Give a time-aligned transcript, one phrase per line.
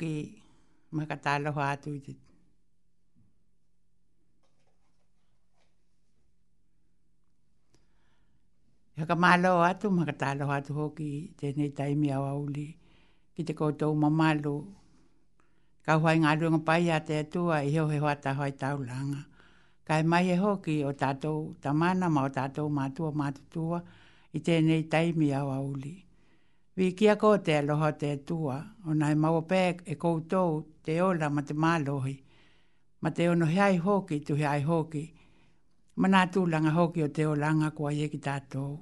[0.00, 0.42] ki
[0.96, 2.14] makatalo ho atu iti.
[8.98, 12.68] Haka malo atu, makatalo atu ho ki tenei taimi awa uli.
[13.34, 14.56] Ki te koutou mamalu.
[15.84, 19.20] Ka huai ngalu ngā pai a te atua i heo he hoata hoai taulanga.
[19.86, 23.80] Kai mai e hoki o tātou tamana ma o tātou mātua mātutua
[24.32, 25.94] i tenei taimi awa uli.
[26.76, 28.54] Vi kia ko te aloha te atua,
[28.90, 30.50] o nai mau pē e koutou
[30.84, 32.14] te ola ma te mālohi,
[33.02, 35.04] ma te ono he ai hoki tu he ai hoki,
[36.00, 38.72] ma nā tūlanga hoki o te olanga kua ye ki tātou.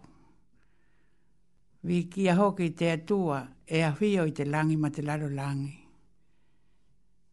[1.86, 5.76] Vi kia hoki te tua e a whio i te langi ma te lalo langi.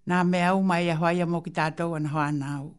[0.09, 2.69] Nā mea au mai a hoaia mō ki tātou ana hoa nāu.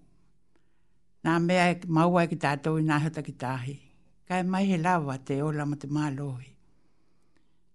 [1.25, 3.77] Nā mea e maua e ki tātou i nāhota ki tāhi.
[4.29, 6.50] Kai mai he lawa te ola ma te mālohi.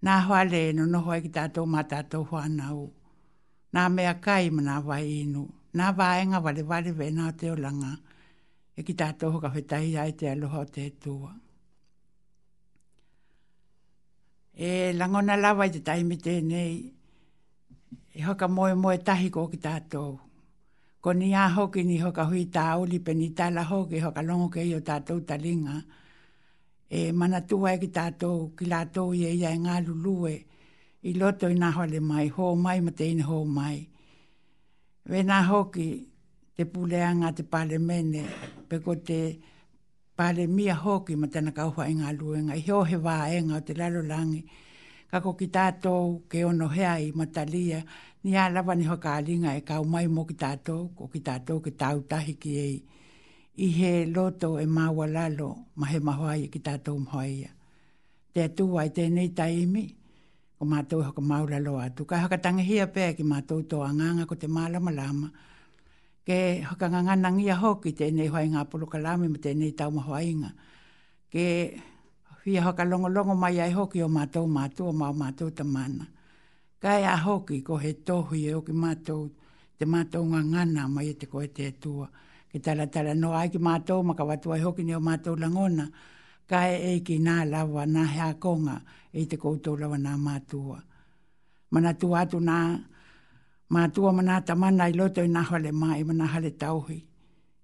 [0.05, 2.81] Nā hoa le no noho e ki tātou mā tātou hoa nau.
[3.73, 5.45] Nā mea kai mana wa inu.
[5.79, 7.93] Nā vāenga wale wale vena o te olanga.
[8.79, 11.31] E ki tātou hoka whetahi ai te aloha o te tua.
[14.69, 16.75] E langona lawa i te taimi tēnei.
[18.19, 20.19] E hoka moe moe tahi kō ki tātou.
[21.01, 24.53] Ko ni a hoki ni hoka hui tā uli pe ni tala hoki hoka longo
[24.53, 25.25] ke i o tātou talinga.
[25.25, 25.29] Tātou
[25.83, 26.03] talinga
[26.90, 30.35] e mana tua e ki tātou ki lātou i eia e ngā lulue
[31.09, 33.85] i loto i nāho le mai, ho mai mate te ina hō mai.
[35.09, 35.88] We nā hoki
[36.57, 38.24] te pūleanga te pāle mene,
[38.69, 39.19] pe ko te
[40.18, 43.19] pāle mia hoki ma tana kauha i ngā luenga, i hō he wā
[43.57, 44.45] o te lalo langi,
[45.12, 47.84] ka ko ki tātou ke ono hea i matalia,
[48.24, 51.72] ni ālawa ni hoka alinga e kau mai mō ki tātou, ko ki tātou ke
[51.78, 52.75] tautahi ki ei
[53.57, 57.49] i he loto e māua lalo ma he mahoai ki tātou mhoia.
[58.33, 59.83] Te atua i tēnei taimi,
[60.59, 62.03] ko mātou hoka maula lo atu.
[62.05, 65.29] Kai hoka tangihia pēa ki mātou tō anganga ko te mālama lama.
[66.27, 70.51] Ke hoka nganga nangia hoki tēnei hoai ngā polo kalami ma tēnei tau mahoainga.
[71.31, 71.47] Ke
[72.44, 76.09] fia hoka longo longo mai ai hoki o mātou o ma o mātou tamana.
[76.80, 79.30] Kai a hoki ko he tohu e o ki mātou
[79.80, 82.12] te mātou ngā ngana mai e te koe te atua
[82.56, 85.90] e tala tala no ai ki mātou ma kawatu ai hoki ni o mātou langona,
[86.48, 88.78] ka e e ki nā lawa nā hea konga
[89.12, 90.80] e te koutou lawa nā mātua.
[91.74, 92.56] Mana tu atu nā
[93.75, 97.02] mātua mana tamana i loto i nā hale mai, mana hale tauhi,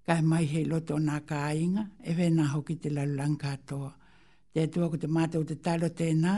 [0.04, 3.90] kai mai hei loto nā kāinga, e vē nā hoki te lalulang katoa.
[4.52, 6.34] Te tua ko te mātou te talo tēnā,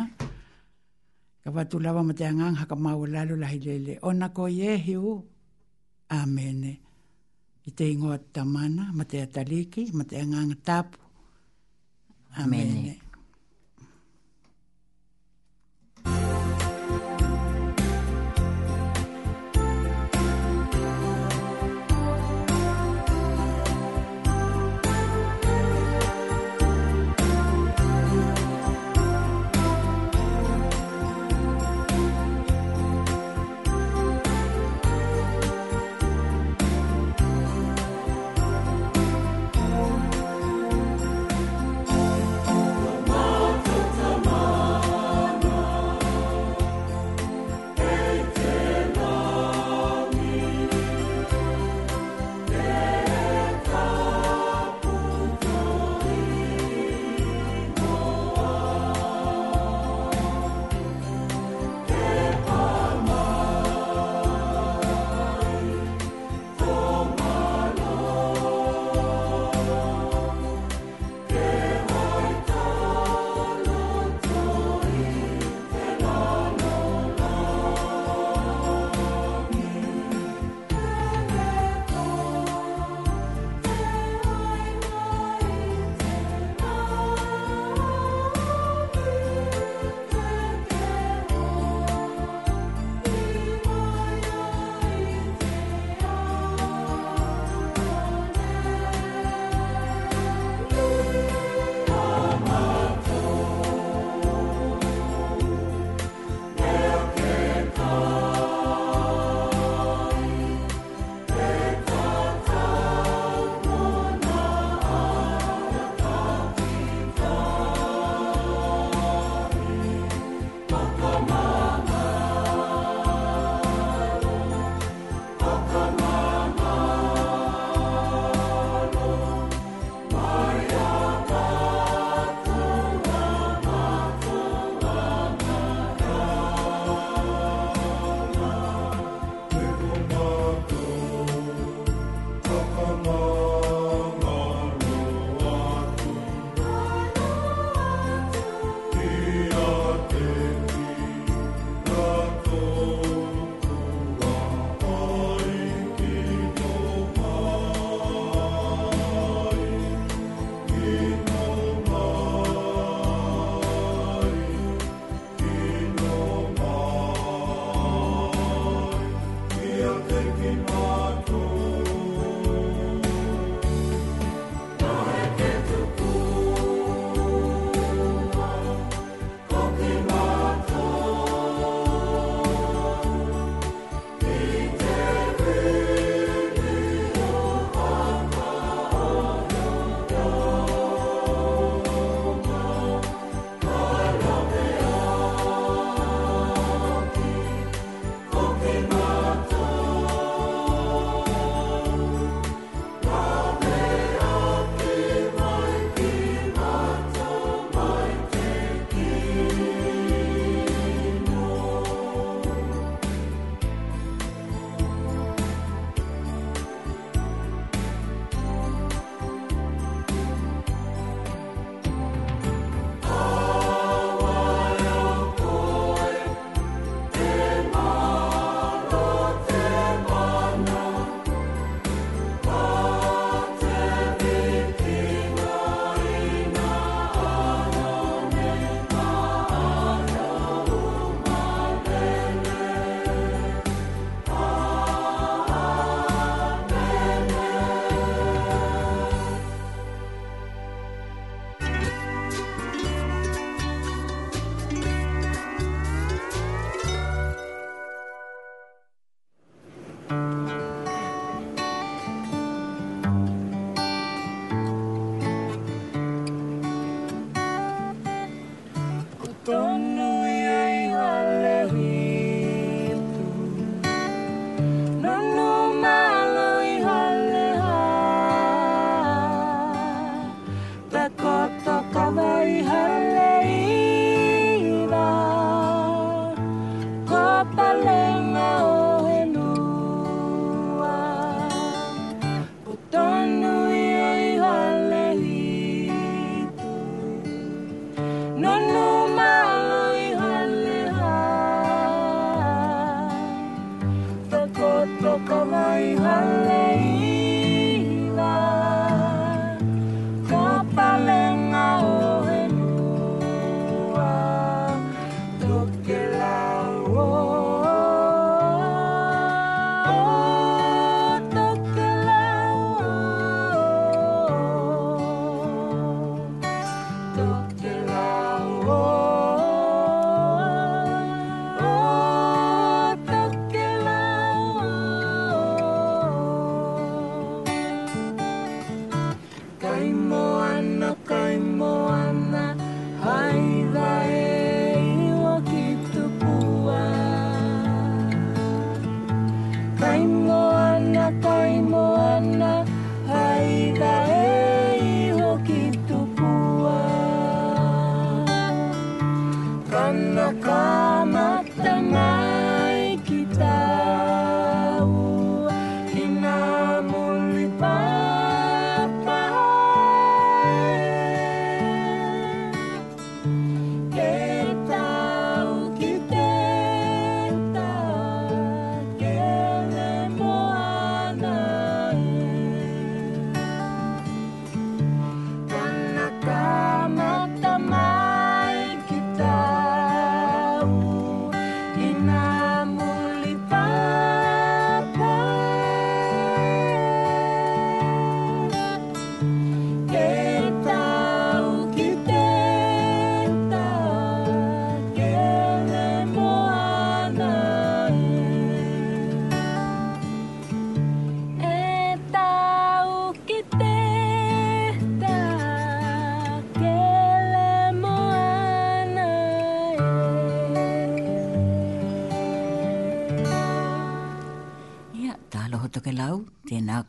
[1.43, 3.99] ka watu lawa ma te angang haka mau lalulahi lele.
[4.07, 5.19] O nā ko iehiu,
[6.09, 6.84] amene
[7.67, 10.99] i te ingoa tamana, ma te ataliki, ma te anganga tapu.
[12.43, 12.71] Amen.
[12.79, 13.04] Amen.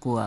[0.05, 0.25] kua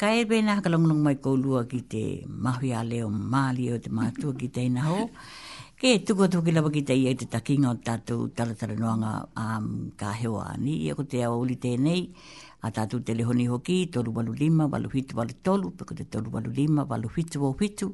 [0.00, 2.02] ka e bena ka longlong mai ko lua ki te
[2.44, 4.98] mahi a leo mali o te mātua ki te ina ho.
[5.80, 9.12] Ke e tuku atu ki lawa ki te ia te takinga o tātou taratara noanga
[9.44, 10.74] um, ka heo ani.
[10.88, 12.02] Ia ko te awa uli tēnei
[12.60, 16.28] a tātou te lehoni hoki, tolu walu lima, walu hitu, walu tolu, pe te tolu
[16.36, 17.90] walu lima, walu hitu o hitu.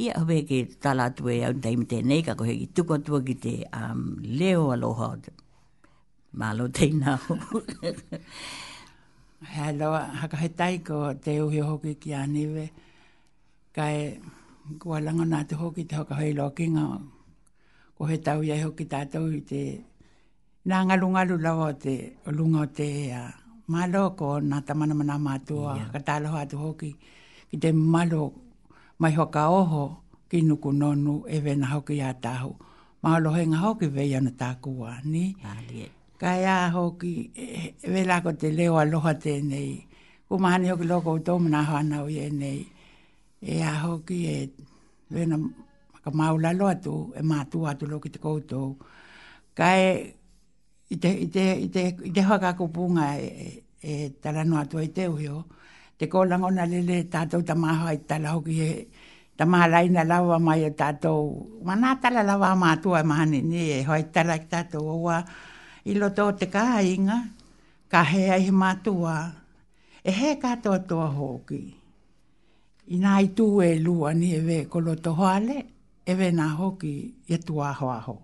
[0.00, 3.36] Ia hawe ke tala atu e au taimi tēnei ka kohe ki tuku atu ki
[3.46, 3.56] te
[4.44, 5.36] leo aloha o te
[6.42, 7.36] mālo te ina ho.
[9.44, 12.64] He haka he tai ko te uhi hoki ki aniwe.
[13.76, 14.18] Kai
[14.80, 16.84] kua lango nā te hoki te hoka hei loa kinga.
[17.96, 19.62] Ko he tau iai hoki tātou i te
[20.68, 21.94] nā ngalu ngalu o te
[22.36, 23.28] lunga o te uh,
[23.68, 25.76] malo ko nā tamana mana matua.
[25.76, 25.90] Yeah.
[25.92, 26.90] Ka tālaho atu hoki
[27.50, 28.32] ki te malo
[28.98, 29.84] mai hoka oho
[30.30, 32.56] ki nuku nonu e vena hoki a tāhu.
[33.02, 35.34] Mahalo hei ngā hoki vei ana tākua, ni?
[36.24, 39.70] kai a hoki eh, vela ko te leo aloha tēnei.
[40.26, 42.60] Ko mahani hoki loko o tōmina hana o ienei.
[43.44, 44.36] E a hoki e
[45.12, 45.36] vena
[46.04, 48.78] ka maula lo atu e mātu atu loki te koutou.
[49.56, 49.82] Kai
[50.88, 51.28] i te, i
[51.74, 53.52] te, i haka kupunga e, e,
[53.82, 55.42] e talano atu e te uhio.
[56.00, 58.72] Te kōlangona lele tātou ta maha i tala hoki e
[59.36, 61.20] ta maha laina lawa mai e tātou.
[61.68, 65.20] Manā tala lawa mātua e mahani ni e hoi tala ki tātou oa
[65.84, 67.14] i loto o te kāinga,
[67.92, 69.16] ka hea i matua,
[70.02, 71.60] e he katoa toa hōki.
[72.94, 75.56] I nā i tū e lua ni e we ko loto hoale,
[76.08, 76.94] e we nā hōki
[77.28, 78.16] e tu aho aho.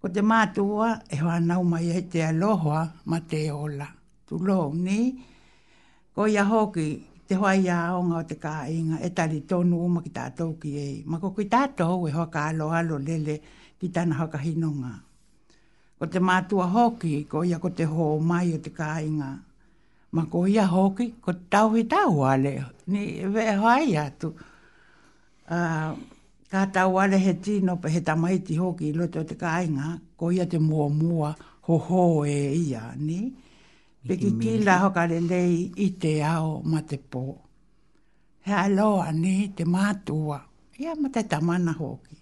[0.00, 3.88] Ko te mātua e hoa nau mai e te aloha ma te ola.
[4.26, 4.98] Tu lou ni,
[6.14, 6.88] ko ia hoki,
[7.28, 10.96] te hoa i aonga o te kāinga, e tali tonu uma ki tātou ki ei.
[11.04, 13.42] Ma ko ki tātou e hoa ka aloha lo lele
[13.78, 14.94] ki tāna hoka hinonga
[15.98, 19.30] ko te mātua hoki, ko ia ko te hō mai o te kāinga.
[20.14, 22.52] Ma ko ia hoki, ko te tau tau ale,
[22.92, 24.34] ni wea hai atu.
[25.48, 25.94] Uh,
[26.50, 30.46] ka tau ale he tino pe he tamaiti hoki loto o te kāinga, ko ia
[30.46, 31.32] te mua mua
[31.66, 33.32] ho ho e ia, ni?
[34.06, 37.24] Peki kila hoka le lei i te ao ma te pō.
[38.46, 40.38] He aloa ni te mātua,
[40.78, 42.20] ia ma te tamana hoki.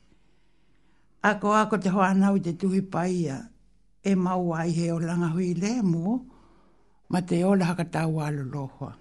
[1.26, 3.43] Ako ako te hoa nau te tuhi paia,
[4.11, 6.04] e mau ai he o langa hui le mō,
[7.12, 8.92] ma te ola haka tau alo lohoa.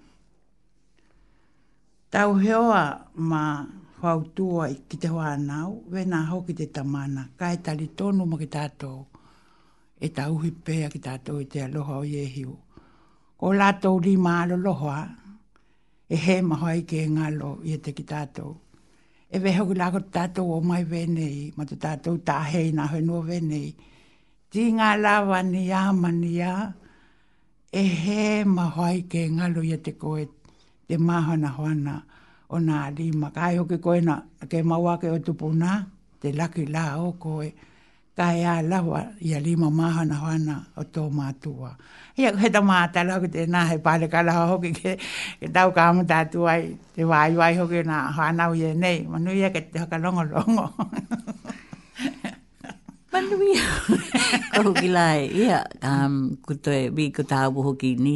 [2.12, 2.82] Tau heoa
[3.30, 3.42] ma
[4.02, 8.22] whautua i ki te hoa nau, we ho ki te tamana, ka e tali tonu
[8.30, 8.98] ma ki tātou,
[10.06, 12.52] e tauhi pēa ki tātou i te aloha o iehiu.
[13.38, 15.00] Ko lātou li ma alo lohoa,
[16.14, 18.50] e he maho ai ke ngalo i e te ki tātou.
[19.34, 23.24] E weho ki lako tātou o mai venei, ma te tātou tāhei nā hoi nua
[23.30, 23.68] venei,
[24.54, 26.54] tinga lava ni ama ni a,
[27.82, 28.22] e he
[28.56, 30.22] mahoi ke ngalo ia te koe
[30.86, 31.94] te mahana hoana
[32.54, 33.26] o nā lima.
[33.36, 34.14] Kai hoki koe na
[34.50, 35.70] ke maua ke o tupu nā,
[36.22, 37.48] te laki lā o koe,
[38.18, 41.70] kai a lawa ia lima mahana hoana o tō mātua.
[42.20, 44.92] Ia koe ta mātala ko te nā he pāle kala hoki ke,
[45.40, 46.60] ke tau ka amata tuai,
[46.94, 50.26] te wai wai hoki nā hoana uie nei, manu ia e ke te haka longo
[53.14, 53.54] Manui
[54.54, 55.58] ko hoki lai, ia.
[55.90, 58.14] Um, ko toi, mi ko tāwu hoki ni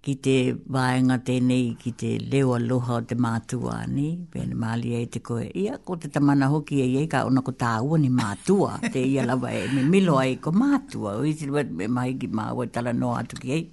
[0.00, 0.34] ki te
[0.76, 4.06] vāenga tēnei ki te leo aloha o te mātua ni.
[4.32, 7.52] Pēne māli e te koe, ia, ko te tamana hoki e iei ka ona ko
[7.60, 8.78] tāua ni mātua.
[8.86, 11.18] Te ia lawa e me milo ai ko mātua.
[11.20, 13.66] O iti lua me mai ki māua tala no atu ki ei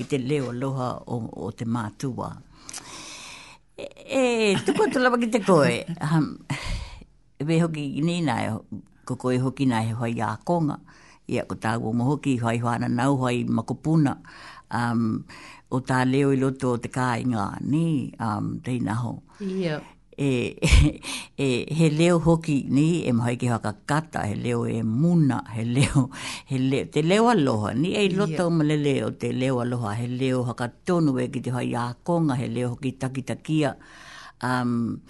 [0.00, 2.30] ki te leo aloha o, o te mātua.
[3.76, 4.24] E, e
[4.64, 5.82] tuko tu ki te koe.
[6.00, 6.32] Um,
[7.44, 8.46] Be hoki ni nai,
[9.06, 10.76] koko e hoki nai hoi a konga.
[11.28, 14.16] Ia ko tā wongo hoki, hoi hoana nau, hoi makupuna.
[14.74, 15.24] Um,
[15.70, 19.14] o tā leo i loto o te kāi ngā, ni, um, te inaho.
[19.40, 19.78] Ia.
[20.14, 20.70] E, e,
[21.44, 25.64] e, he leo hoki, ni, e mahoi ki haka kata, he leo e muna, he
[25.64, 26.04] leo,
[26.50, 30.06] he leo, te leo aloha, ni, e loto o malele o te leo aloha, he
[30.10, 33.74] leo haka tonu e ki te hoi a konga, he leo hoki takitakia.
[34.44, 35.00] Um,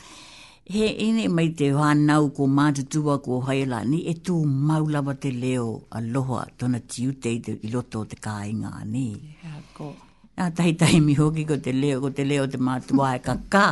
[0.72, 4.36] he ine mai te whanau ko mātutua ko haela ni e tū
[4.68, 5.66] maulawa te leo
[5.98, 9.06] aloha tona tiutei te iloto te kāinga ni.
[9.44, 9.92] Yeah,
[10.38, 10.98] Nā tahi tahi
[11.46, 13.66] ko te leo, ko te leo te mātua e ka kā.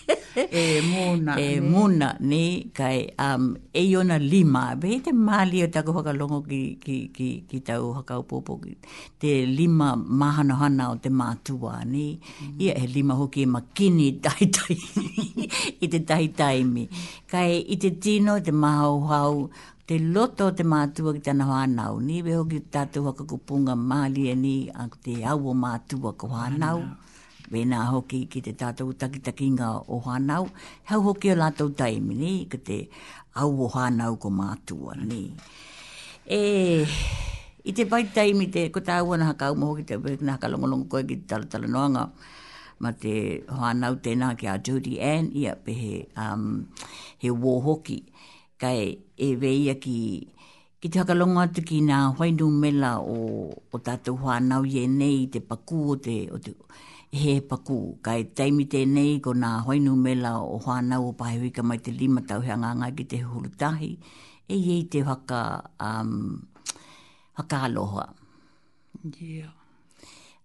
[0.59, 0.63] e
[0.93, 1.35] muna.
[1.35, 2.45] E muna, ni,
[2.77, 7.57] kai, um, e yona lima, vei te mali o tako whakalongo ki, ki, ki, ki
[7.67, 8.73] tau hakaupopo, ki.
[9.19, 12.55] te lima mahanohana o te mātua, ni, mm.
[12.65, 14.77] ia e lima hoki e makini tai tai,
[15.85, 16.87] i te tai tai mi.
[17.27, 19.47] Kai, i te tino, te mahau hau,
[19.85, 24.55] te loto te mātua ki tana hoanau, ni, veho ki tātou hakakupunga mali e ni,
[24.73, 26.79] a te au o mātua ko hoanau.
[26.87, 26.99] Mm
[27.51, 30.47] we na hoki ki te tātou takitakinga o hanau
[30.89, 32.77] hau hoki o lātou taimi, ni, ka te
[33.35, 35.23] au o hanau ko matua ni.
[36.23, 36.39] E,
[37.67, 41.03] i te pai taimi te kotāua na haka mo ki te wikina haka longolongo koe
[41.03, 42.05] ki te talatala noanga,
[42.81, 43.11] ma te
[43.59, 45.75] hānau tēnā ki a Judy Ann, ia pe
[46.17, 46.63] um,
[47.21, 47.99] he wō hoki,
[48.61, 49.97] kai e veia ki
[50.81, 53.19] ki te hakalonga atu ki ngā whainu mela o,
[53.85, 56.15] tātou hānau ye nei te paku o te,
[57.11, 57.99] he paku.
[58.01, 62.39] Kai teimi nei ko nā hoinu mela o whānau o pahewika mai te lima tau
[62.41, 63.97] hea ngā ki te hurutahi.
[64.49, 65.41] E iei te waka,
[65.79, 66.47] um,
[67.37, 68.13] waka aloha.
[69.19, 69.51] Yeah.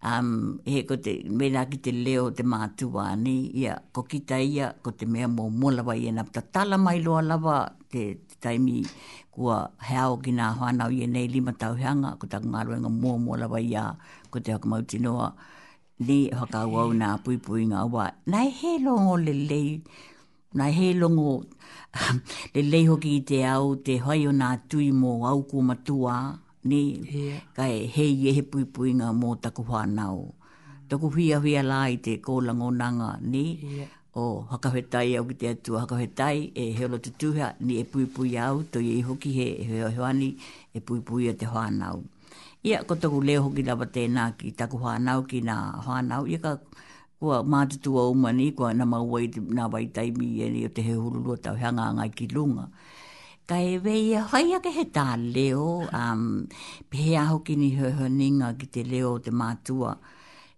[0.03, 4.73] Um, he ko te mena ki te leo te mātua ni, ia, ko kita ia,
[4.83, 7.57] ko te mea mō mōlawa i ena pta tala mai loa lawa,
[7.91, 8.83] te, te taimi
[9.35, 13.63] kua heao ki ngā whanau i enei lima tauhanga, ko taku ngā ruenga mō mōlawa
[13.67, 13.87] i a,
[14.31, 15.33] ko te hakamau tinoa,
[15.99, 19.63] ni haka wa na pui pui nga wa na he longo le le
[20.53, 21.31] na he longo
[22.55, 26.15] le le ho ki te au te hoi o na tui mo au ku matua
[26.69, 26.81] ni
[27.57, 30.25] ka he ye he pui pui nga mo ta ku wa na o
[30.89, 33.45] ta ku hia lai te ko lango nanga ni
[34.21, 37.85] o haka hetai au ki te atu haka hetai e he lo tutuha ni e
[37.91, 39.77] pui pui au to ye ho ki he he
[40.11, 40.29] ani
[40.77, 42.01] e pui pui te hoa na o
[42.67, 45.55] ia ko tuku leo hoki lawa tēnā ki taku hānau ki nā
[45.87, 46.53] hānau, ia ka
[47.23, 51.39] kua mātutua umani, kua na mauai nā wai taimi e ni o te he hurulua
[51.47, 52.67] tau hanga ngai ki lunga.
[53.47, 56.25] Ka e wei a whai ake he tā leo, pe um,
[56.91, 59.95] pehe aho ki ni honinga ki te leo te mātua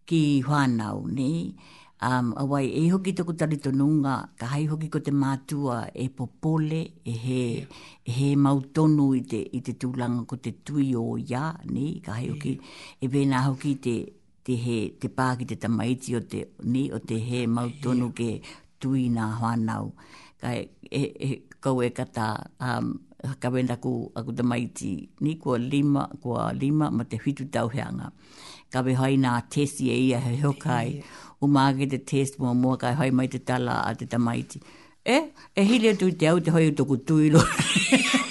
[0.08, 5.10] ki hānau, nei um, awai e hoki tuku tali tonunga, ka hai hoki ko te
[5.10, 7.66] mātua e popole, e he, yeah.
[8.04, 12.00] he mautonu i te, i te tūlanga ko te tui o ia, ne?
[12.04, 13.02] ka hai hoki, yeah.
[13.02, 13.96] e vena hoki te,
[14.44, 16.86] te he, te pāki te tamaiti o te, ne?
[16.96, 18.38] o te he mautonu yeah.
[18.38, 19.92] ke tui nā whanau.
[20.40, 22.30] Ka e, e, e kau e kata,
[22.62, 22.92] um,
[23.42, 24.92] ka wenda ku aku te maiti
[25.26, 28.12] ni kua lima, kua lima ma te whitu tauheanga.
[28.70, 30.84] Ka we hai nā tesi e ia he hokai.
[31.00, 34.60] Yeah o māke te test mō mō kai hoi mai te tala a te tamaiti.
[35.08, 35.18] E,
[35.54, 37.42] e hile atu i te au te hoi o tōku tui lo.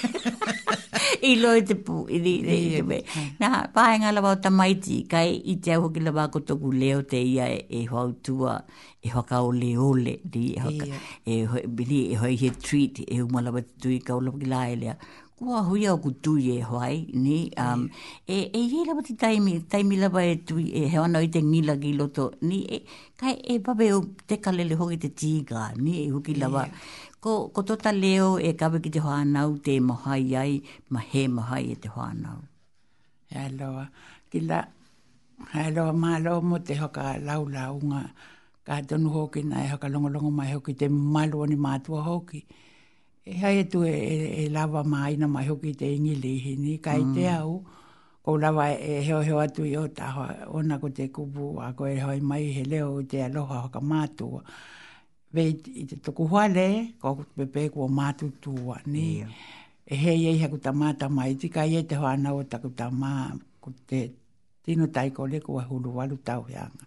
[1.28, 2.50] I lo te pū, i te pū.
[2.50, 3.24] Yeah, yeah.
[3.40, 7.18] Nā, pāhenga lawa o tamaiti, kai i te au hoki lawa ko tōku leo te
[7.32, 8.54] ia e, e hau tua,
[9.02, 11.08] e haka o le ole, di, e haka, yeah.
[11.26, 11.64] e,
[11.98, 14.94] e, hoi he treat, e umalawa te tui kaulawa ki lae
[15.40, 17.82] Ua hui au ku tui e hoai, ni, um,
[18.26, 21.40] e, e hei lawa te taimi, taimi lawa e tui, e hewa nao i te
[21.50, 22.78] ngila ki loto, ni, e,
[23.20, 26.62] kai e pape o te kalele hoki te tīga, ni, e huki lawa,
[27.22, 30.52] ko, ko tota leo e kawe ki te hoanau, te mohai ai,
[30.92, 32.38] ma he mohai e te hoanau.
[33.30, 33.84] He aloa,
[34.32, 34.58] ki la,
[35.54, 38.02] he aloa mā loa mo te hoka laulaunga,
[38.66, 42.64] ka tonu hoki na e hoka longolongo mai hoki, te malu ni mātua hoki, hoki.
[43.28, 46.52] E hei e tu e, e, e lava mai na mai hoki te ingi lihi
[46.64, 47.14] ni, kai mm.
[47.14, 47.52] te au,
[48.24, 50.22] ko lava e heo heo atu i o taho,
[50.58, 53.80] ona ko te kupu, a ko e hoi mai he leo i te aloha haka
[53.90, 54.40] mātua.
[55.34, 55.50] Vei
[55.82, 56.66] i te toku huale,
[57.00, 59.36] ko kutu pepe kua mātutua ni, mm.
[59.92, 62.88] e hei e haku ta māta mai, tika i e te hoa o taku ta
[63.00, 63.12] mā,
[63.60, 64.00] ko te
[64.64, 66.86] tino taiko le kua hulu walu tau heanga.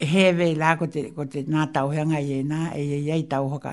[0.00, 2.60] E heve la ko te ko te na tau e e- he nga ye na
[2.74, 3.70] e ye ye tau ho ka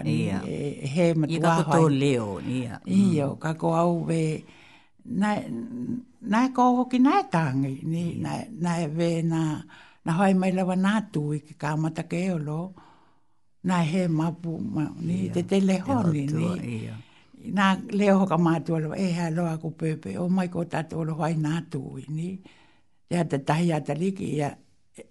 [0.92, 3.36] he ma tu ha ko leo ia ia mm.
[3.44, 4.22] ka ko au ve
[5.20, 5.30] na
[6.32, 8.32] na ko ho ki na ta ni na
[8.63, 9.42] na ve na
[10.04, 12.62] na hoi mai la na tu i ki ka mata ke o lo
[13.68, 15.34] na he ma pu ma ni ia.
[15.34, 16.52] te te le ho ni ni
[17.58, 17.66] na
[18.00, 20.80] leo ho ka ma tu lo e ha lo ko pepe o mai ko ta
[20.90, 21.80] to lo hoi na tu
[22.18, 22.30] ni
[23.13, 24.52] ya te ta ya ta li ki ya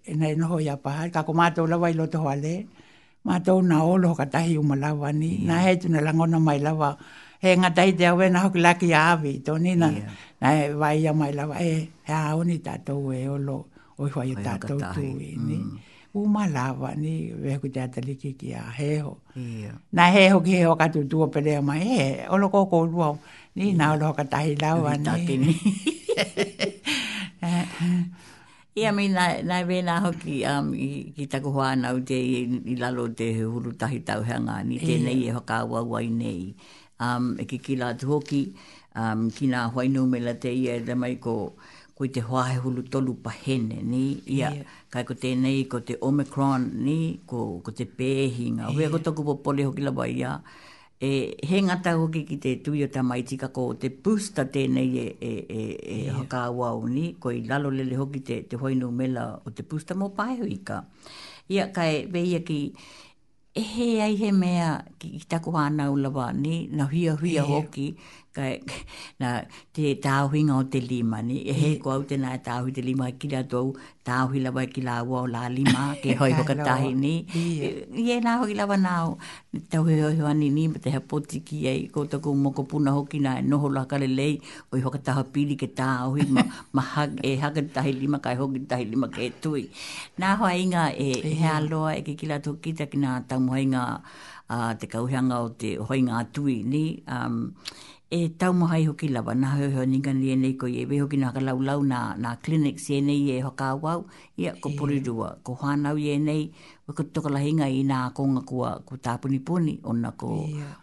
[0.07, 2.55] na nei no ya pa ka ko mato la vai lo to hale
[3.27, 3.67] mato mm.
[3.69, 5.63] na e o ka tai u malawa ni na mm.
[5.63, 6.89] he tu na lango na mai lava
[7.43, 9.87] he nga tai de ave na hokla ki ave to ni na
[10.41, 10.47] na
[10.81, 11.73] vai ya mai lava e
[12.07, 12.55] he a oni
[13.19, 13.57] e o lo
[13.99, 15.03] o i vai ta to tu
[15.47, 15.57] ni
[16.17, 18.29] u malawa ni ve ku ta tali ki
[18.61, 19.13] a he ho
[19.95, 22.59] na he ho ki ho ka tu tu pe le mai e o lo ko
[22.71, 22.77] ko
[23.57, 25.55] ni na lo ka tai lava ni
[28.77, 29.17] I mean, mi
[29.49, 31.73] na e vena hoki um, i, i taku hoa
[32.05, 35.01] te i, i lalo te huru tahi tau hanga ni te yeah.
[35.05, 36.41] nei e hoka ua wai nei.
[37.05, 38.43] Um, e ki ki lātu hoki
[39.01, 41.33] um, ki nā huainu me la te ia e mai ko
[41.97, 44.03] ko te hoahe hulu tolu pahene ni
[44.35, 44.65] ia yeah.
[44.93, 48.69] kai ko tēnei ko te Omicron ni ko, ko te pēhinga.
[48.69, 48.77] Yeah.
[48.89, 50.37] Hoi ko tōku po pole hoki la ia
[50.99, 55.05] e he ngata hoki ki te tui o te maitika ko te pusta tēnei e,
[55.29, 59.27] e, e, e haka wau ni, ko i lalo lele hoki te, te hoinu mela
[59.45, 60.79] o te pusta mō paehuika.
[61.53, 62.57] Ia kai veia ki,
[63.53, 67.91] e he ai he mea ki, ki taku hana ulawa ni, na huia huia hoki,
[69.17, 69.31] na
[69.73, 71.81] te tāhui ngā o te lima ni e he mm.
[71.83, 73.71] kua te nā e tāhui te lima ki la tau
[74.05, 78.19] tāhui lawa ki la ua o la lima ke hoi hoka tahi ni i e
[78.23, 79.15] nā hoki lawa nā o
[79.73, 83.21] tau hoi hoani ni ma te ha poti ki e ko taku moko puna hoki
[83.25, 84.37] nā e noho la kare lei
[84.71, 86.45] o i hoka taha pili ke tāhui ma,
[86.77, 89.67] ma ha, e haka tahi lima kai hoki tahi lima ke tui
[90.21, 93.41] nā hoa inga e he aloa e ke ki la tau kita ki nā tau
[93.49, 97.37] mohainga uh, te kauhianga o te hoi hoinga tui ni um,
[98.09, 101.33] e tau mahai hoki lawa, nā heo heo ninga ni enei ko ye, wehoki nā
[101.35, 104.05] ka lau lau nā, nā clinics e nei e hoka wau,
[104.39, 106.45] ia ko porirua, ko hānau e nei,
[106.87, 110.31] ko toka lahinga i nā konga kua, ko tāpuni puni, ona ko,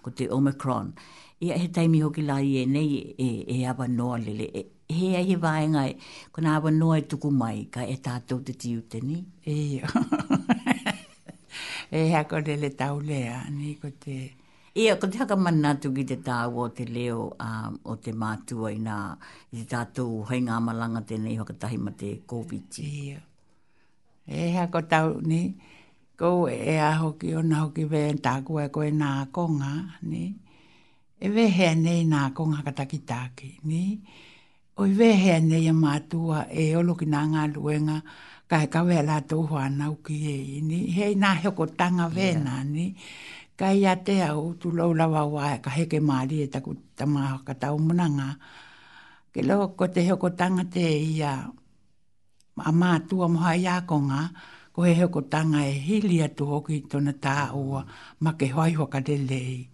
[0.03, 0.93] ko te Omicron.
[1.41, 5.25] Ia he taimi hoki la i nei e, e awa noa lele, e, he ai
[5.33, 5.97] he vāenga e,
[6.31, 9.23] ko nā awa noa e tuku mai, ka e tātou te tiu te ni.
[9.49, 9.89] Ia.
[11.89, 14.21] e hea ko lele tau lea, ni ko te...
[14.23, 14.33] Ni.
[14.77, 18.73] Ia, ko te haka manatu ki te tāua o te leo um, o te mātua
[18.75, 18.97] i nā
[19.55, 22.79] i te tātou hei ngā malanga tēnei hoka tahi ma te COVID.
[22.83, 23.21] Ia.
[24.27, 25.39] E ha ko tau ni,
[26.19, 29.71] ko e a hoki o nā hoki vē en tāku e koe nā konga,
[30.11, 30.25] ni.
[31.23, 33.85] E vehea nei nā konga kataki tāki, ni.
[34.83, 38.03] Oi vehea nei a mātua e olo ki nā ngā luenga,
[38.51, 40.81] kai ka la tō hoa nau ki e, ni.
[40.99, 42.43] Hei nā heo ko tanga vē yeah.
[42.43, 42.89] nā, Ni
[43.57, 47.21] kai ia te au tu lau lawa wā e ka heke maari e taku tama
[47.33, 48.29] haka tau munanga.
[49.33, 50.87] Ke loko ko te hoko tanga te
[51.19, 51.33] ia
[52.57, 54.23] a mātua moha i ākonga,
[54.75, 57.37] ko he hoko tanga e hili atu hoki tona tā
[57.67, 57.81] ua
[58.23, 59.69] ma ke hoi hoka lei.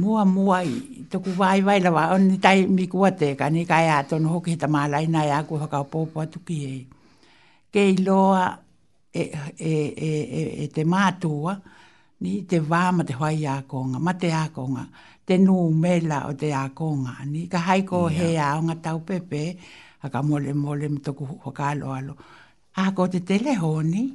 [0.00, 0.72] Mua mua i
[1.10, 4.50] tuku wai wai lawa, on ni tai mi kua te ka ni kai atono hoki
[4.50, 6.76] he tamalai na i āku haka opopo atu ki e.
[7.72, 8.44] Ke i loa
[9.12, 9.22] e,
[9.58, 9.72] e,
[10.08, 11.60] e, e, e te mātua, e,
[12.20, 14.84] ni te wā ma te hoi ākonga, ma te ākonga,
[15.26, 18.18] te nū mela o te ākonga, ni ka haiko yeah.
[18.18, 19.42] he ākonga tau pepe,
[20.02, 22.16] a ka mole mole mi tōku hokalo alo.
[22.78, 24.06] Ako te tele honi,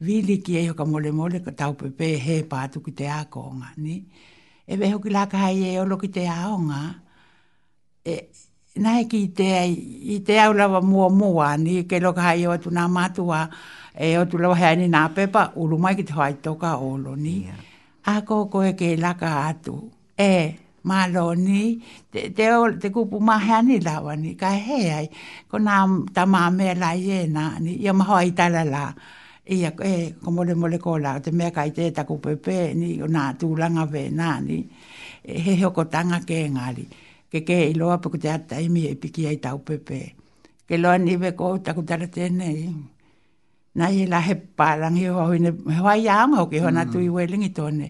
[0.00, 3.98] vili ki e ka mole mole ka tau pepe he pātu ki te ākonga, ni.
[4.70, 6.82] E weho ki laka hai e olo ki te ākonga,
[8.06, 8.16] e,
[8.78, 9.50] nai ki i te,
[10.14, 13.46] i te aulawa mua mua, ni ke loka hai o atu nā matua,
[13.98, 16.76] e o tu lawa hea ni nā pepa, uru mai ki te hoa i toka
[16.76, 17.46] o loni.
[18.06, 19.74] A koko e ke laka atu.
[20.16, 20.34] E,
[20.84, 21.80] ma loni,
[22.12, 25.08] te, te, o, te kupu ma hea ni lawa ni, ka hea i,
[25.50, 25.78] ko nā
[26.14, 28.84] ta mā mea la i e nā ni, ia ma hoa i tala la.
[29.50, 33.06] Ia, e, ko mole mole ko la, te mea kai te taku pepe ni, o
[33.10, 33.22] nā
[33.58, 34.58] langa vē nā ni,
[35.24, 36.86] e, he hoko tanga ke ngāri.
[37.30, 40.14] Ke ke i loa puku te ata imi e piki ai tau pepe.
[40.66, 42.68] Ke loa ni ve ko taku tara tēnei.
[42.70, 42.82] Mm
[43.74, 45.50] nai la he palangi o hoi ne
[45.82, 46.92] hoi aanga o ki hona mm.
[46.92, 47.86] tui welingi tone.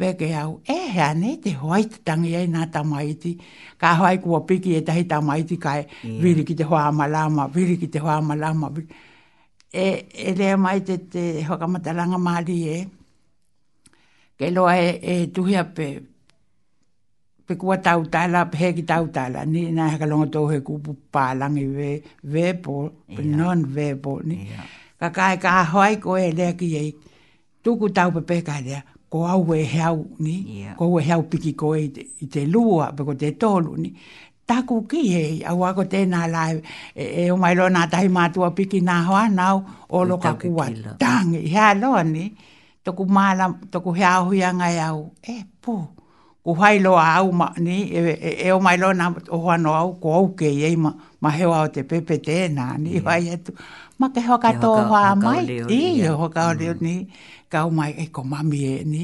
[0.00, 3.34] Veke au, e hea ne te hoi te tangi ei nā tamaiti,
[3.78, 5.82] ka hoi kua piki e tahi tamaiti kai,
[6.22, 8.72] viri ki te hoa malama, viri ki te hoa malama.
[9.72, 9.86] E,
[10.26, 12.78] e lea mai te te hokamatalanga maali e,
[14.40, 15.86] ke lo e, e tuhia pe,
[17.44, 20.62] pe kua tau tala, pe he ki tau tala, ni nā haka longa tau he
[20.64, 21.92] kupu pālangi ve,
[22.24, 22.86] ve po,
[23.20, 24.46] non ve po, ni
[25.00, 26.92] ka kai ka hoi ko e lea ki ei.
[27.64, 31.72] Tuku tau pepe ka lea, ko au e heau ni, ko au e piki ko
[31.80, 31.84] e
[32.20, 33.90] i te lua, pe ko te tolu ni.
[34.48, 36.60] Taku ki ei, au ako tēnā lai,
[36.94, 40.66] e, e o mailo nā tahi mātua piki nā hoa nau, o loka kua
[41.00, 42.28] tangi, ha loa ni.
[42.84, 45.42] Toku mala, toku hea hui angai au, e eh,
[46.44, 49.04] ku hai lo au ma ni e, e, e o mai lo na
[49.36, 50.90] o ho no au ko au ke ye ma
[51.22, 53.00] ma he o te pepe te na ni yeah.
[53.00, 53.04] Mm.
[53.06, 53.50] vai etu
[53.98, 55.42] ma ke ho ka to ho mai
[55.76, 56.78] i e ho ka o mm.
[56.86, 56.94] ni
[57.52, 59.02] ka o mai e ko mami e ni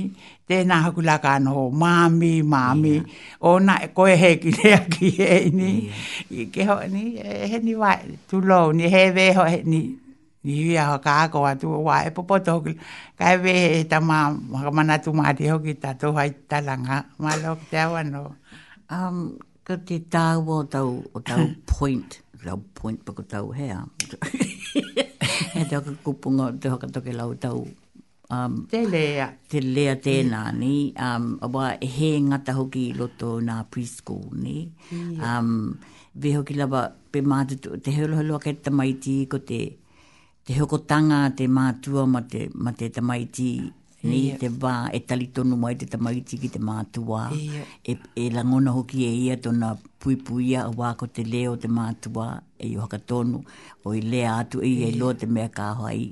[0.48, 3.48] te na ha kula ka no mami mami yeah.
[3.48, 6.40] o na e ko e he ki le a ki e ni yeah.
[6.40, 9.60] i ke ho ni e he ni vai tu lo ni he ve ho he
[9.72, 9.80] ni
[10.46, 12.72] ni hui aho ka ako atu wa e popoto hoki.
[13.18, 14.28] Ka ewe he e ma ta maa
[14.76, 16.96] mana tu maa ho ki ta tu hai talanga.
[17.22, 18.22] Ma lo ki te awa no.
[18.96, 19.16] Um,
[19.66, 22.10] ko te tau o tau, o tau point,
[22.46, 23.78] tau point pa ko tau hea.
[25.60, 27.58] e te hoka kupunga, te hoka toke lau tau.
[28.36, 29.26] Um, te lea.
[29.50, 30.74] Te lea tēnā ni.
[31.06, 34.56] Um, a wā e he ngata hoki loto nā preschool ni.
[34.92, 35.22] Yeah.
[35.28, 35.52] Um,
[36.20, 36.80] Vihoki lawa,
[37.12, 39.58] pe mātutu, te heoloha loa kei tamaiti ko te...
[39.58, 39.84] Mai tī, ko te
[40.46, 43.48] te hokotanga te mātua ma te, ma te tamaiti
[44.06, 44.36] ni yeah.
[44.38, 47.64] te wā e talitonu mai te tamaiti ki te mātua yeah.
[47.82, 52.26] e, e langona hoki e ia tona pui pui a wako te leo te mātua
[52.60, 53.40] e iho haka tonu
[53.82, 54.94] o i lea atu e yeah.
[54.94, 56.06] i loa te mea kāhoa i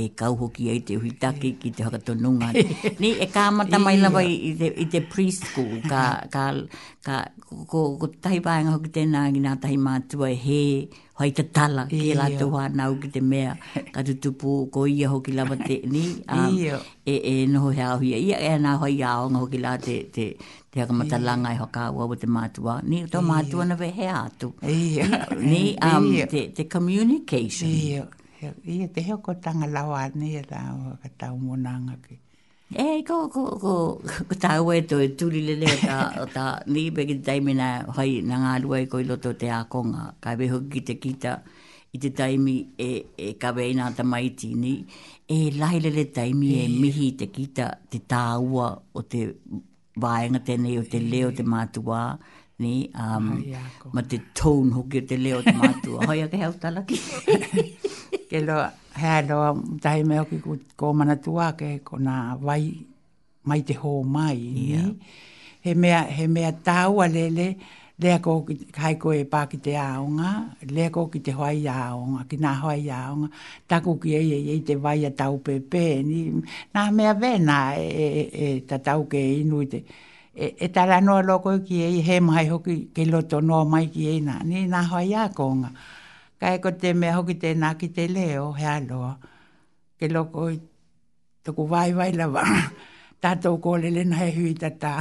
[0.00, 1.60] e kau hoki ai te uhitake yeah.
[1.62, 2.50] ki te haka tonu ngā
[3.04, 6.02] ni e kā mata mai lawa i, i, i te preschool ka,
[6.34, 6.48] ka,
[7.06, 10.62] ka ko, ko, ko tahi hoki tēnā ki nā tahi mātua e he
[11.18, 13.52] hoi te tala ki la te wānau ki te mea.
[13.94, 16.02] Ka tu tupu ko ia hoki lawa te ni.
[16.28, 16.56] Um,
[17.06, 18.20] e e noho hea huia.
[18.26, 20.26] Ia e anā hoi a onga hoki la te te
[20.70, 22.78] te haka matalanga i e hoka ua wa te mātua.
[22.92, 24.52] Ni tō mātua na we hea atu.
[24.76, 25.08] Ia.
[25.40, 27.72] Ni um, te, te communication.
[27.72, 28.06] Ia.
[28.76, 29.32] Ia te heo ko
[29.72, 32.20] lawa ni e tā o ka tau munanga ki.
[32.66, 35.98] E, ko, ko, ko, ko tā ue tō e tūri le le, tā,
[36.34, 40.08] tā, ni peke taimi nā, hai nā ngā lua i e koi loto te ākonga,
[40.20, 41.36] ka e behu ki te kita,
[41.94, 44.72] i te mi e, e ka wei nā tamaiti ni,
[45.30, 49.22] e lai le le taimi e, e mihi te kita, te tā o te
[50.02, 52.02] vāenga tēnei, o te leo, te mātua,
[52.62, 53.44] ni um
[53.92, 56.96] ma te tone ho ke te leo te matu hoia ke hau talaki
[58.30, 58.56] ke lo
[59.00, 59.36] ha lo
[59.84, 62.14] dai me ki ko, ko mana tua ke ko na
[62.46, 62.64] vai
[63.48, 64.96] mai te ho mai he me
[65.62, 67.46] he me he mea tau alele
[68.02, 68.32] le ko
[68.78, 70.30] kai ko e pa ki te aonga
[70.76, 73.28] le ko ki te hoai aonga ki na hoai aonga
[73.68, 76.18] ta ko ki e e, e te vai a pe pepe ni
[76.72, 78.06] na mea vena e
[78.46, 79.78] e, ta tau ke inuite.
[79.84, 79.84] te
[80.42, 84.02] E, e tala noa loko ki e he mai hoki ke loto noa mai ki
[84.16, 84.34] e na.
[84.44, 85.70] Ni nā hoa ia konga.
[86.40, 89.14] Ka eko te mea hoki te nā ki te leo he aloa.
[89.96, 90.58] Ke loko i
[91.42, 92.44] tuku vai vai lawa.
[93.22, 94.98] tātou le na he hui tata.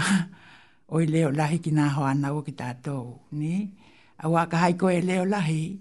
[0.95, 3.03] Oi leo lahi ki nā hoa nā ki tātou.
[3.31, 3.59] Ni?
[4.23, 5.75] A waka hai koe leo lahi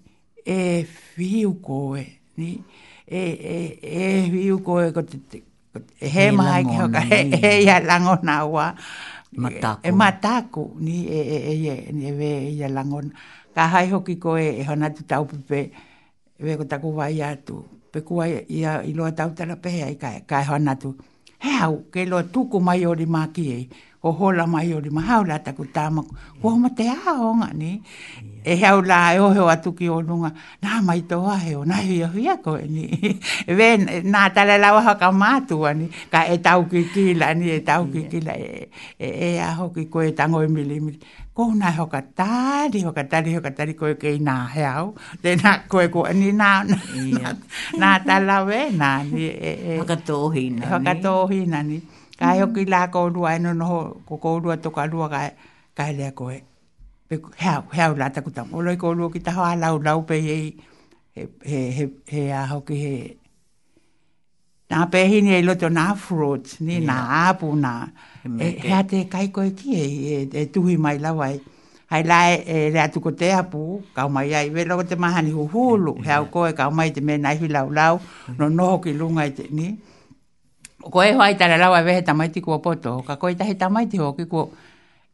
[0.45, 0.83] e
[1.17, 2.03] whiu koe.
[2.43, 2.57] Ni?
[3.07, 3.23] E,
[3.55, 5.19] e, e whiu koe ko te...
[5.31, 5.45] te
[5.99, 8.67] he mai ki hoka, he, ia lango nā wā.
[9.37, 9.81] Matako.
[9.89, 13.11] E, matako, ni e, e, e, e, e, e, e, e, e,
[13.55, 15.71] Ka hai hoki ko e, e hona tu tau pepe,
[16.39, 17.63] e we ko taku wai atu.
[17.93, 19.95] Pe kua i a iloa tau tala pehe ai
[20.27, 20.91] ka, e hona tu.
[21.39, 23.61] He au, ke lo tuku mai ori maa ki e
[24.05, 26.03] o hola mai o lima hau la taku tāma,
[26.41, 27.81] kua huma te aonga ni,
[28.45, 30.31] e hau la e ohe o ki o lunga
[30.63, 32.85] na mai to tō he o nā hui ahui ako e ni,
[33.49, 37.61] ven na tala la waha ka mātua ni, ka e tau ki kila ni, e
[37.65, 38.69] tau ki kila, e,
[39.01, 41.01] e e aho ki koe tango e mili mili,
[41.33, 44.93] kou nā e hoka tāri, hoka tāri, hoka tāri koe kei nā he au,
[45.25, 47.37] te nā koe koe ni nā, nā,
[47.81, 51.81] nā tala we na ni, e, e, hoka tōhina ni, hoka na ni,
[52.19, 52.41] Kai mm.
[52.47, 55.29] hoki la kou lua no no ko ko lua to ka rua kai,
[55.79, 56.41] ka le ko He
[57.09, 58.43] Pe la ta ku ta.
[58.53, 60.39] O loi ko lua ki ta ha lau la u pe e
[61.17, 62.95] he he he a hoki he.
[64.71, 66.87] Na pe hi ni e lo to na fruit ni yeah.
[66.89, 66.97] na
[67.31, 67.73] apu na.
[68.45, 71.35] E, he a te kai ko e ki e e, e tu mai la wai.
[71.91, 73.61] Hai la e, e le atu ko te apu
[73.95, 75.93] ka mai ai ve lo te mahani hu hulu.
[75.95, 76.05] Yeah.
[76.05, 78.01] He a ko e ka mai te me nai hi lau lau,
[78.39, 79.67] No no ki lunga i te ni.
[79.67, 79.77] Yeah
[80.91, 83.99] ko e hoa i tala lawa vehe tamaiti kua poto, ka ko i tahi tamaiti
[83.99, 84.47] ho, ki kua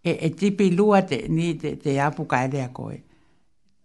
[0.03, 2.97] e, e tipi lua te, ni te, te apu ka elea koe.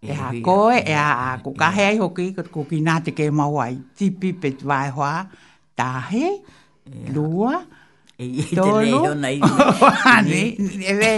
[0.06, 4.34] E ha koe, e a a kukahe ai hoki, kuki nā te kei mawai, tipi
[4.34, 5.26] pet vai hoa,
[5.76, 6.28] tahe,
[7.14, 7.64] lua,
[8.16, 11.10] E i te leo na E le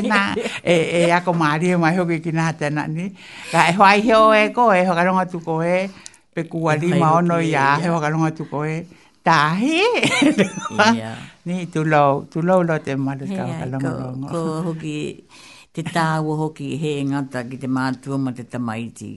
[0.65, 3.11] e, e ako maari e mai hoki ki nā tēna ni.
[3.51, 5.91] Ka e hoa i heo e koe, e hokaronga tuko e,
[6.33, 8.79] pe kua lima e ono i a, e he hokaronga tuko e.
[8.81, 9.79] Ko tahi.
[11.47, 14.27] Ni tu lau, tu lau lau te malu tau kalamurongo.
[14.31, 14.97] Ko hoki,
[15.73, 19.11] te tāua hoki he ngata ki te mātua ma te tamaiti.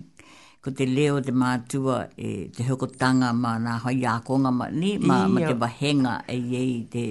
[0.62, 1.94] Ko te leo te mātua
[2.29, 7.05] e te hokotanga ma nā haiakonga ma ni ma, ma te wahenga e iei te,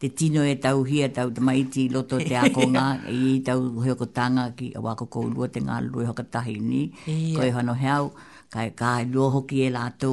[0.00, 4.46] te tino e tau hia tau te maiti loto te akonga e iei tau hokotanga
[4.56, 6.86] ki a wako kourua te ngā lue hokatahi ni.
[6.94, 8.08] Ko e Ko e hano heau
[8.54, 10.10] kai kai lo hoki e lato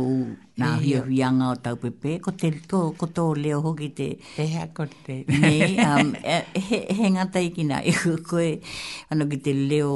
[0.59, 4.07] na hia hianga o tau pepe ko te ko ko to le hoki te
[4.43, 5.51] e ha ko te ne
[5.93, 7.91] um e, he he ngata ikina e
[8.29, 8.51] ko e
[9.11, 9.93] ano ki te leo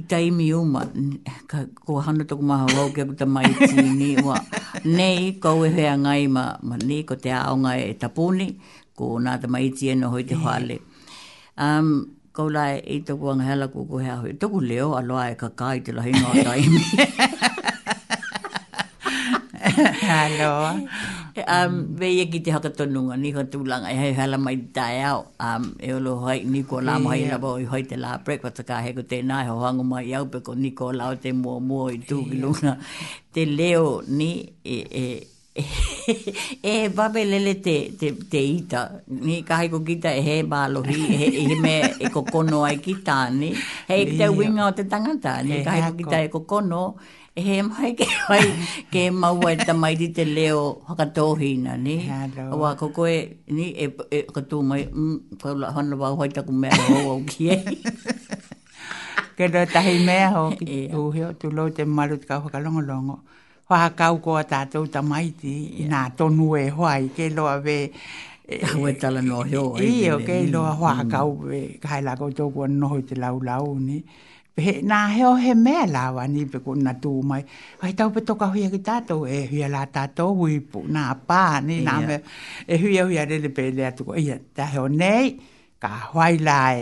[0.10, 0.80] tai mi uma
[1.50, 4.36] ka ko hanu to ma hawo ke ta mai ti ni wa
[4.96, 8.48] nei ko e he anga ma ma ne ko te aonga e tapuni
[8.98, 10.76] ko na ta mai ti no hoi te hale
[11.64, 11.88] um,
[12.36, 13.26] ko lai e tuku
[13.76, 14.32] ko ko hea hoi.
[14.40, 16.80] Tuku leo aloa e kai te lahinoa taimi.
[20.08, 20.78] Hello.
[21.50, 25.02] um, ve ye ki te haka tonunga ni ho tūlanga e hei hala mai tai
[25.10, 25.20] au.
[25.46, 27.34] Um, e olo hoi ni ko la mohai yeah.
[27.34, 30.42] rabo hoi te la breakfast ka he ko te na ho hango ma au pe
[30.48, 32.74] ko ni ko lao te mua mua i tūkilunga.
[33.34, 33.86] Te leo
[34.22, 34.30] ni
[34.76, 35.06] e, e,
[36.74, 41.14] e babe lele te, te, te ita ni kai ko kita e he balohi e
[41.20, 43.52] he, e he me e kokono ai ki tāne
[43.88, 46.80] he te winga o te tangata ni kahi ko kita e kokono
[47.38, 48.42] e he mai ke mai
[48.90, 51.96] ke mau e tamaiti te leo hakatohina ni
[52.54, 53.18] o a koko e
[53.56, 53.86] ni e,
[54.16, 56.52] e katu mai mm, kau la hana wau hoi taku
[56.96, 57.58] o au ki e
[59.38, 63.16] kero tahi mea ho ki uhi tu lo te maru te kau hakalongolongo
[63.70, 67.76] Hoa kau koa tātou tamaiti i nā tonu e hoa i ke loa ve...
[68.44, 69.62] E- hoa tala no heo.
[69.78, 69.92] Mm, mm.
[69.92, 73.70] I o ke loa hoa kau ve kai lako tō kua noho te lau lau
[73.78, 74.02] ni.
[74.66, 77.40] He, nā heo he mea lawa ni pe kua nā tū mai.
[77.80, 81.80] Hai tau pe toka huia ki tātou e huia la tātou huipu nā pā ni
[81.88, 82.20] nā me...
[82.68, 84.18] E huia huia rele pe lea tuko.
[84.24, 85.36] Ia, ta heo nei
[85.80, 86.76] ka hoai lae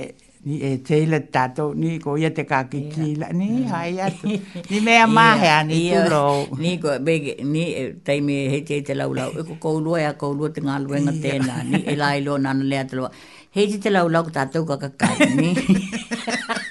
[0.45, 4.26] ni e tele tato ni ko ia te kakiki la ni hai atu
[4.70, 8.95] ni mea mahe ni tulo ni ko bege ni eh, te me he te te
[8.99, 12.38] lau lau e ko koulua ea koulua te ngā luenga tēnā ni e lai lo
[12.43, 13.11] nana lea te loa
[13.55, 15.55] he te te lau lau tato kakakai ni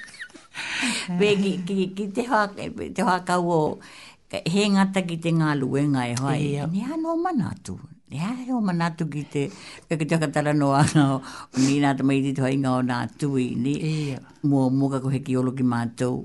[1.22, 2.46] bege ki, ki te hoa
[2.96, 3.62] te hoa kau o
[4.54, 6.36] he ngata ki te ngā luenga e hoa
[6.68, 9.42] ni anō manatu ni Ia, e o manatu ki te,
[9.90, 13.56] e ki taka no ana o ni nga tamai ti toa inga o nga tui
[13.64, 13.72] ni.
[13.80, 14.20] Ia.
[14.44, 16.18] Mua muka ko heki olo ki mātou,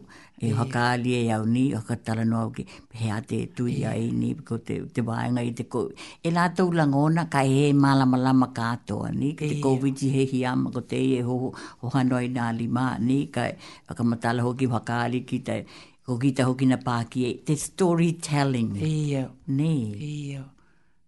[0.42, 2.64] e haka ali e au ni, haka tala no au ki,
[2.98, 5.84] he a te tui a e ni, ko te, te wāenga i te ko.
[6.26, 10.26] E la tau langona, ka e he malama lama kātoa ni, ki te koviti he
[10.34, 11.38] hi ama, ko te e ho,
[11.84, 13.54] ho hanoi nga lima ni, ka e
[13.92, 15.62] haka matala hoki haka ali ki tai,
[16.02, 18.74] ko ki tahoki na pāki e, te storytelling.
[18.90, 19.28] Ia.
[19.54, 19.72] Ni.
[19.94, 20.10] Ia.
[20.10, 20.44] Ia.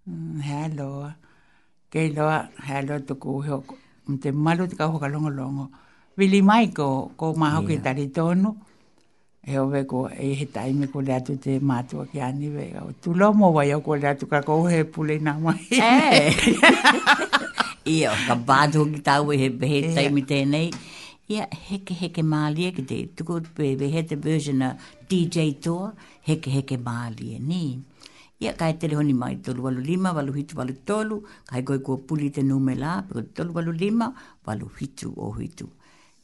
[0.09, 0.89] Mm, hello.
[0.93, 1.15] aloa.
[1.93, 2.37] Ke loa,
[2.67, 3.75] he aloa tuku uhe oku.
[4.09, 5.65] Mte malu te kau haka longo longo.
[6.17, 8.55] Vili mai ko, ko maho ki tari tonu.
[9.45, 12.65] He ove ko, e he taimi ko le atu te mātua ki ani ve.
[13.03, 15.61] Tu lo mo vai oku le atu kako uhe pule na mai.
[15.71, 16.33] E!
[17.97, 20.71] Ia, ka bātu ki tau e he he taimi nei.
[21.35, 24.65] Ia, heke heke mālie ki te tuku pe, he te version
[25.09, 25.93] DJ Toa,
[26.29, 27.81] heke heke mālie, nii.
[28.45, 31.17] Ia kai tele honi mai tolu walu lima, walu hitu walu tolu,
[31.51, 34.15] kai goi kua puli te nume la, pero tolu walu lima,
[34.47, 35.67] walu hitu o hitu.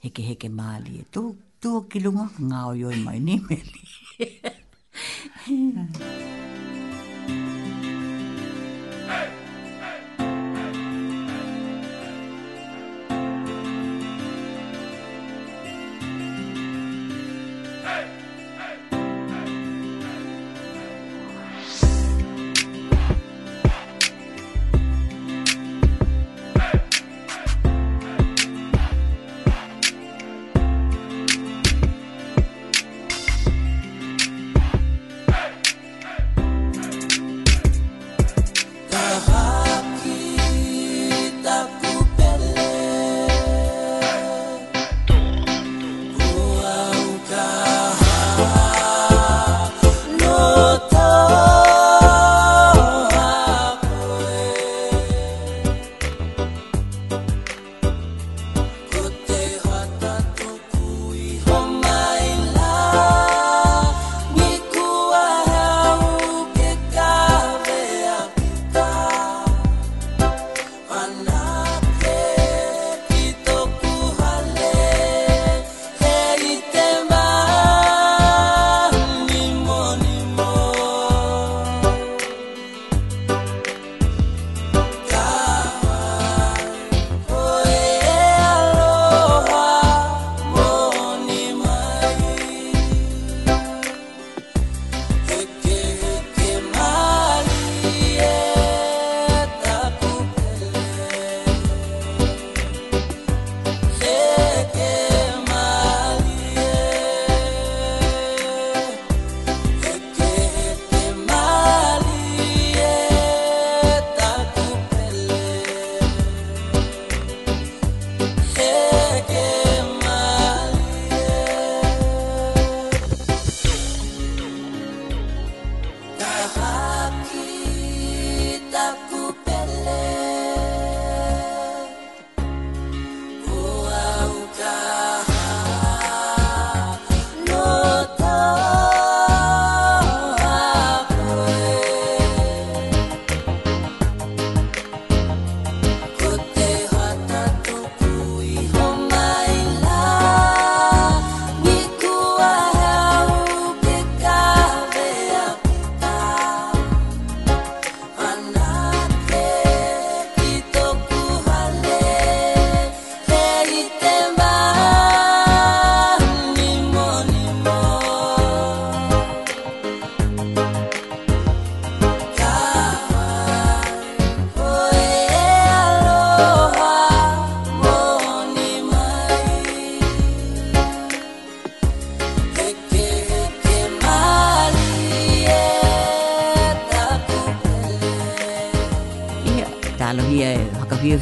[0.04, 1.22] Heke heke maali e tō,
[1.62, 3.80] tō kilunga, ngā o yoi mai ni meli.
[9.26, 9.43] hey!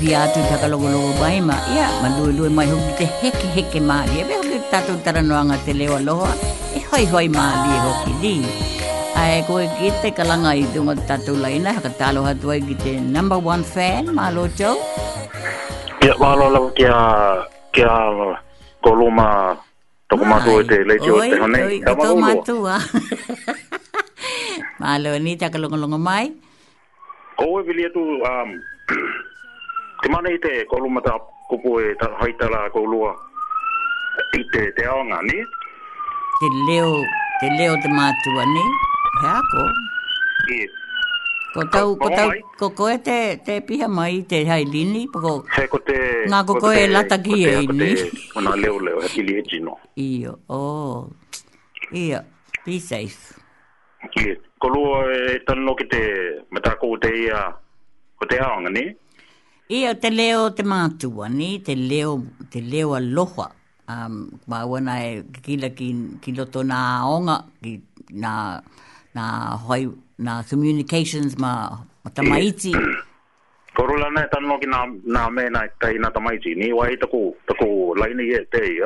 [0.03, 3.79] vi atu i takalogologo mai ma ia ma lue lue mai hoki te heke heke
[3.89, 6.31] maali e beho ki tatu taranoanga te leo aloha
[6.75, 8.35] e hoi hoi maali e hoki di
[9.23, 13.39] ae koe ki te kalanga i dunga tatu laina haka talo hatuai ki te number
[13.53, 14.75] one fan ma lo chou
[16.07, 16.99] ia ma lo lau kia
[17.75, 17.93] kia
[18.85, 19.29] koluma
[20.11, 22.77] toko matu e te leiti o te hane oi oi toko matu a
[24.83, 26.27] ma lo ni takalogologo mai
[27.43, 28.51] Oh, we believe to um,
[30.13, 31.13] mana i te kolumata
[31.49, 31.87] kupu e
[32.21, 33.13] haitara ko lua
[34.39, 35.39] i te te aonga, ni?
[36.39, 36.93] Te leo,
[37.41, 38.65] te leo te mātua, ni?
[39.23, 39.65] He ako?
[40.59, 40.61] I.
[41.53, 42.29] Ko tau, ko tau,
[42.61, 45.33] ko koe te, te piha mai te hai lini, pako...
[45.57, 45.97] He, ko te...
[46.33, 47.91] Ngā ko koe e lata ki e, ni?
[48.33, 49.75] Ko te, e leo leo, he kili e jino.
[50.01, 50.57] Iyo, o.
[50.57, 50.97] Oh.
[51.93, 52.23] Iyo,
[52.65, 53.37] be safe.
[54.17, 56.03] Iyo, ko lua e tanno ki te,
[56.57, 57.45] matako te ia,
[58.17, 58.89] ko te aonga, ni?
[59.73, 62.19] Ia te leo te mātua ni, te leo,
[62.53, 63.47] te leo aloha.
[63.89, 65.87] Um, mā wana e kila ki,
[66.21, 67.79] ki loto nā onga, ki
[68.21, 68.33] nā,
[69.17, 69.25] nā,
[69.65, 69.87] hoi,
[70.29, 71.53] nā communications ma,
[72.05, 72.75] mā tamaiti.
[73.73, 74.83] Korula nei tanu ki nā,
[75.17, 78.85] nā mēna e kai nā tamaiti ni, wā i taku, taku laini e te i,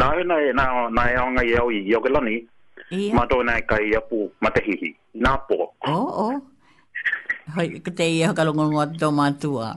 [0.00, 0.64] Nā e nā, nā,
[0.96, 2.40] nā e onga i au i iau ke lani,
[3.14, 5.60] ma tō nei kai apu matehihi, nā po.
[5.84, 6.42] Oh, oh.
[7.44, 9.76] Hoi, ko te iho ka lungo ngot tō mātua.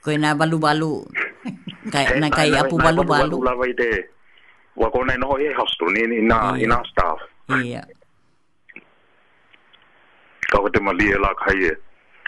[0.00, 1.04] Ko i nā balu balu.
[1.92, 3.28] Kai, nā kai apu balu balu.
[3.28, 3.88] Nā balu balu lawa i te.
[4.80, 7.20] Wa ko nā inoho e hostel ni i nā, i nā staff.
[7.52, 7.76] Ia.
[7.76, 7.84] Ya,
[10.48, 11.20] ka ko te mali ya?
[11.20, 11.74] e lāk hai e.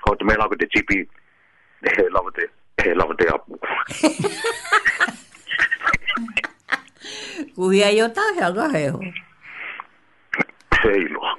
[0.04, 1.00] Ka ko te mei lāko te chipi.
[1.88, 2.44] He lawa te,
[2.84, 3.56] eh, he lawa te apu.
[7.56, 9.00] Kuhia i o tau hea ga he ho.
[10.84, 11.34] Hei loa.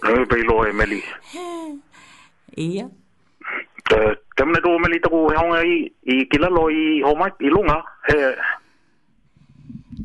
[0.00, 1.04] Hei loa e eh, meli.
[1.36, 1.68] Hei.
[2.58, 2.90] ia
[3.94, 7.78] eh, tamna do mali to hong ai i kila loi homa i lunga
[8.08, 8.18] he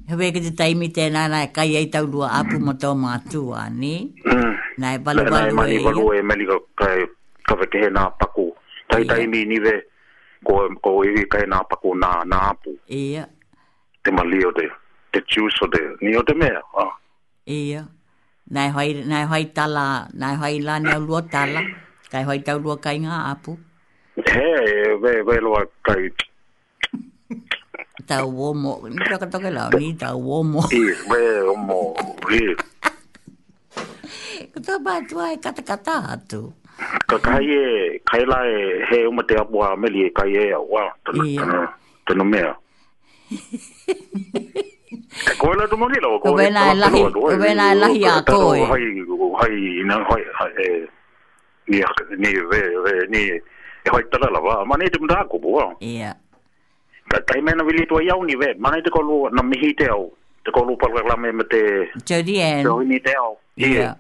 [0.05, 3.73] Hewe ke te taimi tēnā na e kai ei tau lua apu mo tō mātua,
[3.73, 4.13] ni?
[4.21, 4.53] Mm.
[4.77, 5.81] Na e balu balu e, e ia.
[5.81, 6.97] Na e balu e mali ka kai
[7.49, 8.45] kawake he nā paku.
[8.89, 9.73] Tai taimi niwe
[10.45, 12.75] ko, ko iwi e e kai nā paku nā, nā apu.
[12.85, 13.25] Ia.
[14.05, 14.69] Te mali o te,
[15.09, 16.61] te tius o te, ni o te mea.
[16.77, 16.93] Ah.
[17.57, 17.87] Ia.
[18.53, 21.65] Nā e hoi, nā e tala, nā e hoi lani au lua tala
[22.16, 23.57] kai hoi tau lua kai ngā apu.
[24.16, 24.51] He,
[25.03, 26.07] we, we lua kai.
[28.07, 30.63] Tau wō mō, ni toke kato ke lau ni, tau wō mō.
[30.80, 30.80] I,
[31.11, 31.24] we,
[31.68, 31.80] mō,
[32.39, 32.39] i.
[34.55, 36.41] Kato pātua e kata kata atu.
[37.11, 37.66] Ka kai e,
[38.07, 38.63] kai la e,
[38.93, 40.86] he umate apu a meli e kai e a wā,
[42.07, 42.55] tana mea.
[45.36, 47.91] Ko la to mangi la ko la la la la la la la la la
[47.91, 47.91] la
[48.55, 50.93] la la la la la
[51.68, 51.84] nii,
[52.49, 53.41] nii, nii
[53.91, 55.45] hoitala lava, ma neid mõnda hakkab,
[55.82, 56.13] jah.
[57.26, 60.09] ta ei mene vili tuo jauni veel, ma neid kolu, no mihi teo,
[60.45, 61.61] te kolu palvella me te.
[62.09, 62.63] Jodi en.
[62.66, 63.36] Jodi teo.
[63.57, 63.93] Iya.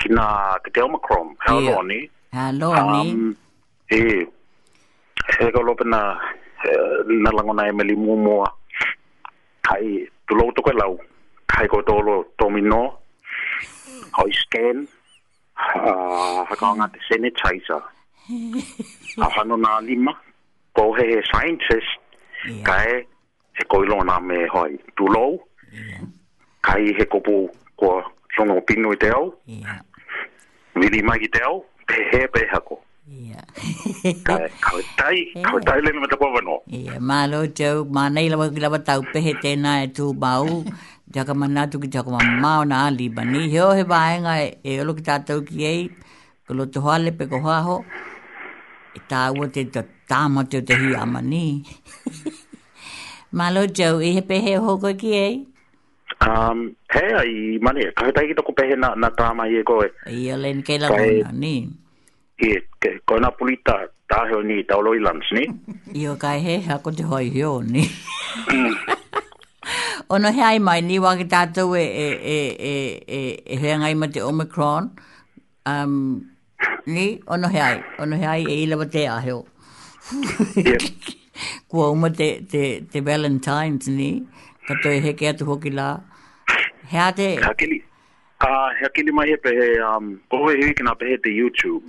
[0.00, 2.02] Kina teo makrom, haloni.
[2.34, 3.12] Haloni.
[3.90, 4.26] Iya.
[5.38, 6.00] He kolu pena
[7.06, 8.48] nalangona emeli mumua.
[9.68, 10.96] Hai, tulo tuko lau.
[11.52, 12.80] Hai ko tolo tomino.
[14.16, 14.86] Hoi scan.
[15.68, 17.82] Ah, whakaonga te sanitizer.
[19.24, 20.12] a hano nā lima,
[20.76, 21.94] ko he he scientist,
[22.48, 22.62] yeah.
[22.66, 22.94] ka e
[23.58, 25.40] he koilo nā me hoi tūlou,
[25.74, 26.04] yeah.
[26.66, 27.38] ka i he kopu
[27.80, 28.04] kua
[28.38, 29.80] rongo pino i te au, yeah.
[30.78, 32.78] mai i te au, te he pe hako.
[33.32, 33.42] Yeah.
[34.28, 35.16] ka e tai,
[35.48, 36.60] ka tai lena me te kua wano.
[36.68, 40.62] Yeah, mā lo tau, mā nei lawa ki lawa tau pehe tēnā e tū bau,
[41.10, 45.02] jaka manatu ki jaka mamao na aliba ni heo he vaenga e, e olo ki
[45.02, 45.82] tātou ki ei
[46.46, 47.76] ko lo te hoale pe ko haho
[48.96, 51.44] e tāua te ta tāma te te hi ama ni
[53.32, 55.34] Malo Joe, i he pehe hoko ki ei?
[56.26, 60.32] Um, hea i mani, kahetai ki toko pehe na, na tāma i e koe I
[60.34, 61.54] ole ni kei lako ina ni
[62.42, 63.76] I e, koe pulita
[64.10, 65.46] tāheo ni tāoloi lans ni
[66.04, 67.86] I o kai he, hako te hoi hio ni
[70.10, 72.40] ono he ai mai ni wa ta to e e e
[72.74, 74.82] e e e he ai mai te omicron
[75.72, 75.92] um
[76.92, 79.36] ni ono he ai ono he ai e ile wa te aho
[81.70, 82.62] ko uma te te
[82.92, 84.10] te valentines ni
[84.66, 85.88] ka to he ke atu hoki la
[86.90, 87.78] he ate hakili
[88.42, 88.50] ka
[88.82, 91.86] hakili mai pe he um ko he he kina pe he te youtube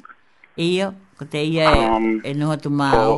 [0.65, 3.15] ia ko te ia e, um, e noa tu mau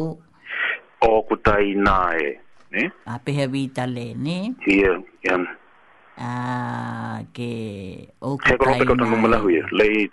[1.03, 2.42] o, o kutai nae
[2.73, 2.89] 네.
[3.05, 4.49] 앞에 협의 달래, 네.
[4.67, 4.81] 예,
[5.29, 5.45] 예.
[6.17, 8.65] Ah, que ocupa.
[8.65, 10.09] Hei, kalau kau nombor lahu ya, lay.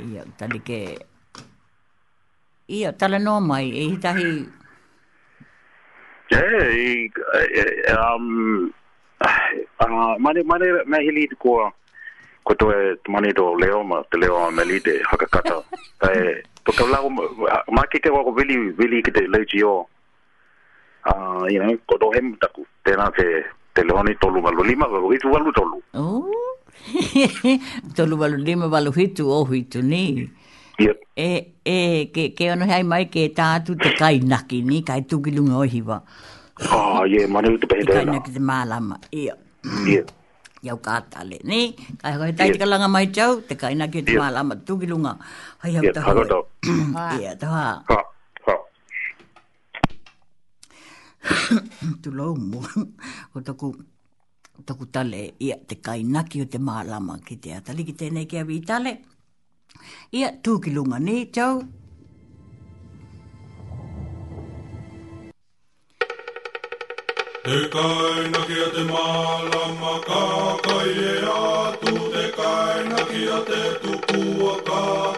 [0.00, 0.80] Iya, tadi ke.
[2.68, 4.32] Iya, tala noma e i hitahi.
[6.32, 8.72] E, eh, um,
[9.20, 11.68] ah, mane mane mahili ko
[12.44, 12.72] ko to
[13.08, 15.60] mane do leo ma leo melide hakakata.
[16.00, 17.06] Tai Toka lau,
[17.74, 19.86] ma ke te wako vili, vili ki te leuti o,
[21.06, 23.26] ah you know, kodo hemu taku, tēnā te,
[23.76, 25.78] te leoni tolu malu lima, walu hitu, walu tolu.
[25.94, 26.58] Oh.
[27.98, 30.02] tolu walu lima, walu hitu, o hitu ni.
[30.82, 31.06] Yep.
[31.14, 31.30] E,
[31.62, 31.78] e,
[32.12, 33.28] ke, ke ono hei mai ke
[33.66, 36.02] tu te kai naki ni, kai tukilunga o hiwa.
[36.72, 37.94] Ah, ye yeah, manu te pehe tēnā.
[37.94, 39.38] Te kai naki te mālama, ia
[40.66, 41.60] iau kātale, ne?
[42.00, 45.12] Kai hakohe tai te kalanga mai chau te kaina ki te maa lama tūkilunga.
[45.62, 46.10] Hai hau tau.
[46.10, 47.08] Ia, tau.
[47.22, 47.54] Ia, tau.
[47.54, 48.02] Ha, ha.
[52.02, 52.60] Tu lau mu,
[53.36, 58.26] o taku, tale, ia, te kaina ki te maa lama ki te atali ki tēnei
[58.30, 58.92] ki avi tale.
[60.18, 61.58] Ia, tūkilunga, ne, tau?
[61.58, 61.84] Ia, tūkilunga, ne, tau?
[67.54, 74.56] E kaina ki te mala ma ka Te kaina ki te tukua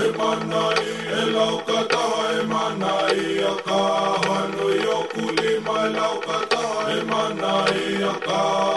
[0.04, 0.84] e manai
[1.20, 3.22] E lau katawa e manai
[3.54, 3.84] A ka
[4.26, 8.73] hanu i o kulima E lau katawa e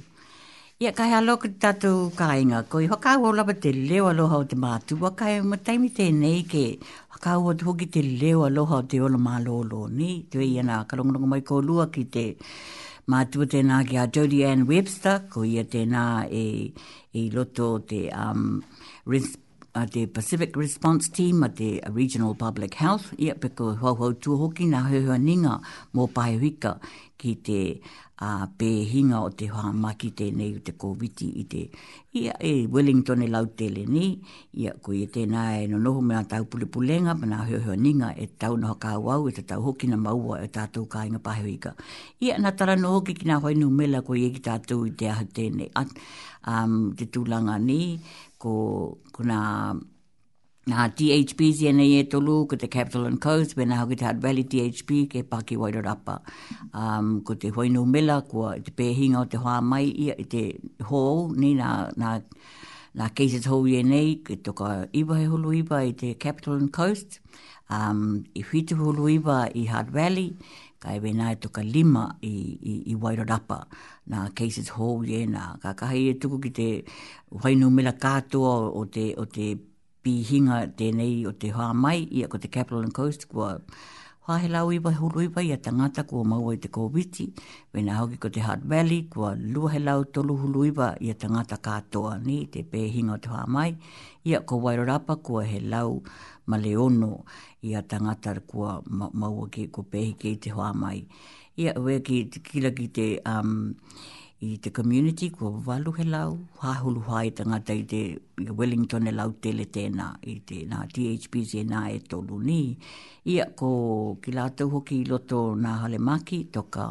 [0.83, 4.43] Ia, kai alo ki tātou kāinga, ko i whakau o lapa te leo aloha o
[4.45, 6.65] te mātu, wakai o mataimi tēnei ke
[7.15, 10.83] whakau o te hoki te leo aloha o te ola mālolo, ni, tu e iana
[10.91, 12.25] kalongonongo mai ko lua ki te
[13.09, 16.43] mātua tēnā ki a Jodie Ann Webster, ko ia tēnā e,
[17.15, 18.59] e loto te um,
[19.75, 24.65] a te Pacific Response Team a te Regional Public Health ia pe ko hoho tuhoki
[24.71, 25.59] na hoho ninga
[25.91, 26.77] mo paihuika
[27.19, 27.59] ki te
[28.15, 31.63] a uh, pe hinga o te hoa maki te nei te COVID i te
[32.15, 34.05] ia e Wellington e lau tele ni
[34.55, 38.13] ia ko i te nā e, e no noho mea tau pulipulenga mana hoho ninga
[38.15, 41.19] e tau noho ka wau e te tau hoki na maua e tātou ka inga
[41.19, 41.75] paihuika
[42.23, 44.95] ia na tara no hoki ki nā hoinu mela ko i e ki tātou i
[44.95, 47.81] te aha tēnei um, te tūlanga ni
[48.45, 48.51] ko,
[49.11, 49.37] kuna
[49.73, 49.73] na
[50.65, 54.17] nga DHB zene e tolu, ko te Capital and Coast, when nga hoki te Hutt
[54.21, 55.57] Valley DHB, ke Paki
[55.91, 56.21] up
[56.73, 60.59] Um, ko te Hoino Mela, ko te pehinga o te hoa mai ia, i te
[60.89, 62.19] hall, ni na na
[62.95, 64.53] nga case to e nei, ki to
[65.01, 67.19] iwa i hulu iwa i te Capital and Coast,
[67.69, 70.33] um, i whitu hulu iwa i Hutt Valley,
[70.85, 72.33] ka e wena e tuka lima i,
[72.71, 73.57] i, i Wairarapa
[74.11, 76.69] na Cases Hall ye na ka kahi e tuku ki te
[77.41, 79.55] wainu mela katoa o te, o te
[80.05, 83.55] pihinga tēnei o te hoa mai i ako te Capital and Coast kua
[84.27, 87.03] hoa he lau iwa hulu iwa i a tangata kua maua i te we
[87.73, 91.13] wena hoki ko te Hard Valley kua lua he lau tolu hulu iwa i a
[91.17, 93.73] tangata katoa ni te pihinga o te hoa mai
[94.23, 96.03] i ako Wairarapa kua he lau
[96.45, 97.25] maleono
[97.67, 98.81] i a tangata kua
[99.19, 100.99] maua ki ko pehi ki te hoa mai.
[101.61, 103.73] I a ue ki te kila ki te, um,
[104.47, 106.29] i te community kua walu he lau,
[106.61, 108.01] hahulu hoa i tangata i te
[108.45, 112.59] i Wellington e lau tele tēnā, i te nā THPZ nā e tolu ni.
[113.33, 113.69] I a ko
[114.21, 116.85] ki lātou hoki i loto nā hale maki, toka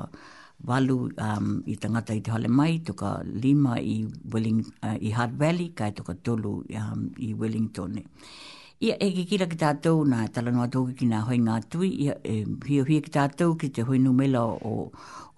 [0.71, 0.97] walu
[1.29, 3.15] um, i tangata i te hale mai, toka
[3.45, 4.01] lima i,
[4.33, 7.95] Welling, uh, i Hard Valley, kai toka tolu um, i Wellington.
[8.01, 8.53] Wellington
[8.83, 11.91] ia e kikira ki tātou nā e tala noa tōki ki nā hoi ngā tui,
[12.07, 14.89] ia e hio hia ki tātou ki te hoi numela o,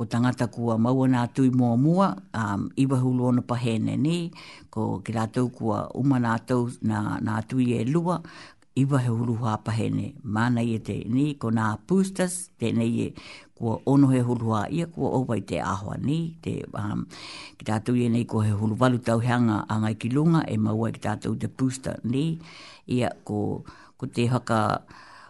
[0.00, 4.30] o tangata kua maua nā tui mua mua, um, i hulu ono pahene ni,
[4.70, 8.22] ko ki tātou kua uma nā tau nā, nā tui e lua,
[8.76, 10.14] iwa he hulu hapahene.
[10.22, 13.08] Mana i e te ni ko nā pustas, te nei e
[13.56, 16.18] kua ono he hulu ha ia kua owa i te ahoa ni.
[16.44, 17.06] Te, um,
[17.56, 20.90] ki tātou i e ko he hulu walu tau heanga angai ki lunga e maua
[20.92, 22.36] ki tātou te pusta ni.
[22.86, 23.64] Ia ko,
[23.96, 24.84] ko te haka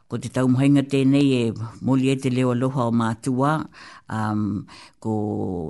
[0.08, 1.52] ko te tau mohainga tēnei e
[1.86, 3.54] moli e te leo aloha o mātua,
[4.10, 4.60] um,
[5.02, 5.14] ko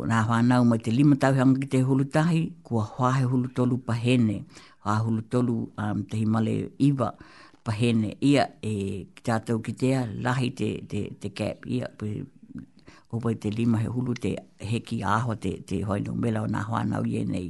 [0.09, 2.83] nā whānau mai te lima tau hanga ki te hulutahi, kua
[3.25, 4.43] hulu tolu pahene,
[4.85, 6.53] hwahe hulutolu um, te himale
[6.85, 7.15] iwa,
[7.67, 8.75] pahene ia e
[9.27, 12.13] tātou ki tea lahi te, te, te cap ia pe,
[13.17, 14.35] opa te lima he hulu te
[14.71, 17.49] heki aho te, te hoinu mela o nā hoanau i nei.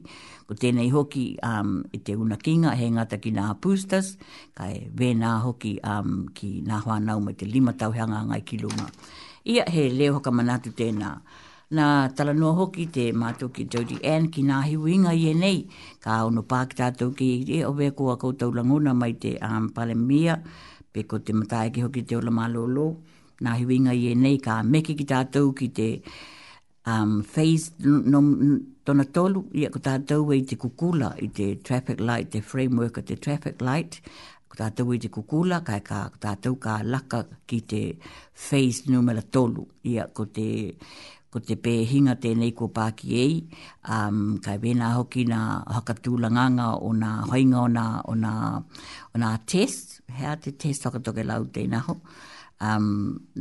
[0.48, 4.14] Ko tēnei hoki um, i te una kinga he ngata ki nā pustas,
[4.56, 8.62] kai e vē nā hoki um, ki nā hoanau me te lima tauhanga ngai ki
[8.64, 8.88] lunga.
[9.46, 11.12] Ia he leo hoka manatu tēnā.
[11.20, 15.64] Ia na tala noa hoki te mātou ki Jodi Ann ki ngā hiwinga i nei.
[16.02, 20.38] Ka ono pāki tātou ki e o wea kua koutou langona mai te um, palemia,
[20.92, 22.92] pe ko te matai ki hoki te ola malolo.
[23.42, 25.88] Ngā hiwinga i nei ka meki ki tātou ki te
[26.88, 27.74] um, phase
[28.86, 33.06] tona tolu i ko tātou e te kukula i te traffic light, te framework o
[33.10, 33.98] te traffic light.
[34.46, 37.82] Ko tātou i te kukula, kai ka tātou ka laka ki te
[38.30, 39.66] phase numera tolu.
[39.82, 40.46] Ia ko te
[41.36, 43.34] ko te pēhinga tēnei ko pāki ei,
[43.92, 45.40] um, kai wena hoki nā
[45.76, 48.30] hakatūlanganga o nā hoinga o nā, o nā,
[49.12, 51.98] o nā test, hea te test hakatoke lau tēnā ho,
[52.64, 52.88] um,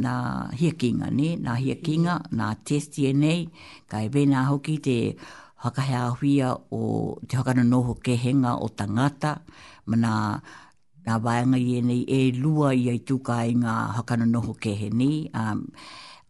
[0.03, 0.15] nā
[0.59, 1.31] hiakinga, ne?
[1.47, 3.45] nā hiakinga, nā test tēnei,
[3.91, 4.97] kai wena hoki te
[5.63, 6.81] hakahea huia o
[7.23, 9.37] te hakana noho kehenga o tangata,
[9.87, 10.53] mana nā,
[11.07, 15.67] nā waenga i e lua i ai tūkai ngā hakana noho kehenei, um,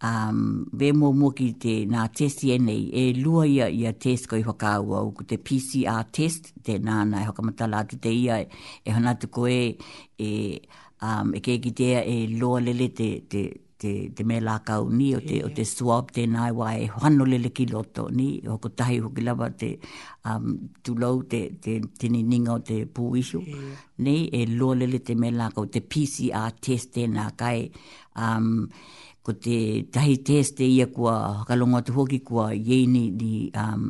[0.02, 4.28] um, be mō mō ki te nā testi e nei, e lua ia ia test
[4.32, 8.92] koi whakaua o te PCR test, te nā nā e hokamata la te ia e
[8.96, 10.32] hana te koe e,
[11.02, 13.46] um, e keiki te e lua lele te, te,
[13.80, 16.92] te, te me la kau ni o te, o te swab te nai wai e
[17.02, 19.72] hano lele ki loto ni o e hoko tahi hoki lawa te
[20.28, 20.52] um,
[20.84, 23.42] tulou te, te tini ninga o te pū isu
[24.04, 27.70] ni e lua lele te me la kau te PCR test te nā kai
[28.20, 28.68] um,
[29.26, 29.58] ko te
[29.94, 33.90] tahi teste ia kua hakalongo atu hoki kua yeini ni um,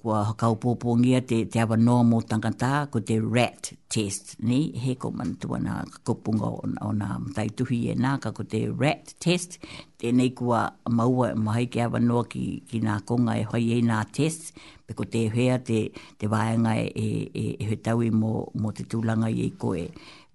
[0.00, 4.94] kua hakau pōpōngia te, te awa noa mō tangata ko te rat test ni he
[4.94, 5.74] ko manatua na
[6.06, 9.58] kupunga o, o nā mtai tuhi e nā ka ko te rat test
[10.00, 10.62] tēnei kua
[11.00, 14.54] maua e mahai ke awa noa ki, ki nā konga e hoi e nā test
[14.86, 18.36] pe ko te hea te, te waenga e, e, e, e he tau i mō,
[18.80, 19.86] te tūlanga i e koe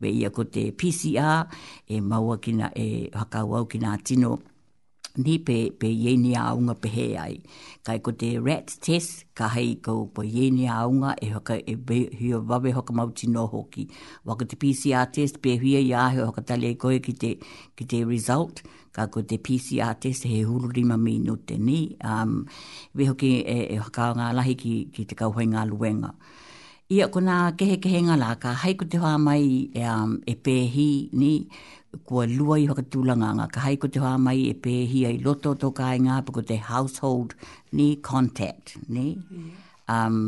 [0.04, 1.45] Ve ia ko te PCR
[1.88, 4.32] e maua kina e hakau au kina tino
[5.24, 7.38] ni pe, pe ieni aunga pe he ai.
[7.88, 11.99] Kai ko te rat test, ka hei kau pa ieni aunga e hoka e be,
[12.20, 13.84] hia wawe hoka mauti no hoki.
[14.28, 17.32] Waka te PCR test, pe hia ia he hoka tale ai e koe ki te,
[17.80, 18.56] ki te result,
[18.95, 21.80] ka ko te PCR test he huru lima mi no te ni.
[22.12, 22.32] Um,
[22.95, 26.18] we hoki e, e hoka ngā lahi ki, ki te kauhoi ngā luenga
[26.94, 29.41] ia ko nā kehe kehe ngā lāka, hei ko te hoa mai
[29.74, 30.86] e, um, e pēhi
[31.22, 31.30] ni
[32.10, 35.56] kua lua i whakatūlanga ngā, ka hei ko te hoa mai e pēhi ai loto
[35.64, 37.34] tō kāi ngā, pa ko te household
[37.80, 39.08] ni contact ni.
[39.16, 39.50] Mm.
[39.96, 40.20] Um,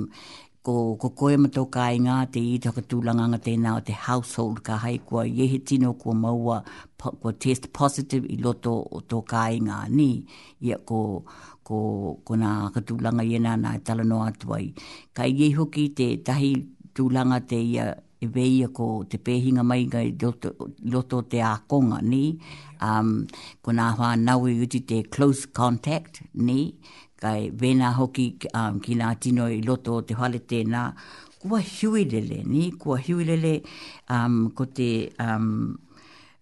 [0.65, 3.97] ko, ko koe ma tō kāi ngā, te i te whakatūlanga ngā tēnā o te
[4.07, 6.59] household, ka hei kua iehe tino kua maua,
[7.03, 10.09] kua test positive i loto o tō kāi ngā ni.
[10.71, 11.03] Ia ko,
[11.65, 14.67] ko, ko nā katulanga i nā nā talano atu ai.
[15.15, 16.51] Ka i e hoki te tahi
[16.95, 17.89] tūlanga te ia
[18.23, 20.53] e veia ko te pēhinga mai ga loto,
[20.93, 22.23] loto te ākonga ni.
[22.85, 23.11] Um,
[23.63, 26.59] ko ha hua naui uti te close contact ni.
[27.25, 30.85] Kai vēnā hoki um, ki nā tino i loto te hale na
[31.45, 33.59] Kua hiuilele ni, kua hiuilele
[34.09, 35.13] um, ko te...
[35.21, 35.75] Um,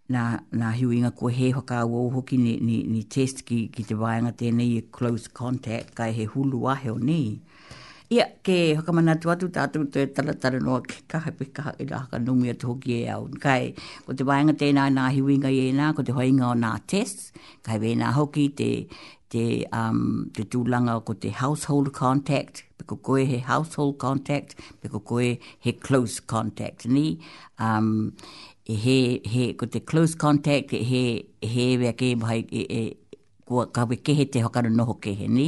[0.10, 3.96] na na huinga ko he hoka wo hoki ni ni ni test ki ki te
[4.04, 7.22] vainga te nei e close contact kai he hulu a he ni
[8.12, 11.74] ia ke hoka mana tu atu tatu te tala tala no ke ka he pika
[11.80, 13.74] e la ka no mia to ki e au kai
[14.06, 17.26] ko te vainga te na na huinga e na ko te hoinga o na test
[17.64, 18.72] kai ve na hoki te
[19.34, 24.90] te um te tūlanga ko te household contact pe ko koe he household contact pe
[24.96, 27.06] ko koe he close contact ni
[27.60, 27.94] um
[28.66, 31.04] E he, he, ko te close contact, e he,
[31.44, 35.48] e he wea ke mohai, e, e, kua kawe kehe te hokaru noho kehe ni,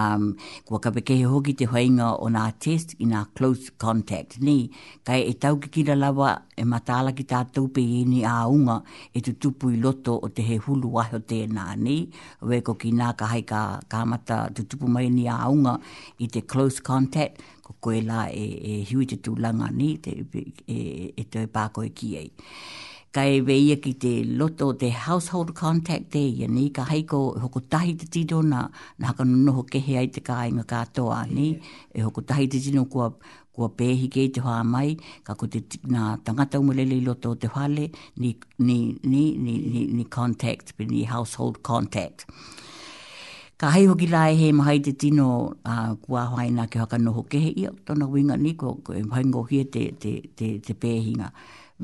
[0.00, 4.54] um, kua kawe kehe hoki te hoinga o nga test i nga close contact ni,
[5.02, 8.46] kai e tau ki kira lawa e mataala ki tā taupe i ni a
[9.12, 12.06] e tu tupu i loto o te he hulu ahe o te nā ni,
[12.40, 15.80] we ko ki nga kahai ka, ka mata tu tupu mai ni aunga unga
[16.22, 20.42] i te close contact, ko koe la e, e hui te tūlanga ni te, e,
[20.66, 20.80] e,
[21.22, 22.30] e te pāko e ki ei.
[23.14, 27.42] Ka e veia ki te loto te household contact te ia ni, ka heiko e
[27.44, 28.64] hoko tahi te tido na,
[28.98, 29.24] na haka
[29.56, 31.52] ho kehe ai te kāinga katoa ni,
[31.94, 33.12] e hoko tahi te tino kua
[33.54, 37.46] kua pēhi kei te hoa mai, ka ko te nā tangata umulele loto o te
[37.54, 37.84] whale,
[38.18, 42.26] ni, ni, ni, ni, ni, ni contact, ni household contact
[43.64, 45.26] ka hei hoki lai he mahai te tino
[45.72, 48.98] uh, kua hoai nā ke haka noho ke he ia tona winga ni ko e
[49.08, 50.10] mahai ngohia te, te,
[50.40, 51.28] te, te pēhinga.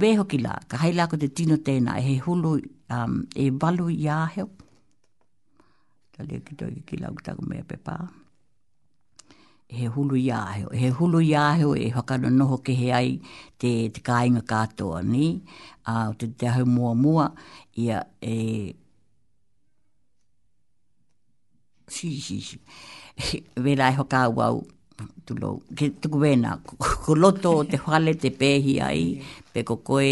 [0.01, 2.51] Vē hoki la, ka hei lā ko te tino tēnā e he hulu
[2.97, 3.15] um,
[3.45, 4.45] e walu i āheo.
[6.19, 7.97] Ta lia ki toi ki lau kutaku mea pe pā.
[9.73, 10.69] E he hulu i āheo.
[10.77, 13.15] E he hulu i āheo e haka noho ke he ai
[13.57, 15.31] te, te kāinga kātoa ni.
[15.89, 17.31] Uh, te te ahu mua mua
[17.87, 18.05] ia
[18.37, 18.77] e
[21.91, 22.59] si si si
[23.57, 24.49] ve la e ho ka wa
[25.27, 26.57] tu lo ke tu vena
[27.05, 29.05] ko loto te hale te pehi ai
[29.53, 30.11] pe ko koe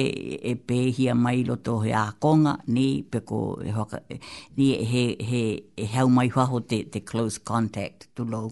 [0.53, 3.71] e pehi a mai loto he a konga ni pe ko e
[4.57, 5.43] ni e he he
[5.77, 8.43] e ha mai wa ho te te close contact tu lo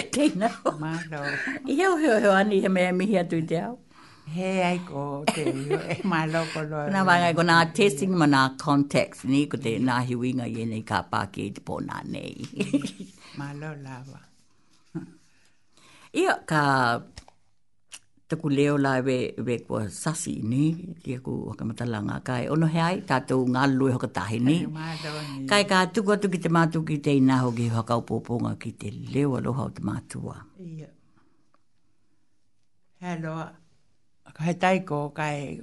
[0.14, 0.48] Tēnā.
[0.84, 1.20] Mā no.
[1.68, 3.76] Heo heo heo ani me mea mihi atu i te au.
[4.36, 5.42] He ai ko te
[5.92, 7.32] e malo ko loa.
[7.38, 8.44] ko nā testing ma nā
[9.32, 12.36] ni, ko te nā hiwinga i enei ka pāke i te pō nā nei.
[13.40, 14.20] malo lawa.
[18.50, 19.56] leo la we, we
[19.88, 20.64] sasi ni,
[21.02, 24.60] ki aku wakamatala ngā Ono he ai, tātou lue hoka tahi ni.
[25.48, 28.90] Kai ka tuku atu ki te mātu ki te inaho ki hoka upoponga ki te
[28.90, 30.36] leo aloha o te mātua
[34.46, 35.58] he taiko kai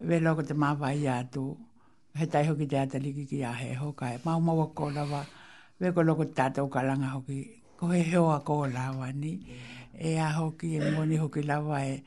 [0.00, 1.44] velo ko te mawai atu.
[2.18, 5.22] He tai hoki te ataliki ki ahe ho kai maumaua kōla wa.
[5.80, 7.40] Veko loko tātou kalanga hoki.
[7.78, 8.02] Ko he
[8.46, 9.32] ko la wa ni.
[9.98, 12.02] E a hoki e moni hoki lawa e.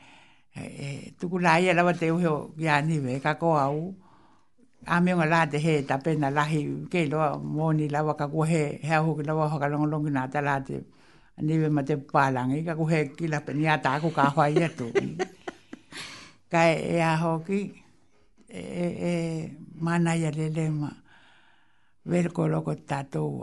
[0.55, 3.19] e, e tuku lai e lawa te uheo ki aniwe.
[3.23, 3.95] Ka ko au.
[4.85, 6.59] A meonga la te he tapena lahi.
[6.91, 7.07] Ke
[7.79, 8.79] ni la wa ka ku he.
[8.83, 10.83] He a hoki lawa hoka longi na ta la te.
[11.41, 12.65] Niwe ma te pālangi.
[12.65, 14.91] Ka ku he ki la peni a tāku ka hoa i atu
[16.53, 17.59] kai e a hoki
[18.47, 19.13] e, e, e
[19.81, 20.89] mana ia le lema
[22.05, 23.41] vele ko loko tatou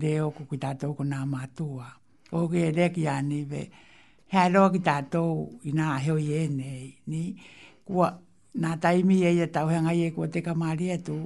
[0.00, 1.88] de le oku ki tatou ko nā matua.
[2.30, 3.62] Ko ki e leki ani ve
[4.30, 7.24] he aloa ki tatou i nā heo i enei ni
[7.82, 8.14] kua
[8.62, 11.16] nā taimi e ia tau hanga i e kua te kamari atu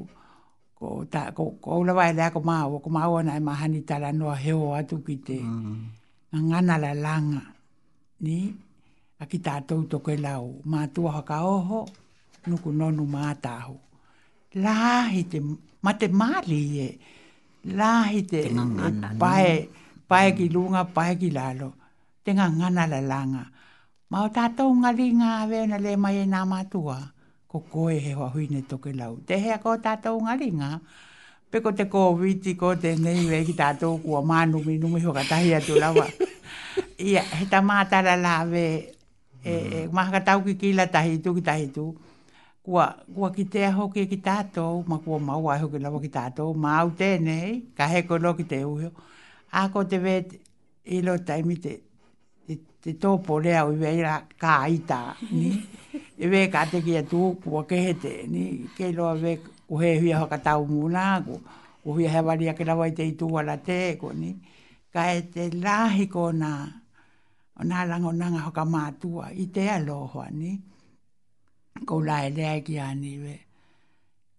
[0.78, 4.12] ko, ta, ko, ko ulawa e lea ko māua ko māua nā e mahani tala
[4.16, 5.84] noa heo tu ki te mm.
[6.48, 7.44] ngana la langa
[8.24, 8.40] ni
[9.22, 11.86] a ki tātou toko e lau, mā tua haka oho,
[12.50, 13.76] nuku nonu mā tāhu.
[14.66, 15.38] Lāhi te,
[15.82, 16.88] ma te māli e,
[17.78, 18.42] lāhi te,
[19.22, 19.52] pae,
[20.10, 21.72] pae ki lunga, pae ki lalo,
[22.22, 23.40] Tenga ngana la langa.
[24.12, 26.98] Ma o tātou ngali ngā veo na le mai e nā mātua,
[27.50, 29.16] ko koe he hoa hui ne toke lau.
[29.26, 30.68] Te hea ko tātou ngali ngā,
[31.50, 35.50] pe ko te COVID, ko te nei wei ki tātou kua mānumi, numi hoka tahi
[35.58, 36.06] atu lawa.
[37.08, 38.78] Ia, he ta mātara la veo,
[39.44, 39.72] e mm.
[39.74, 41.84] e ma ka tau ki kila tahi tu ki tahi tu
[42.64, 45.90] kua kua ki te ho ki ki tato ma kua ma wa ho ki la
[46.06, 48.74] ki tato ma au te nei ka he ko lo ki te u
[49.58, 50.14] a ko te ve
[50.96, 51.72] i lo taimi te
[52.82, 55.00] te topo lea ui vei la ka aita
[55.40, 55.50] ni
[56.24, 58.42] e ve ka te ki atu kua ke te ni
[58.76, 59.32] ke lo a ve
[59.68, 61.34] ku he hui ho ka tau muna ku
[61.82, 64.30] ku hui he wali a ke la wai te i tu wala te ko ni
[64.94, 66.81] ka e te lahi ko na
[67.62, 70.52] o nā rango nanga hoka mātua i te aloha ni.
[71.88, 73.34] Kou lai lea ki ani we.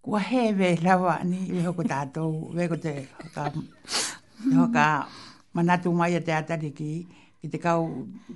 [0.03, 3.43] Kua he we lawa ni we hoko tātou, we ko te hoka,
[4.59, 4.87] hoka
[5.55, 6.91] manatu mai a te atariki
[7.45, 7.81] i te kau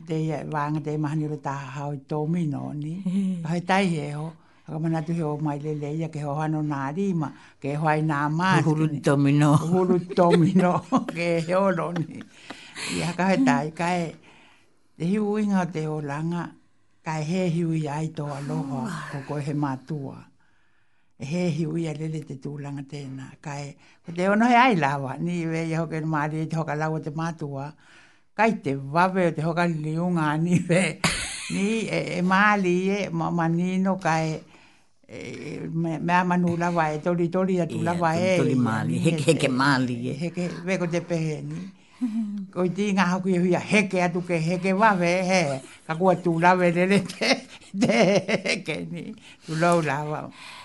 [0.09, 0.17] te
[0.53, 2.95] wānga te mahani o tā hao i tō mino ni.
[3.51, 4.29] Hei tai he ho.
[4.67, 7.29] Haka mana tu heo mai le le ia ke ho hano nā rima,
[7.63, 8.69] ke ho ai nā mātini.
[8.71, 9.51] Uhuru tomino.
[9.67, 10.73] Uhuru tomino,
[11.17, 11.65] ke heo
[11.99, 12.19] ni.
[12.97, 14.09] Ia ka hei tai, ka hei
[14.97, 16.47] te hiwi ngā te o langa,
[17.05, 20.15] kai he hiwi i tō aloha, ko koe he mātua.
[21.21, 23.75] E he hiwi a lele te langa tēnā, kai,
[24.05, 27.11] ko te onohe ai lawa, ni we i hoke no maari te hoka lawa te
[27.11, 27.71] mātua,
[28.35, 30.99] kai te wawe o te hoka liunga, ni we,
[31.51, 33.47] ni e, e maali e, ma, ma
[34.01, 34.33] kai,
[35.07, 35.17] e,
[35.53, 38.37] e me, me a manu lawa e, toli toli atu lawa e.
[38.37, 40.13] Toli maali, e heke e heke maali e.
[40.25, 41.76] Heke, weko te pehe, ni.
[42.53, 45.41] ko ti nga ha ku ya e heke atu ke heke wa ve he
[45.85, 46.83] ka ku tu la ve de
[47.73, 47.99] de
[48.65, 50.19] ke ni tu lo la wa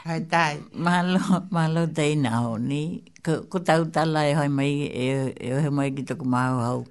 [0.08, 1.22] ai tai malo
[1.54, 4.74] malo de na ho ni ko ko ta uta la e ho mai
[5.04, 6.84] e e ho mai ki to ma ho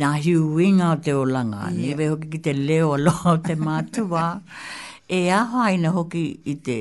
[0.00, 3.12] na hu wing out de olanga ni ve ho ki te leo lo
[3.48, 4.26] te ma tu wa
[5.08, 6.78] e a ho ai na ho ki i te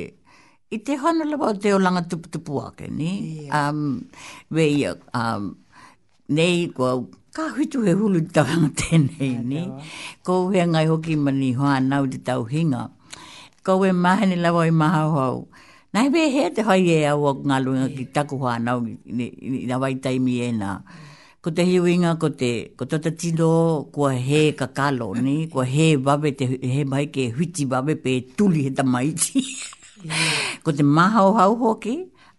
[0.74, 3.70] i te hono lewa o te olanga tuputupua ke ni yeah.
[3.72, 4.02] um,
[4.50, 5.54] we, um,
[6.30, 7.04] nei ko
[7.36, 9.62] ka hitu he hulu ta nga tenei ni
[10.24, 12.82] ko he ngai hoki mani ho ana u tau hinga
[13.66, 15.48] ko we mahe ni lawa i maha hou
[15.94, 18.88] nai be he te hai e au ok ngalu nga ki taku ho ana u
[19.18, 19.26] ni
[19.70, 20.50] na vai tai mi e
[21.44, 26.32] ko te hiwinga ko te ko tata tino ko he kakalo ni ko he wabe
[26.40, 29.44] te he mai ke hiti wabe pe tuli he tamaiti
[30.64, 31.96] ko te maha hou hoki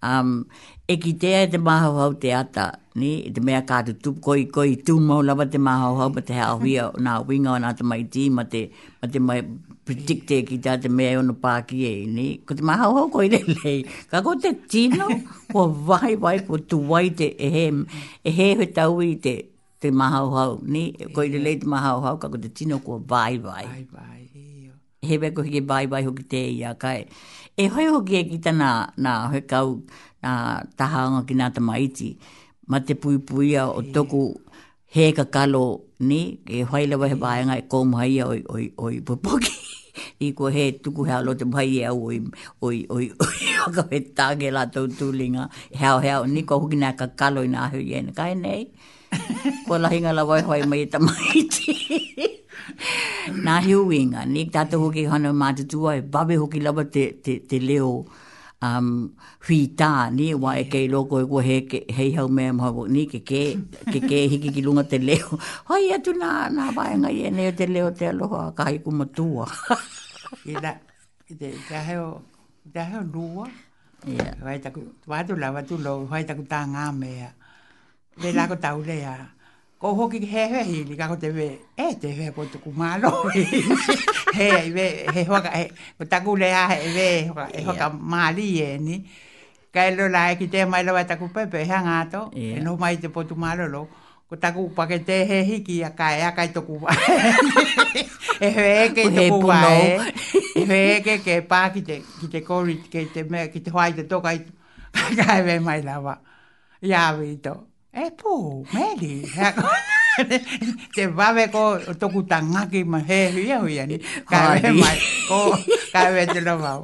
[0.08, 0.48] um,
[0.88, 4.42] e ki te e te maha te ata ni de mea ka te tu koi
[4.54, 6.72] koi tu mo la te ma ho ho te ha wi
[7.04, 8.60] na winga na te mai ti ma te
[9.02, 9.40] ma te mai
[9.84, 13.26] predicte ki ta te mea ona pa ki e ni ko te ma ho koi
[13.32, 13.72] le le
[14.10, 15.04] ka ko te tino
[15.52, 17.76] ko vai vai ko tu vai te ehem
[18.28, 19.34] ehe he ta wi te
[19.82, 20.84] te ma ho ni
[21.14, 24.20] koi le le te ma ho ka ko te tino ko vai vai vai vai
[25.08, 27.10] he be ko ki vai vai ho ki te ya ka e,
[27.58, 29.68] e hoi ho ki e ki ta na na ho kau
[30.22, 32.10] na taha ngā ki nā tamaiti
[32.66, 34.40] ma te puipuia o toku
[34.96, 39.52] he ka kalo ni, e whaila wa he baenga e kōmhaia oi, oi, oi, pupoki.
[40.20, 42.18] I ko he tuku hea lo te mhai au oi,
[42.62, 43.36] oi, oi, oi,
[43.66, 45.48] waka he tāge la tau tūlinga.
[45.78, 48.12] Heo, heo, ni ko hukina ka kalo i nā hui ena.
[48.12, 48.66] Kai nei,
[49.68, 51.78] ko lahinga la wai hoi mai ta mai te.
[53.44, 57.58] nā hiu inga, ni tātou hoki hana mātutua e babe hoki lawa te, te, te
[57.58, 57.92] Te leo
[58.64, 59.08] um
[59.46, 61.42] hui tā ni wa e kei loko e kua
[61.96, 63.42] he hau mea mo hau ni ke ke
[63.92, 65.36] ke ke hiki ki lunga te leo
[65.68, 69.46] hoi atu na nā vai ngai e neo te leo te aloha kai ku matua
[70.50, 70.72] i la
[71.32, 71.34] i
[71.78, 72.08] o heo
[72.74, 73.46] te heo lua
[74.06, 74.32] yeah.
[74.46, 74.80] wai taku
[75.28, 77.30] tu la wa tu lo hoi taku tā ngā mea
[78.22, 79.16] le lako tau ya
[79.84, 82.56] o hoki he he he ni ka te ve e eh, te ve po te
[82.56, 83.28] kumalo
[84.36, 85.64] he ai ve he ho ka he
[86.08, 87.08] ta kule a he ve
[87.52, 88.96] he ho ka mali e ni
[89.68, 92.80] ka lo la ki te mai lo ta ku pepe he nga to e no
[92.80, 93.82] mai te po tu malo lo
[94.24, 96.64] ko ta ku pa ke te he hi ki a ka e a ka to
[96.64, 96.88] ku va
[98.40, 99.60] e ve ke to ku va
[100.64, 103.60] e ve ke ke pa ki te ki te ko ri ke te me ki
[103.60, 104.32] te ho ai te to ka
[105.20, 106.16] ka ve mai la va
[106.80, 109.22] ya vi to e pu, meli.
[110.94, 113.98] Te vave ko toku tangaki ma he huia huia ni.
[113.98, 115.40] Kaewe mai, ko
[115.94, 116.82] kaewe te lo vau.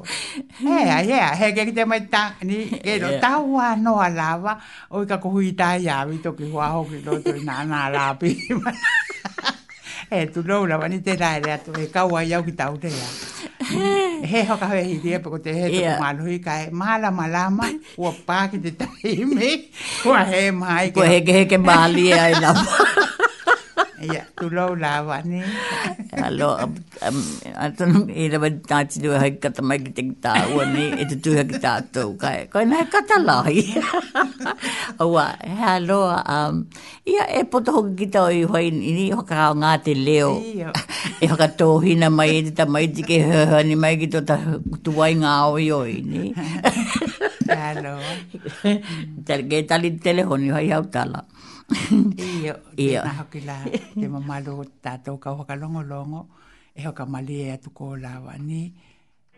[0.61, 4.57] Hea, hea, hea kek te mai ta, ni kero taua noa lava,
[4.91, 8.31] oi ka kuhui ta iawi toki hua hoki loto i nana lapi.
[10.11, 13.50] E tu loura, wani te rae rea tu, e kaua iau ki tau te ia
[14.31, 15.99] he hoka hoi hi dia pako te he tuku yeah.
[16.05, 17.69] manuhi kai mala malama
[18.03, 19.51] ua pāki te taimi
[20.11, 22.55] ua he mai ua he ke he ke mali e aina
[24.01, 24.73] Ia, tu lau
[25.29, 25.45] ni.
[26.25, 26.57] Alo,
[27.53, 31.73] atan e rawa tati lua hai kata mai ki e te tuha ki ta
[32.23, 32.49] kai.
[32.49, 33.61] Koe nai kata lai.
[35.05, 36.65] Awa, he alo, um,
[37.05, 39.53] ia e poto hoki ki i hoi ni, hoka kao
[39.87, 40.31] leo.
[41.21, 43.05] E hoka tōhina mai e te tamai te
[43.77, 44.37] mai ki tō ta
[44.85, 46.33] tuai ngā oi oi ni.
[47.53, 48.01] Alo.
[49.29, 50.73] Ke tali telehoni hoi
[52.19, 53.01] Iyo, iyo.
[53.03, 53.57] Tēnā hoki la,
[53.95, 56.27] te mamalu tātou ka hoka longo longo,
[56.75, 58.73] e hoka mali e atu kō lawa ni,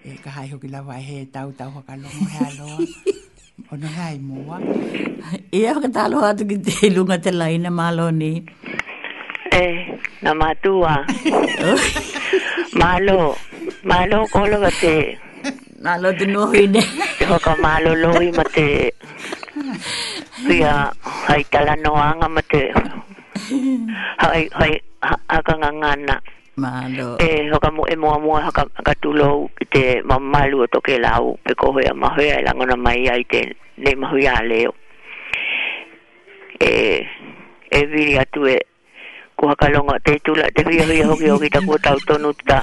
[0.04, 2.78] e ka hai hoki lawa he tau tau hoka longo he aloa.
[3.72, 4.58] Ono hai mua.
[5.52, 8.30] Ia hoka tālo atu ki te lunga te laina malo ni.
[9.52, 9.62] E,
[10.24, 10.96] na mātua.
[12.72, 13.36] Malo,
[13.84, 14.92] malo kōlo ka te...
[15.84, 16.80] Malo te nohi ne.
[17.28, 18.64] Hoka malo lohi ma te...
[20.48, 20.72] Pia,
[21.28, 22.62] hai tala noanga ma te.
[24.22, 24.72] Hai, hai,
[25.32, 26.16] haka nga ngana.
[26.62, 27.06] Mahalo.
[27.26, 29.36] E, haka mo e mua mua haka katulou
[29.72, 31.24] te mamalu o toke lau.
[31.44, 33.40] Pe kohoia mahoia e langona mai ai te
[33.82, 34.72] ne mahoia leo.
[36.60, 36.72] E,
[37.76, 38.56] e viri atu e
[39.36, 42.58] ku haka longa te tula te hui hui hoki hoki ta ku tau tonu ta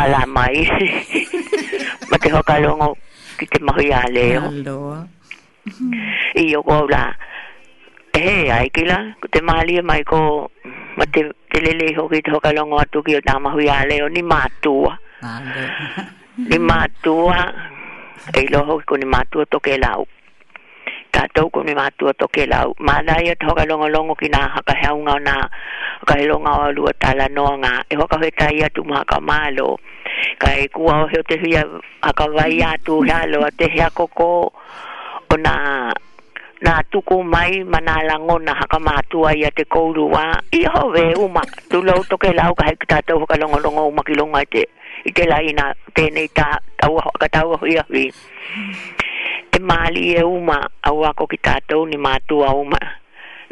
[0.00, 0.56] ala mai.
[2.10, 2.86] Ma te haka longa
[3.38, 4.40] ki te mahoia leo.
[4.42, 4.98] Mahaloa
[6.46, 7.04] i o ko la
[8.16, 8.98] e he ai ki la
[9.32, 10.20] te mahali e mai ko
[10.98, 11.20] ma te,
[11.50, 14.92] te lele ho te hoka longo atu ki o nā mahui ale o ni mātua
[16.50, 17.38] ni mātua
[18.36, 20.06] e i loho ko ni mātua toke lau
[21.16, 24.78] tātou ko ni mātua toke lau mādai e te hoka longo longo ki nā haka
[24.86, 25.36] heaunga o nā
[26.06, 29.68] ka he longa o alua tala noanga e hoka hoi tai atu mahaka mālo
[30.38, 34.28] ka e kua o heo te hui haka vai atu hea loa te hea koko
[35.32, 35.56] ona
[36.60, 41.78] na tuku mai mana lango na haka matua ia te kourua i hove uma tu
[41.86, 44.62] lau toke lau ka hek tata uka longa longa uma ki longa te
[45.04, 45.64] i te lai na
[45.96, 46.48] tenei ta
[46.78, 48.04] ka haka taua hui ahui
[49.50, 50.58] te mali e uma
[50.88, 52.80] au ako ki tata ni matua uma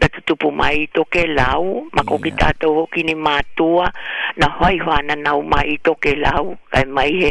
[0.01, 3.92] na tutupu mai i toke lau mako ki tata uki ni matua
[4.36, 7.30] na hoi hoana na uma i toke lau kai mai he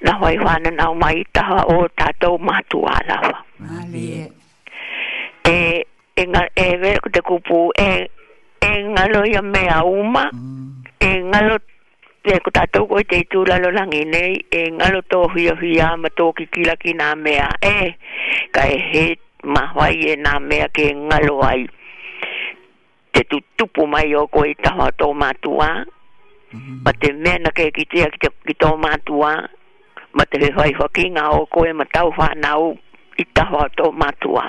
[0.00, 3.44] na wai wana na mai taha o tato matu alawa.
[3.58, 4.28] Mm.
[5.44, 5.84] E,
[6.16, 6.66] e, nga, e,
[7.12, 8.08] e, kupu, e,
[8.60, 10.30] e ngalo ia mea uma,
[11.00, 11.56] e ngalo,
[12.24, 16.08] e ku tatou koe te itu lalo langi nei, e ngalo tō hia hia ma
[16.18, 17.94] tō kikila ki nā mea, e,
[18.54, 19.04] ka e he
[19.54, 21.62] mahoai e nā mea ke ngalo ai.
[23.12, 25.68] Te tu tupu mai o koe taho tō matua,
[26.52, 26.76] mm -hmm.
[26.84, 29.32] ma te mea na ke ki tia ki, ki tō mātua,
[30.16, 32.70] ma te hoi hoki ngā o koe ma tau whanau
[33.18, 34.44] i tawa tō matua.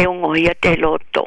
[0.00, 1.24] E ungo ia te loto.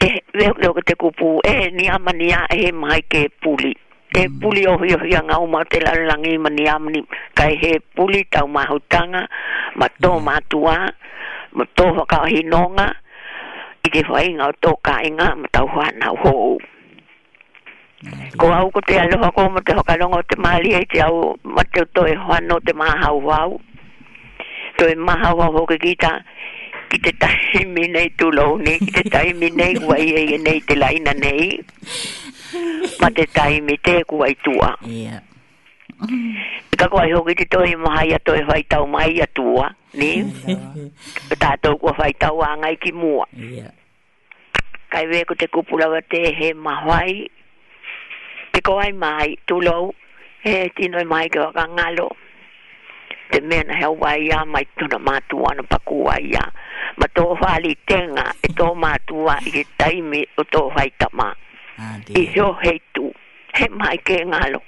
[0.00, 0.08] Te
[0.38, 3.72] leo leo te kupu, e ni ama ni a e mai ke puli.
[4.14, 4.40] Te mm.
[4.40, 7.00] puli o hio hia ngā umau te lalangi ma ni ama ni
[7.38, 9.22] kai e he puli tau mahutanga
[9.78, 10.24] ma tō mm.
[10.26, 10.74] matua,
[11.56, 12.88] ma tō whakahinonga
[13.86, 16.58] i te whainga o tō kāinga ma tau whanau hou.
[18.40, 21.84] Ko au ko te aloha ko mo te hokalongo te maalia i te au mateo
[21.94, 23.60] to e hoano te maha hau wau.
[24.80, 26.12] To e hau wau hoke kita
[26.90, 31.12] ki te taimi nei tu launi, ki te taimi nei wai e nei te laina
[31.24, 31.44] nei.
[33.02, 34.70] Ma te taimi te kua i tua.
[36.72, 39.66] Ika kua i hoke te to e maha ia to e whaitau mai a tua.
[40.00, 40.12] Ni?
[41.42, 41.92] Tātou kua
[42.48, 43.26] a ngai ki mua.
[44.92, 47.28] Kaiwe ko te kupulawa te he mahoai
[48.52, 49.92] te ai mai tulou
[50.44, 51.38] e tino e mai ke
[51.76, 52.08] ngalo
[53.30, 56.42] te mena he wai ya mai tuna matu ana paku wai ya
[56.98, 61.28] ma tō whali tenga e tō mātua i tai me o tō whaitama
[61.84, 63.04] ah, i jo he tu
[63.56, 64.60] he mai ke ngalo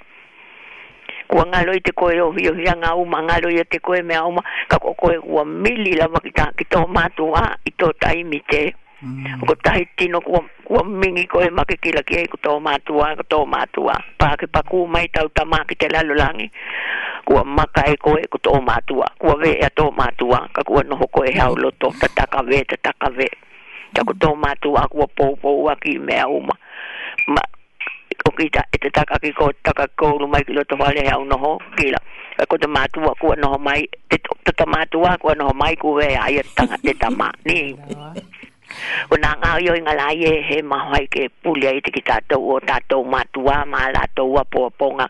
[1.29, 4.23] kua ngalo i te koe o hio hia ngā uma ngalo i te koe mea
[4.29, 4.41] uma
[4.71, 8.63] ka koe ua mili lama ki tā ki tō mātua i tō taimi te
[9.03, 9.43] Mm.
[9.43, 13.11] Ko tahi tino kua, kua mingi ko e make kila ki ei ko tō mātua,
[13.29, 13.95] ko mātua.
[14.15, 16.47] Pāke paku mai tau tamā ki te lalo langi
[17.27, 19.09] Kua maka e ko e ko tō mātua.
[19.19, 23.09] Kua ve e tō mātua, ka kua noho ko e hau loto, tataka ve, tataka
[23.17, 23.27] ve.
[23.93, 26.55] Ja ko tō mātua, kua pōpou a ki mea uma.
[27.27, 27.43] Ma,
[28.23, 31.25] o ki ta, e te taka ki ko, taka kouru mai ki loto hale hau
[31.27, 31.99] noho, kila.
[32.39, 36.13] Ka ko tō mātua, kua noho mai, te tō mātua, kua noho mai, kua ve
[36.23, 37.27] aia tanga te tamā.
[37.45, 38.39] ni Nii.
[39.09, 42.47] O nā ngā yoi ngā lai e he mahoai ke pulia i te ki tātou
[42.53, 45.05] o tātou mātua mā lātou a pōponga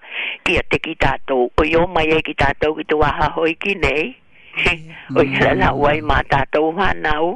[0.50, 1.48] ki a te ki tātou.
[1.58, 4.04] O yo mai e ki tātou ki tō aha hoi ki nei.
[4.54, 4.82] Mm.
[5.18, 7.36] o i hala wai mā tātou hānau.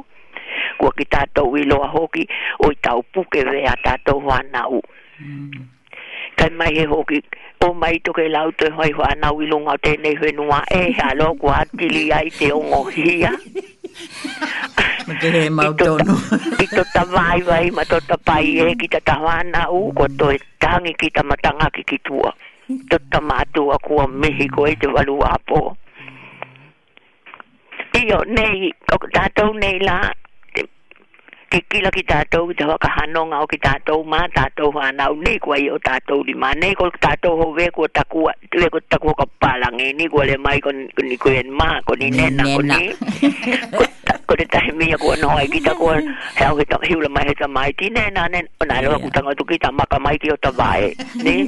[0.78, 2.26] Kua ki tātou i loa hoki
[2.66, 4.82] o i tau puke vea tātou hānau.
[5.24, 5.66] Mm.
[6.38, 7.22] Kai mai e hoki
[7.66, 11.64] o mai to ke lau te hoi i lunga ilunga tēnei whenua e halo kua
[11.64, 13.32] atili ai te ongo hia.
[15.06, 16.14] Ma te he mau tonu.
[16.58, 20.04] Ki to ta vai vai ma to ta pai e ki ta tawana u ko
[20.18, 22.30] to e tangi ki ta matanga ki ki tua.
[22.90, 25.60] To ta mātua kua mihi ko e te walu apo.
[28.02, 28.58] Iyo, nei,
[29.14, 29.98] tātou nei la,
[31.48, 35.56] kikila ki tātou ki te waka hanonga o ki tātou mā tātou whānau ni kua
[35.60, 39.24] i o tātou ni mā nei ko ki tātou ho weko takua weko takua ka
[39.44, 42.80] pālangi ni kua le mai ko ni kua en mā ko ni nena ko ni
[44.28, 47.24] ko te tahi mia kua noa i ki takua he au ki tau hiula mai
[47.30, 50.16] he ta mai ti nena nen o nai loa kutanga tu ki ta maka mai
[50.20, 50.92] ki o ta vae
[51.24, 51.38] ni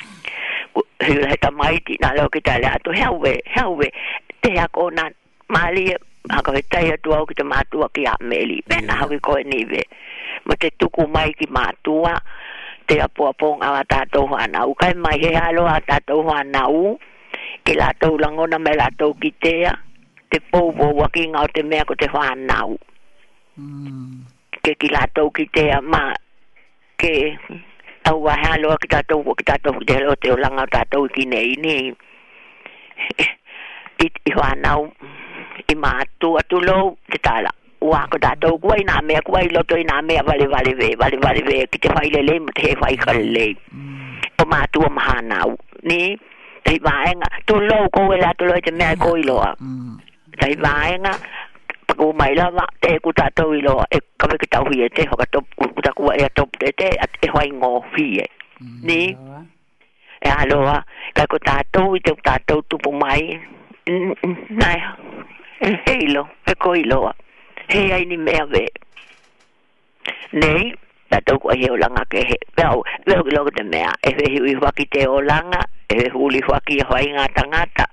[1.08, 3.64] hiula he ta mai ti nai loa ki tau le atu he au we he
[3.66, 3.90] au we
[4.40, 5.10] te hea ko na
[5.50, 5.88] Mali,
[6.30, 8.60] haka he tai atua o ki te mātua ki a meli.
[8.68, 9.00] Pena yeah.
[9.02, 9.82] hawe koe niwe.
[10.46, 12.14] Ma te tuku mai ki mātua,
[12.88, 14.64] te apua pong a tātou hana.
[14.68, 16.96] Ukai mai he halo a tātou hana u,
[17.64, 19.72] ki e lātou langona me lātou ki tea,
[20.30, 22.60] te pouvo waki ngā o te mea ko te hana
[23.56, 24.18] mm.
[24.62, 26.10] Ke ki lātou ki tea, ma
[27.00, 27.14] ke
[28.08, 30.72] au a halo a ki tātou, ki tātou ki tea lo te o langa o
[30.72, 31.78] tātou ki nei ni.
[33.98, 34.76] I hana
[35.66, 36.78] i ma tu atu lo
[37.10, 37.50] te tala
[37.90, 40.88] wa ko da to kuai na me kuai lo to na me vale vale ve
[41.00, 43.46] vale vale ve ki te faile le mo te fai kal le
[44.42, 45.38] o ma tu o ma na
[45.90, 46.00] ni
[46.64, 49.50] te vaenga tu lo ko we la tu lo te me ko i lo e
[49.50, 51.12] a te vaenga
[52.00, 54.58] ko mai la va te ku ta to i lo e ka me ki ta
[54.64, 55.38] hu te ho ka to
[55.76, 56.88] ku ta ku e to te te
[57.26, 58.26] e hoai ngo fi e
[58.90, 59.00] ni
[60.28, 60.76] e aloa
[61.16, 63.22] ka ko ta to i te ta to tu po mai
[64.62, 64.78] nai
[65.60, 67.12] heilo, e koiloa.
[67.68, 68.66] He ni mea ve.
[70.32, 70.74] Nei,
[71.10, 72.36] ta tau kua heo langa ke he.
[72.56, 73.92] Veau, veau ki loko te mea.
[74.02, 77.86] E he hui huaki te o langa, e he huuli huaki e hoa inga tangata.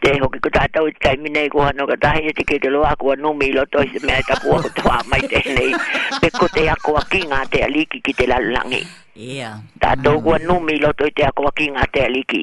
[0.00, 2.94] Te hoki ku tātau i tai minei kua no ka tahi eti ke te loa
[2.96, 5.72] kua numi ilo toise mea ta kua ku tawa mai te nei.
[6.20, 8.82] Pe ko te akoa ki ngā te liki ki te lalangi.
[9.16, 9.54] Ia.
[9.80, 10.46] Ta tau kua mm.
[10.48, 12.42] numi ilo toi te akoa ki ngā te aliki.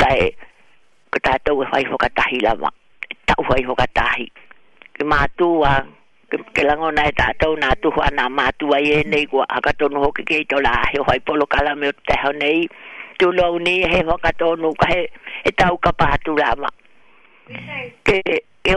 [0.00, 0.20] Tai,
[1.12, 2.70] ku tātau e whai hoka tahi lama.
[2.72, 2.76] Ia
[3.30, 4.24] ta u hai hoka tahi.
[4.98, 5.72] Ke mātua,
[6.54, 10.24] ke, langona e tātou nā tuhua nā mātua i e nei kua haka tonu hoki
[10.26, 12.64] ke i la he hoi polo kala me o te hau nei.
[13.20, 15.04] Tū lau ni he hoka tonu ka he
[15.46, 16.72] e tau ka pātu rama.
[18.06, 18.18] Ke,
[18.66, 18.74] ke,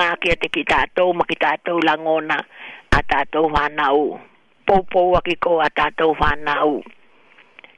[0.00, 2.16] ngā kia te ki tātou ma ki tātou lango
[2.96, 3.88] a tātou hana
[4.64, 6.58] Pou pou a ki ko a tātou hana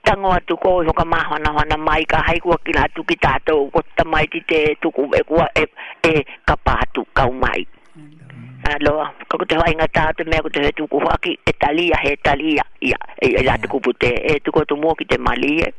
[0.06, 3.82] tango atu ko i hoka mahana hana mai ka haikua ki atu ki tātou ko
[3.98, 5.64] ta mai ti te tuku e kua e,
[6.10, 7.64] e ka pātu kau mai.
[7.98, 8.68] Mm.
[8.76, 12.62] Aloha, kako te hainga tātou mea ko te he tuku haki e talia he talia
[12.90, 15.72] ia e la te kupu te e tuku atu mo ki te malie.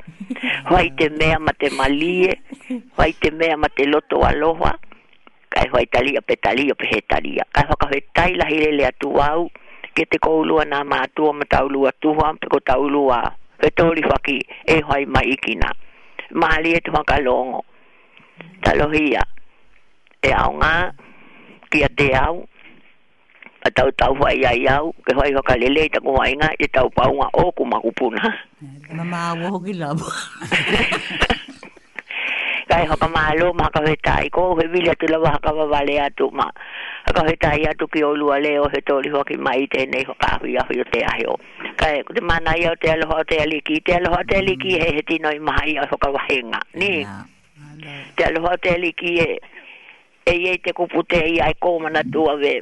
[0.68, 2.36] Hoai te mea ma te malie,
[2.99, 4.76] hoai te mea ma te loto aloha,
[5.56, 7.48] kai hoai talia pe talia pe he talia.
[7.56, 9.48] Kai hoa ka he taila hirele atu au,
[9.95, 14.38] ke te koulua nā mātua ma taulua tuha, pe ko taulua tuha pe tōri whaki
[14.65, 15.71] e hoi mai ikina.
[16.34, 17.63] Māli e tuma ka longo.
[18.63, 19.23] Talohia.
[20.21, 20.73] E au ngā,
[21.71, 22.43] kia te au.
[23.65, 26.67] A tau tau whai ai au, ke hoi hoka lele i tako hoi ngā, I
[26.77, 28.34] tau paunga o kumakupuna.
[28.95, 30.11] Mamā, hoki labo.
[32.69, 33.22] kai ho kama
[33.57, 36.48] ma ka he tai ko he vile tu la ka va vale a tu ma
[37.15, 39.35] ka he tai a tu ki o lu ale o he to li ho ki
[39.48, 41.35] mai te nei ho ka hui a hui te a heo
[41.81, 44.56] kai ko te mana i o te alo te ali ki te alo te ali
[44.64, 46.91] ki he he tino mai a ho ka va henga ni
[48.15, 49.31] te alo te ali ki e
[50.49, 52.56] e te kupu te i ai ko mana tu a ve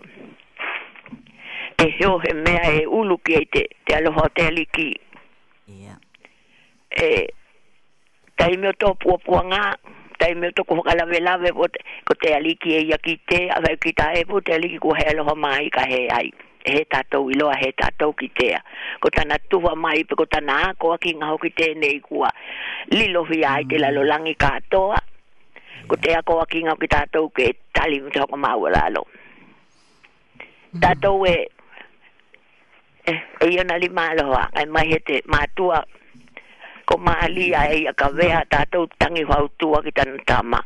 [1.82, 4.90] te heo he mea e ulu ki e te te alo te ali ki
[7.10, 7.10] e
[8.38, 9.64] taimi to tō puapua ngā,
[10.20, 13.76] taimi o tō kuhaka lawe lawe, ko te aliki e ia ki te, a vai
[13.80, 16.28] ki tā epo, te aliki ku hea loha mai ka he ai.
[16.66, 18.60] He tatou iloa, he tatou ki tea.
[18.99, 22.32] Ko tana tuwa mai, pe ko tana ākoa ki ngaho ki te nei kua.
[22.91, 25.02] Lilo hi ai te lalolangi katoa,
[25.86, 29.03] Ko te ākoa ki ngaho ki tātou ke tali mtu hoko maua lalo.
[30.74, 30.80] Mm.
[30.82, 31.34] Tātou e,
[33.06, 35.84] e, e iona li maloha, ai mai he te mātua
[36.86, 40.60] ko maali a e a ka wea tātou tangi whautua ki tana tāma.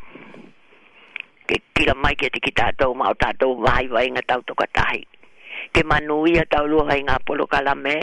[1.48, 5.00] Ke kira mai ke te ki tātou mao tātou vai wai ngā tau toka tahi.
[5.74, 7.96] Ke manui a tau lua hai ngā polo kalame.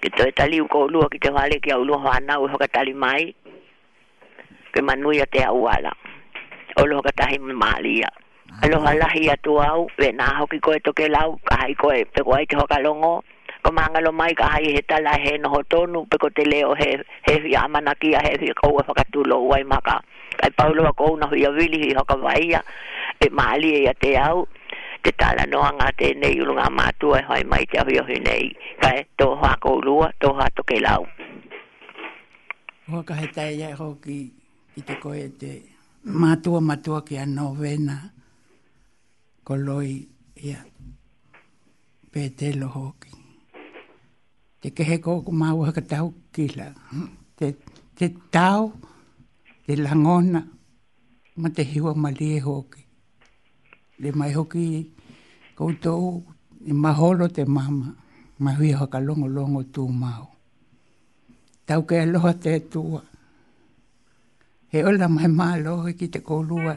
[0.00, 2.94] Ke toi tali uko lua ki te wale ki au lua hoana u hoka tali
[2.94, 3.34] mai.
[4.72, 5.90] Ke manui a te au ala.
[6.78, 8.12] O lua hoka tahi maali a.
[8.66, 12.82] Aloha lahi atu au, vena hoki koe toke lau, kahai koe pekoai te hoka koe
[12.82, 13.12] toke lau, te hoka longo
[13.62, 16.90] ko mangalo mai ka hai he tala he no hotonu pe ko te leo he
[17.28, 19.96] he ya manaki ya he ko e wa faka tu lo wai maka
[20.42, 22.60] ai paulo ko una hu ya vili hi ka vai ya
[23.20, 24.38] e mali e ya te au
[25.04, 28.02] te tala no anga te nei ulu nga matua e hoi mai te hu ya
[28.28, 28.44] nei
[28.82, 31.02] ka e to ha ko lua to ha to ke lau
[32.90, 34.18] ho ka he tai ya ho ki
[34.78, 35.52] i te koe te
[36.22, 37.96] matua matua ki a novena
[39.46, 39.90] ko loi
[40.48, 40.60] ia
[42.12, 43.19] petelo hoki
[44.60, 46.68] te kehe ko ko mau ka tau kila
[47.38, 47.46] te
[47.96, 48.62] te tau
[49.64, 50.40] te langona
[51.40, 52.82] ma te hiwa mali e hoki
[54.02, 54.64] le mai hoki
[55.56, 55.92] ko to
[56.60, 57.88] e maholo te mama
[58.44, 60.24] ma hui ha ka longo longo tu mau
[61.66, 63.00] tau ke aloha te tua
[64.72, 66.74] he ola mai malo ki te kolua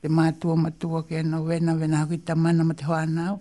[0.00, 0.24] te ma
[0.62, 3.34] mātua ke no vena vena hoki tamana ma te hoa anau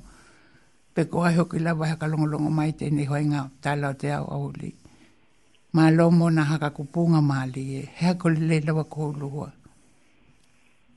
[0.98, 3.90] pe ko ai hoki la vai ka long long mai te ni hoinga ta la
[4.02, 4.70] te au auli
[5.76, 7.82] ma lo mo na ha ka kupunga ma li e.
[8.00, 9.50] he ko le la wa ko lu wa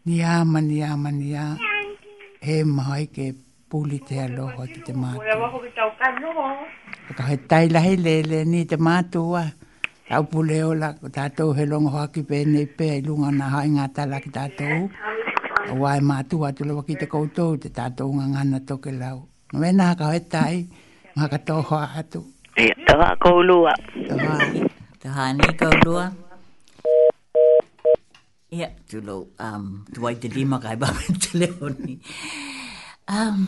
[0.07, 1.45] ni a ma ni a ma ni a
[2.47, 3.27] he mai ke
[3.69, 5.21] puli te alo ho ki te mātua.
[5.21, 6.29] Mo e wako ki tau kano.
[7.21, 9.43] Ka he tai lahi lele ni te ma mātua.
[10.09, 13.69] Tau pule la ko tātou he longo haki pe ni pe ai lunga na hai
[13.77, 14.81] ngā tala ki tātou.
[15.69, 19.21] Ka wai mātua tu lewa ki te koutou te tātou ngā ngana toke lau.
[19.51, 20.63] Me nā ka hoi tai,
[21.19, 22.21] mā ka tō hoa atu.
[22.55, 23.73] E, tā wā kōlua.
[24.07, 24.45] Tā wā.
[25.03, 26.05] Tā hā nī kōlua.
[28.55, 31.97] Ia, tū lō, um, tū wai te lima kai bāma te leo ni.
[33.11, 33.43] Um,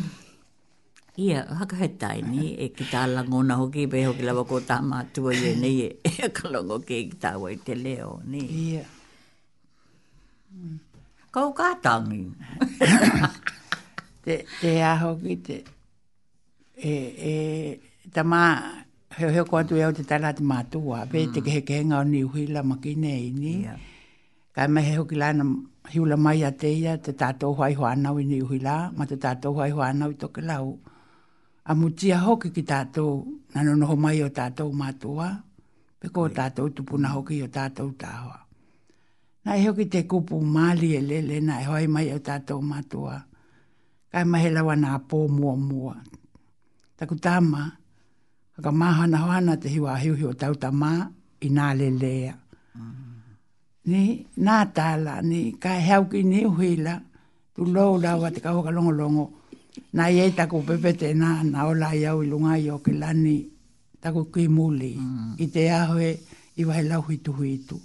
[1.15, 5.31] ia, haka tai ni, e ki tā langona hoki, pe hoki lawa kō tā mātua
[5.39, 8.43] ie ni, e, e, e ka longo ke ki tā wai te leo ni.
[8.65, 8.83] Ia.
[11.31, 12.27] Kau kātangi.
[14.25, 15.61] te, te ahoki, te,
[16.77, 16.91] e
[17.33, 17.81] e
[18.15, 18.41] tama
[19.17, 21.97] he he ko atu e ta lat ma matua a pe te ke ke nga
[22.13, 23.55] ni huila ma ki nei e ni
[24.55, 25.45] ka me he ki lana
[25.93, 29.17] huila mai a te ia te ta to hoai ho ana ni huila ma te
[29.25, 30.67] ta to hoai ho ana to ke lau
[31.71, 33.05] a mu tia ho ki ki ta to
[33.53, 34.89] na no no mai o ta to ma
[36.01, 38.33] pe ko ta to tu puna ho ki o ta to ta ho
[39.45, 41.01] Nā iho ki te kupu mali e
[41.31, 43.15] le nā iho e ai mai o tātou mātua.
[44.13, 45.95] Kai mahe lawa nā pō mua mua
[47.03, 47.63] taku tama,
[48.55, 50.91] haka maha na hoana te hiwa hiu hiu tau tama
[51.41, 52.35] i nā lelea.
[52.79, 52.93] Mm.
[53.91, 54.03] Ni,
[54.39, 56.95] nā tāla, ni, ka heau ki ni huila,
[57.55, 59.25] tu lou lawa te kauka longo longo,
[59.99, 63.37] nā iei taku pepete nā, nā ola i au i lunga i o ke lani,
[64.01, 65.35] taku ki muli, mm.
[65.43, 66.13] i te ahoe,
[66.55, 67.81] i wahe lau hitu hitu.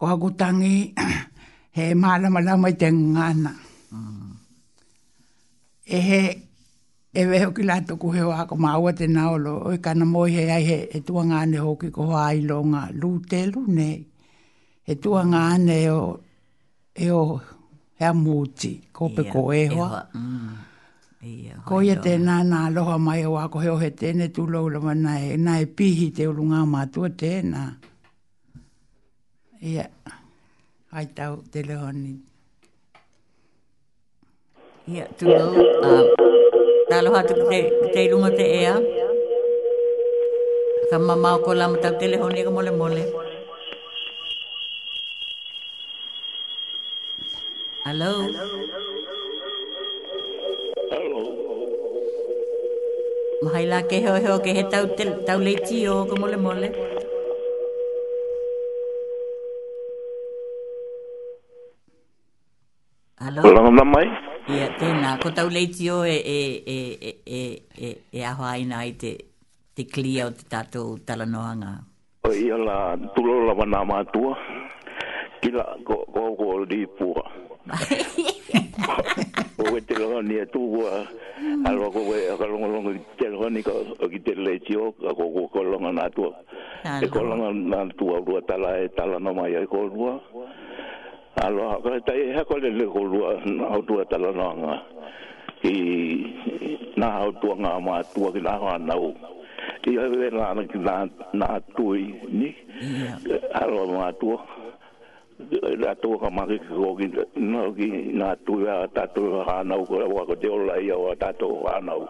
[0.00, 0.74] Ko hakutangi,
[1.76, 3.52] he maalama lama i te ngana.
[3.92, 4.36] Mm.
[5.86, 6.24] Ehe,
[7.14, 9.36] e ve ho kila to ku ho ako ma te na o
[9.80, 12.60] kana o ka he ai he e tuanga ane hoki ho ki ko ai lo
[12.64, 14.04] nga lu te ne
[14.84, 16.20] e tuanga ane ne o
[16.94, 17.40] e o
[17.96, 18.12] he a
[18.92, 20.54] ko pe ko e ho mm,
[21.24, 21.30] e
[21.64, 24.28] ko ye te na na lo ha mai o ako he o he te ne
[24.28, 27.72] tu lo na e na e pi te lu nga ma tu te na
[29.64, 29.86] ia
[30.92, 32.12] ai tau te lo ni
[34.92, 36.27] ia tu lo um,
[36.88, 37.60] talo hatu te
[37.92, 38.74] te lunga te ea
[40.90, 43.02] ka mamau ko lama tau telefoni ka mole mole
[47.86, 48.12] hello
[50.92, 51.20] hello
[53.44, 56.38] mahai la ke ho ho ke he tau te tau le ti o ka mole
[56.46, 56.68] mole
[63.26, 64.08] hello Hello, mai.
[64.48, 66.36] Ia, tēnā, ko tau leiti o e, e,
[66.72, 67.40] e, e, e,
[67.84, 69.10] e, e aho aina ai te,
[69.76, 71.74] te klia o te tātou talanoanga.
[72.24, 72.78] O ia la
[73.12, 74.38] tulo la wana mātua,
[75.42, 77.26] ki la koko o li pua.
[79.60, 81.04] O e te loa ni e tūkua,
[81.68, 85.92] alwa koko e akalongolongo ki te loa ni ki te leiti o, a koko kolonga
[86.00, 86.32] nātua.
[87.04, 90.16] E kolonga nātua urua tala e talanoma i e kolonga
[91.42, 92.42] alo ka ta e ha
[92.78, 93.18] le ko lu
[93.70, 94.74] au tu tala la nga
[95.60, 95.74] ki
[96.98, 98.94] na au tu nga ma tu ki la ha na
[99.82, 100.78] ki ha ve la na ki
[101.38, 101.46] na
[101.76, 101.86] tu
[102.38, 102.48] ni
[103.60, 104.30] alo ma tu
[105.82, 107.06] la tu ka ma ki ko ki
[107.52, 107.86] na ki
[108.18, 111.14] na tu ya ta tu ha na u ko te ko de ola ya wa
[111.22, 112.02] ta tu ha na u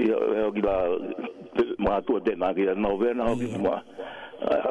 [0.00, 0.76] i ho ki la
[1.78, 3.76] ma tu de na ki na ve na ki ma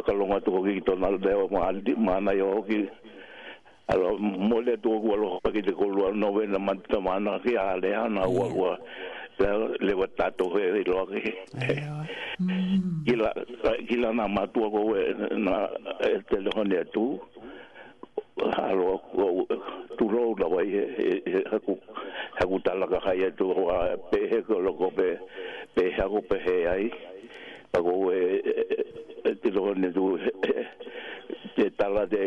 [0.06, 1.70] ka longa tu ki to na de ma
[2.02, 2.90] ma na yo ki
[3.88, 7.00] alo mole to wa lo pa ke te ko lo no ve na ma ta
[7.04, 8.78] ma a le ana wa wa
[9.40, 9.50] le
[9.84, 10.06] le wa
[10.38, 11.20] to ve lo ke
[13.06, 13.30] kila
[13.88, 15.04] kila na ma tu ko we
[15.36, 15.68] na
[16.32, 17.20] te lo ne tu
[18.64, 19.02] alo
[20.00, 21.20] tu ro la wa e
[21.52, 21.76] ha ku
[22.40, 25.20] ha ku ta la ka ya tu wa pe he ko lo ko pe
[25.76, 26.88] pe ha ku pe he ai
[27.72, 28.64] pa ko we e, e,
[29.28, 30.18] e, te lo ne tu
[31.58, 32.22] te tala de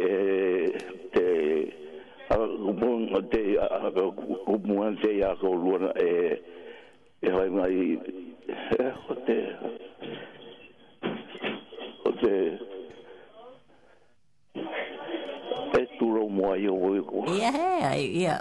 [1.16, 1.72] te
[2.30, 2.36] te
[4.46, 6.42] kumuan te ia ko luana e
[7.22, 7.78] e hoi mai
[8.82, 9.38] e o te
[12.06, 12.36] o te
[15.80, 18.34] e tūra o mua i o oi ko ia he ia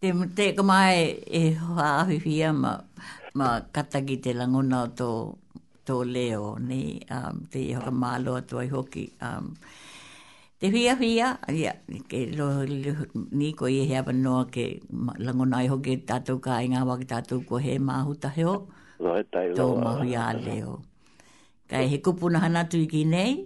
[0.00, 2.72] te te kamae e hoa ahuhia ma
[3.38, 5.10] ma katagi te langona o tō
[5.88, 6.82] tō leo ni
[7.16, 9.46] um, te hoka mālo atu ai hoki um,
[10.60, 11.72] te hia hia, ia,
[12.10, 12.92] ke lo, lo,
[13.30, 14.82] ni ko i hea wanoa ke
[15.22, 18.54] langonai hoke tātou ka inga waki tātou ko he māhu taheo.
[18.98, 20.80] No he tai Tō māhu ia leo.
[21.70, 23.38] Kai he kupuna hana tui ki nei?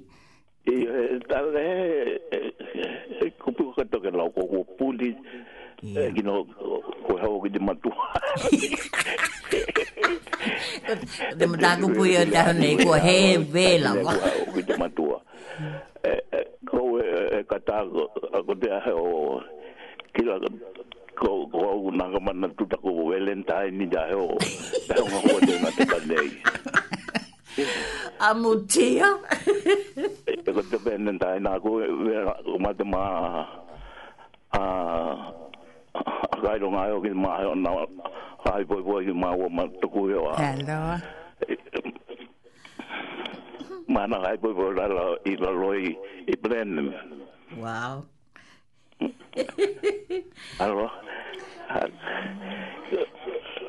[0.64, 5.12] I he tau he he e, e, kupu kato ke lau ko puli
[5.84, 6.40] e, ki no
[7.04, 8.10] ko hao ki te matua.
[11.36, 13.16] Te mta kupu i o tau nei ko he
[13.52, 13.98] vela.
[14.00, 15.20] Ko hao ki te matua
[16.66, 17.86] ko e eh, eh, eh, kata
[18.42, 19.38] ko te ahe o
[20.14, 20.34] kila
[21.14, 24.34] ko ko au nanga mana tuta ko valentine ni da ho
[24.90, 26.28] da ho ko te na te kanei
[28.18, 29.06] amutia
[30.42, 33.02] ko te valentine na ko o ma te ma
[34.52, 34.62] a
[36.02, 37.70] a gai ro ngai o ki ma ho na
[38.52, 40.80] ai boi boi ki ma o ma tuku ho hello
[43.88, 44.84] mana ngai poi poi la
[45.24, 45.96] i la loi
[46.26, 46.70] i plen
[47.58, 48.04] wow
[50.58, 50.90] alo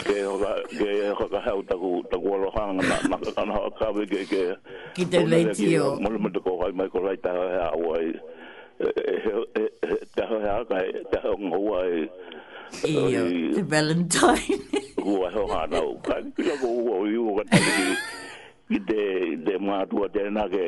[0.08, 3.18] ge ho ga ge ho ga ha ta ku ta ku lo hang na na
[3.36, 4.44] ka na ka ve ge ge
[4.96, 7.96] ki te le tio mo mo de ko ga mai ko lai ta ha wa
[8.06, 8.12] e
[8.80, 8.88] e
[9.62, 10.78] e, e ta ha ka
[11.12, 11.34] ta ho
[11.66, 11.82] wa
[12.85, 14.61] Ia, the Valentine.
[15.02, 15.98] Ua, he oha nau.
[16.03, 17.94] Kai, kia ko ua o iu o katai ki.
[18.68, 18.99] Ki te,
[19.48, 20.65] te mātua tēnā ke.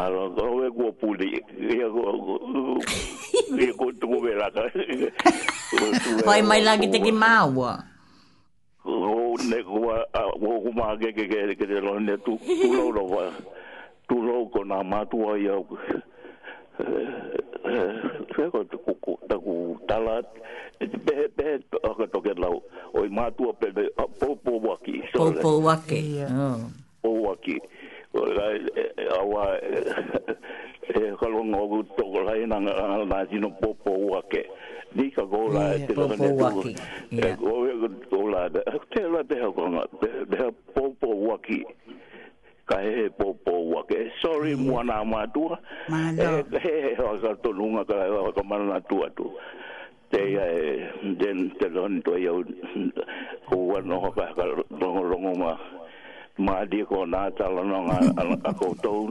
[0.00, 1.28] Ano, kau e kua pūli.
[1.76, 2.06] Ia ko,
[3.60, 4.64] ia ko tuku vera ka.
[6.24, 7.74] Hoi mai la ki te ki māua.
[8.88, 9.98] O, ne kua,
[10.40, 13.28] o kuma ke ke ke ke te lo, ne tu, tu lau lau wa.
[14.08, 15.66] Tu lau ko nā mātua iau
[18.34, 19.54] tue ko te kuku te ku
[19.88, 20.26] talat
[20.82, 21.54] e te behe behe
[21.88, 22.56] aka toke lau
[22.98, 23.86] oi mātua pe te
[24.20, 25.60] popo waki popo oh.
[25.66, 26.00] waki
[27.02, 34.42] popo waki e, e, awa e kalonga oku toko lai nanga nga sino popo waki
[34.96, 36.32] ni ka gola te lana
[37.10, 41.60] ne tu e gola te lana te hakonga te popo waki
[42.66, 44.66] ka he he popo ua ke sorry sori mm.
[44.70, 45.58] mua nā mātua
[45.90, 49.26] e he he hoa ka tonunga ka he hoa ka mana tua tu
[50.10, 52.38] te ia e den te loni tua iau
[53.50, 54.44] kua noho ka ka
[54.78, 55.50] rongo rongo ma
[56.38, 57.98] ma di ko nā tala no ngā
[58.48, 59.10] a koutou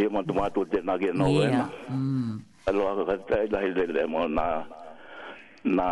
[0.00, 1.68] i ma tu mātua te nage no wena
[2.68, 4.46] aloha ka katai lai le le mo nā
[5.68, 5.88] nā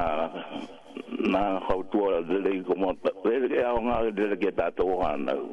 [1.36, 5.46] nā hautua le le i kumota le le ke aonga le le ke tātou hānau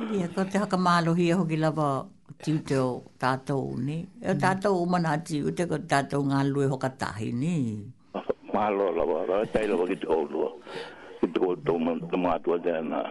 [0.00, 2.06] Ia, ko te haka mālohi e hoki lawa
[2.40, 3.98] tiu te o tātou, ni.
[4.24, 4.38] E mm.
[4.40, 7.84] tātou o mana tiu ko tātou ngā lue hoka tahi, ni.
[8.54, 10.48] Mālo lawa, lawa tai lawa ki te o lua.
[11.20, 11.76] Ki te o tō
[12.24, 13.02] mātua te anā.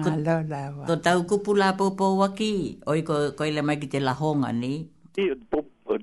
[0.00, 0.88] Mālo lawa.
[0.88, 2.52] Ko tau kupu la pōpō waki,
[2.90, 4.72] oi ko, ko mai ki te lahonga, ni.
[5.20, 5.36] Ia,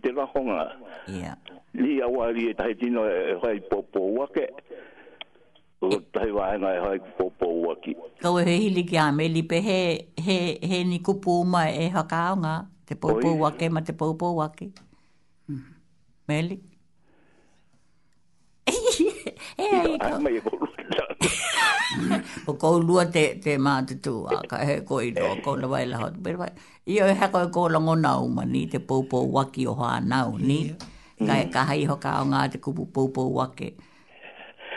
[0.05, 0.61] te lahonga.
[1.17, 1.33] Ia.
[1.73, 4.47] Ia wāri e tahi tino e, e hoi pōpō wake
[6.13, 7.91] tai wae ngai hai popo waki.
[8.23, 9.79] Kau e he hili ki ame li pe he,
[10.25, 10.37] he,
[10.69, 12.53] he ni kupu uma e hakaunga
[12.87, 14.65] te popo wake ma te popo wake.
[15.49, 15.73] Mm-hmm.
[16.27, 16.57] Meli.
[19.61, 20.15] he ai kau.
[20.17, 20.59] Ai mai e kou
[22.49, 25.67] O kou lua te, te mā te tū, a ka he koi no, kou na
[25.67, 26.21] e wai lahot.
[26.93, 30.37] Ia e hako e kou lango nau ma ni te popo wake o hā nau
[30.37, 30.61] ni.
[31.21, 31.51] Ka e mm.
[31.53, 33.71] ka hai hakao ngā te kupu popo wake.
[33.75, 33.87] Ia.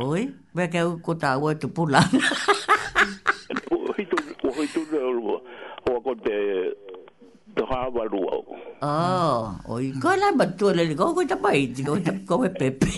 [0.00, 2.00] Oi, vai que eu conta a outra pula.
[3.70, 4.16] Oi, tu,
[4.48, 6.34] oi, tu, o acorde
[7.52, 8.40] de rabo a
[8.80, 10.96] Ah, oi, qual é a batua ali?
[10.96, 11.82] Qual é a baita?
[12.26, 12.88] Qual é a pepe?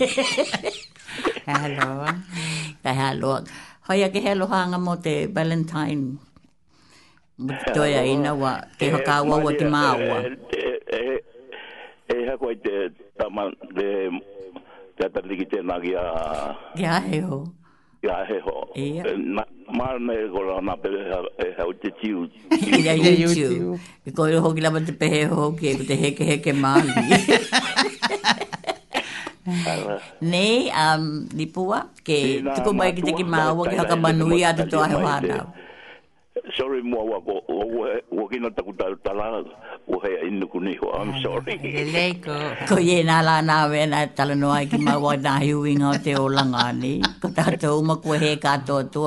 [1.45, 2.05] Hello.
[2.83, 2.91] Hello.
[3.03, 3.43] Hello.
[3.89, 6.15] Hoi a ke helo hanga mo te Valentine.
[7.75, 10.17] Toia ina wa te haka awa wa te maa awa.
[12.07, 12.73] E hako ai te
[13.19, 13.43] tama
[13.75, 13.87] de
[14.97, 16.03] te ata liki tēnā ki a...
[16.77, 17.39] Ki a heho.
[18.03, 18.53] Ki a heho.
[18.77, 19.05] Ia.
[19.73, 21.01] Māra me e kora nā pere
[21.41, 22.27] e hau te tiu.
[22.53, 23.77] Ia, ia, ia, tiu.
[24.05, 26.93] Ki koe iro hoki lama te pehe hoki e ku te heke heke māli.
[30.23, 34.69] Nei, um, ni pua, ke tuku mai ki te ki māua ki haka manui atu
[34.71, 35.49] tō ahe wānau.
[35.49, 35.62] Ia,
[36.57, 39.41] sorry mo wa ko wo wo kino ta kuta ta la
[39.85, 41.61] wo he in ku ni ho i'm ah, sorry
[41.93, 42.33] leko
[42.69, 45.61] ko ye na la na we na ta no ai ki ma wa na hu
[45.61, 49.05] wi no te o langa ni ko ta to mo ko he ka to to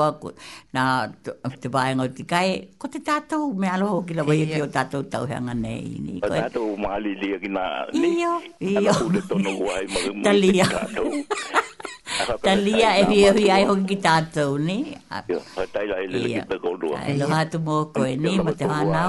[0.71, 1.11] na
[1.59, 4.63] te ba ngo ti kai ko te ta to me alo ki la wi ti
[4.63, 7.91] o ta to ta ha ni ko ta e- to ma li li ki na
[7.91, 8.33] ni yo
[8.63, 8.95] yo
[9.27, 10.67] to no wa i ma mo ta li ya
[12.43, 15.19] ta e vi e vi ai ho ki ta to ni ta
[15.91, 19.03] la ele ki ta ko do lo hatu mo ko ni ma te hana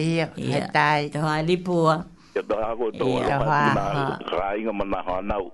[0.00, 1.94] ia ia tai to ha li pua
[2.34, 3.64] ia to ha ko to ia ha
[4.38, 5.48] rai nga mana hana o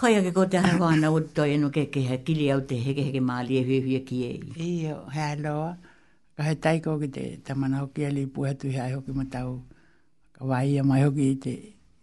[0.00, 3.00] Hoi ake ko te hawa ana o toi anu ke ke kili au te heke
[3.08, 4.30] heke maali e huihui ki e.
[4.66, 5.76] Iyo, hea loa.
[6.40, 9.52] Ka he taiko ki te tamana hoki ali puhatu hea hoki matau.
[10.32, 11.52] Ka wai a mai hoki i te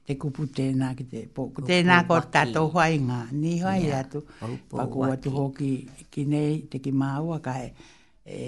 [0.08, 1.66] te kupu tēnā ki te pōku.
[1.68, 4.22] Tēnā ko tato hoi ngā, ni hoi atu.
[4.72, 5.72] Pako atu hoki
[6.14, 7.68] ki nei, te ki māua kai.
[8.28, 8.40] E,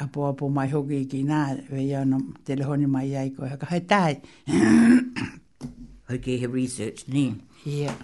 [0.00, 3.52] apo apo mai hoki ki nā, wei anam, telehoni mai ai koe.
[3.60, 4.16] Ka hei tai.
[6.10, 7.26] hoki he research ni.
[7.66, 8.00] Yeah.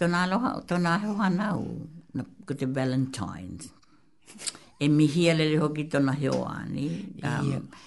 [0.00, 1.62] Tona aloha, tona aloha nau,
[2.46, 3.72] ko te Valentine's.
[4.84, 6.86] e mihi alele hoki tona heo ani.
[7.24, 7.84] Um, yeah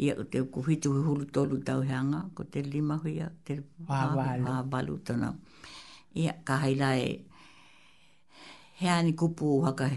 [0.00, 3.56] ia o te kuhitu i hulu tolu tau heanga, ko te lima huia, te
[3.88, 5.28] pāwalu tana.
[6.16, 7.10] Ia, ka haila e,
[8.80, 9.90] he ani kupu haka,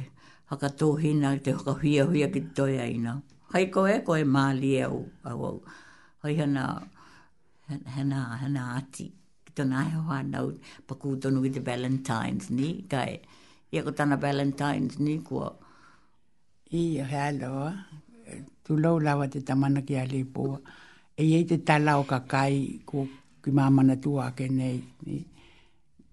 [0.52, 3.16] haka tōhina, te haka huia huia ki toi aina.
[3.54, 5.00] Hai ko e, ko e māli e au,
[5.32, 5.62] au au.
[6.26, 6.66] Hai hana,
[7.96, 9.08] hana, hana ati,
[9.48, 10.52] ki tona ai hoa nau,
[10.90, 13.22] paku tonu i te Valentine's ni, kai,
[13.72, 15.54] ia ko tana Valentine's ni, kua,
[16.74, 18.02] Ia, he aloha
[18.64, 20.58] tu lau lawa te tamana ki a lepoa.
[21.20, 22.56] E iei te tala ka kai
[22.90, 22.98] ko
[23.44, 24.80] ki mamana tu a ke nei.
[25.06, 25.16] Ni.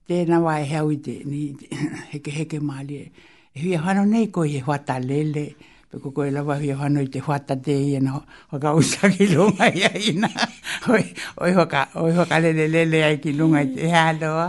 [0.07, 1.41] Tēnā wai e heau i te, ni,
[2.13, 3.11] heke heke maali e.
[3.55, 5.45] E hui e hano nei ko i e whata lele,
[5.91, 8.13] pe ko koe lawa hui e hano i te whata te i ena
[8.51, 9.91] waka usaki lunga i a
[10.95, 11.05] oi,
[11.45, 14.49] oi, waka, oi waka lele lele ai ki lunga i te haloa.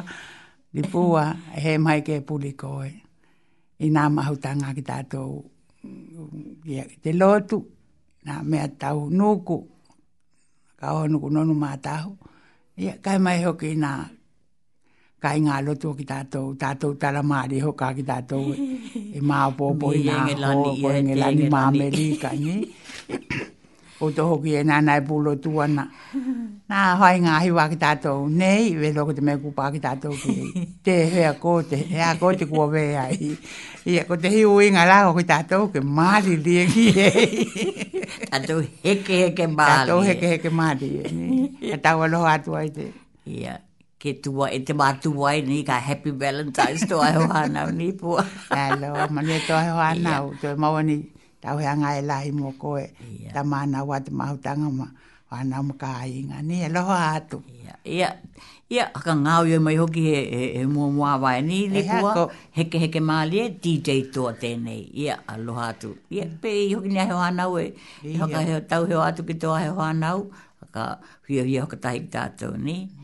[0.73, 1.25] Ni pua,
[1.61, 2.91] he mai ke puli e.
[3.85, 5.43] I nā mahutanga ki tātou.
[5.85, 7.61] Mm, mm, te lotu,
[8.23, 9.57] na me tau nuku,
[10.79, 12.11] ka oho nuku nonu mātahu,
[12.77, 13.91] ia kai mai hoki nā
[15.23, 19.39] kai ngā lotu ki tātou, tātou tala māri ho kā ki to e, e mā
[19.57, 22.73] po i nā hō, ko inge lani mā me rika ni.
[24.01, 25.85] O to hoki e nā nai pūlo tuana.
[26.69, 30.67] Nā hoi hi hiwa ki tātou, nei, we loko te me kupā ki tātou ki.
[30.85, 33.35] Te he hea kō te, hea kō te kua wea i.
[33.81, 37.07] Ia, ko te hi ui ngā rā, ko tātou ke māri lia ki e.
[38.29, 39.73] tātou heke heke māri.
[39.73, 40.89] Tātou heke heke māri.
[41.73, 42.85] A tau aloha atu ai te.
[43.25, 43.55] Ia,
[44.01, 47.89] ke tua, e te mātu ai ni ka happy valentines to ai hoa nau ni
[47.97, 48.21] pua.
[48.53, 50.99] Alo, mani e to ai hoa nau, to e maua ni
[51.41, 52.85] tau hea ngā e lahi mō koe.
[53.09, 53.33] Ia.
[53.33, 54.91] Ta mā nau atu mahutanga ma,
[55.33, 55.65] wā nau
[56.05, 57.41] inga ni, aloha atu.
[57.89, 58.13] ia.
[58.71, 61.79] Ia, yeah, haka ngāu e mai hoki he, he, he mua mua wai ni li
[61.79, 62.13] e pua,
[62.55, 64.77] he heke heke māli e DJ tua tēnei.
[64.93, 65.89] Ia, yeah, aloha atu.
[66.07, 66.37] Ia, yeah, mm.
[66.45, 67.65] pe i hoki ni ahe hoanau e,
[68.01, 68.21] yeah.
[68.23, 70.23] haka he tau he atu ki tō ahe hoanau,
[70.63, 70.87] haka
[71.27, 72.77] hui hui hoka tahi tātou ni.
[72.85, 73.00] Mm.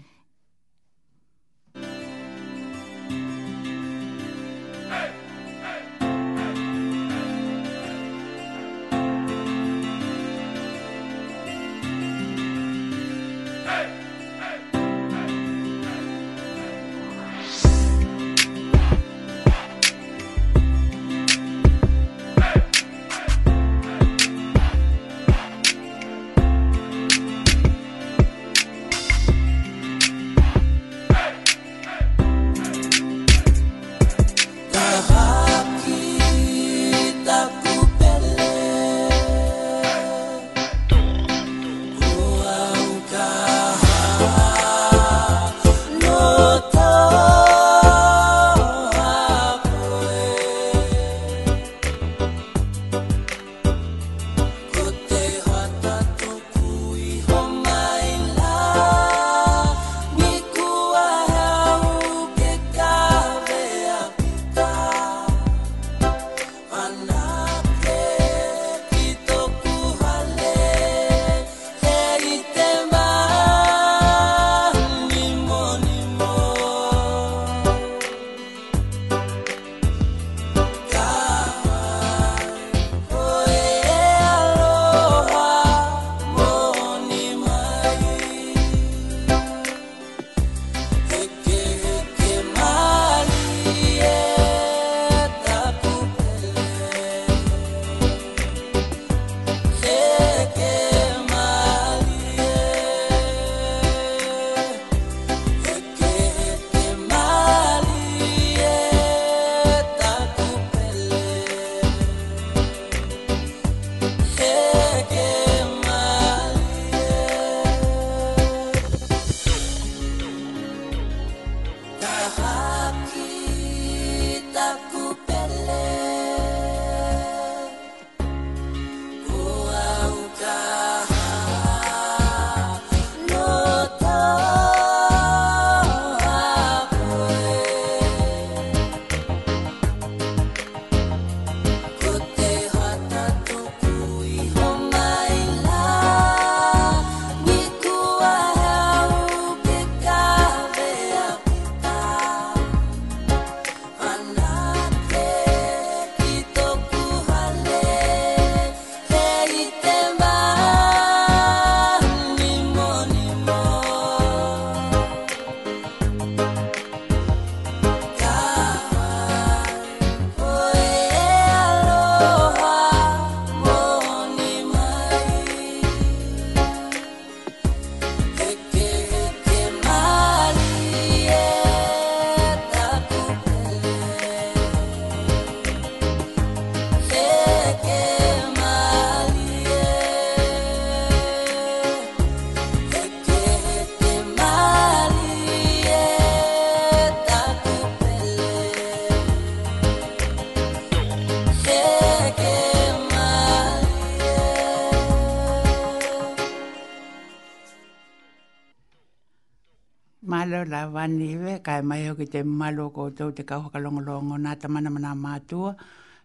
[210.96, 215.12] vani ve, kai mai hoki te malo ko tau te kau hakalongolongo nā tamana mana
[215.24, 215.72] mātua,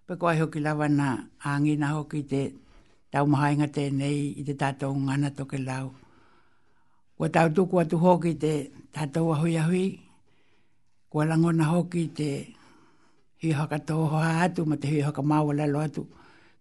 [0.06, 1.08] pe ko ai hoki lawa nā
[1.48, 2.42] angina hoki te
[3.12, 5.86] tau mahainga tēnei i te tātou ngana toke lau.
[7.16, 8.52] Kua tau tuku atu hoki te
[8.94, 9.84] tātou ahui ahui,
[11.10, 12.30] kua langona hoki te
[13.42, 16.02] hui haka tōhoha atu, ma te hui haka māua lalo atu,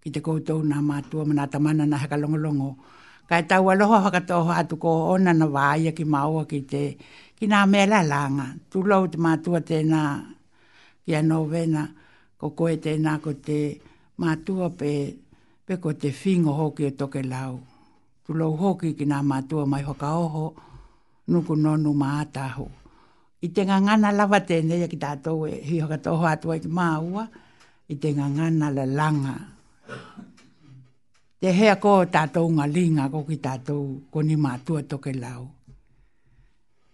[0.01, 2.69] ki te koutou nā mātua mana tamana nā hakalongolongo.
[2.69, 2.99] longo
[3.33, 6.83] ka e tau aloha whakatoho atu ko ona na waia ki maua ki te
[7.37, 8.47] ki nā mea la langa.
[8.69, 10.01] Tu lau te mātua tēnā
[11.03, 11.81] ki anovena
[12.39, 13.59] ko koe tēnā ko te
[14.21, 14.91] mātua pe,
[15.65, 17.53] pe ko te whingo hoki o toke lau.
[18.23, 20.45] Tu lau hoki ki nā mātua mai whakaoho
[21.31, 22.67] nuku nonu mātahu.
[23.47, 27.25] I te ngana lava tēnei ki tātou e hi whakatoho atu ai ki maua
[27.87, 29.37] i te ngana la langa
[31.41, 35.47] te hea ko tātou ngā linga ko ki tātou ko ni mātua toke lau.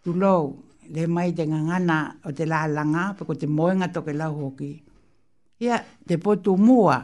[0.03, 0.53] Tu lau,
[0.95, 4.69] le mai te ngangana o te lālanga, pe ko te moenga toke lau hoki.
[5.67, 6.95] Ia, te potu mua,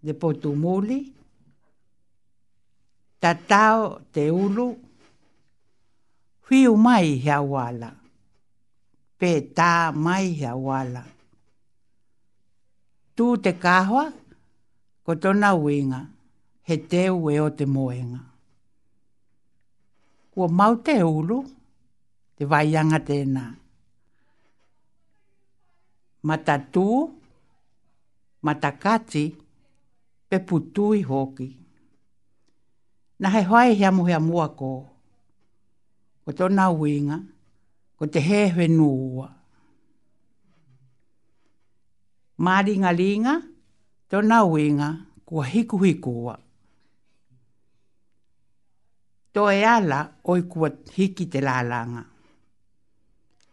[0.00, 0.96] te potu muli,
[3.20, 4.66] tatao te ulu,
[6.48, 7.90] whiu mai hea wala,
[9.20, 9.72] pe tā
[10.08, 11.04] mai hea wala.
[13.16, 14.06] Tu te kahua,
[15.04, 16.00] ko tona winga
[16.66, 18.20] he teo e o te moenga.
[20.32, 21.38] Kua mau te ulu,
[22.36, 23.44] te vaianga tēnā.
[28.42, 29.24] mata kati,
[30.28, 31.48] pe putui hoki.
[33.20, 34.72] Na he hoai hea muhea mua kō.
[36.24, 37.18] Ko tōna winga,
[37.96, 39.28] ko te he he nuua.
[42.44, 43.34] Māringa linga,
[44.10, 44.88] tōna winga,
[45.28, 46.34] kua hiku hikuua
[49.32, 50.00] to e ala
[50.30, 52.02] o i kua hiki te lalanga.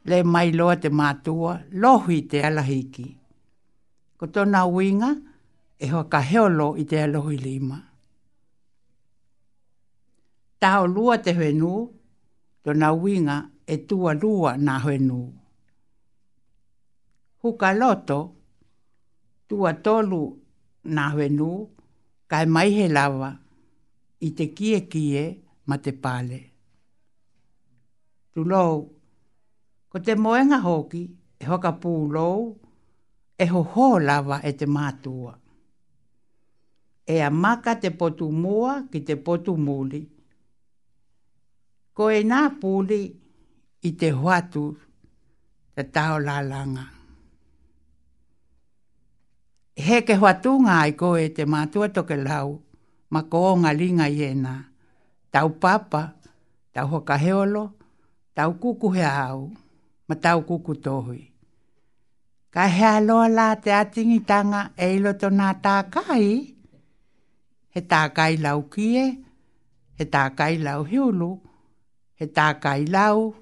[0.09, 3.07] Le mai loa te mātua, lohi te ala hiki.
[4.17, 5.09] Ko tona uinga,
[5.79, 7.77] e hoa ka heolo i te alohi lima.
[10.61, 11.73] Tao lua te whenu,
[12.65, 13.37] tona uinga
[13.67, 15.21] e tua lua na whenu.
[17.41, 18.19] Huka loto,
[19.47, 20.23] tua tolu
[20.95, 21.51] na whenu,
[22.31, 23.29] kai mai he lava,
[24.19, 25.25] i te kie kie, kie,
[25.69, 26.39] ma te pale.
[28.33, 28.73] Tulou,
[29.89, 31.03] ko te moenga hoki
[31.41, 32.41] e hoka pūlou
[33.37, 35.33] e hoho lava e te mātua.
[37.07, 40.01] E a maka te potu mua ki te potu muli.
[41.95, 43.01] Ko e nā pūli
[43.89, 44.63] i te huatu
[45.75, 46.83] te tau lalanga.
[49.87, 52.57] He ke huatunga ko e te mātua toke lau,
[53.13, 54.55] ma ko o ngalinga i e nā
[55.31, 56.11] tau papa,
[56.73, 57.71] tau hokaheolo,
[58.35, 59.51] tau kuku hea au,
[60.07, 61.21] ma tau kuku tohui.
[62.53, 66.27] Ka hea loa la te atingi tanga e ilo to nga tākai,
[67.73, 69.03] he tākai lau kie,
[69.97, 71.31] he tākai lau hiulu,
[72.19, 73.33] he tākai lau,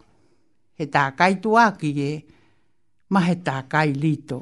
[0.77, 2.11] he tākai tuāki e,
[3.09, 4.39] ma he tākai lito.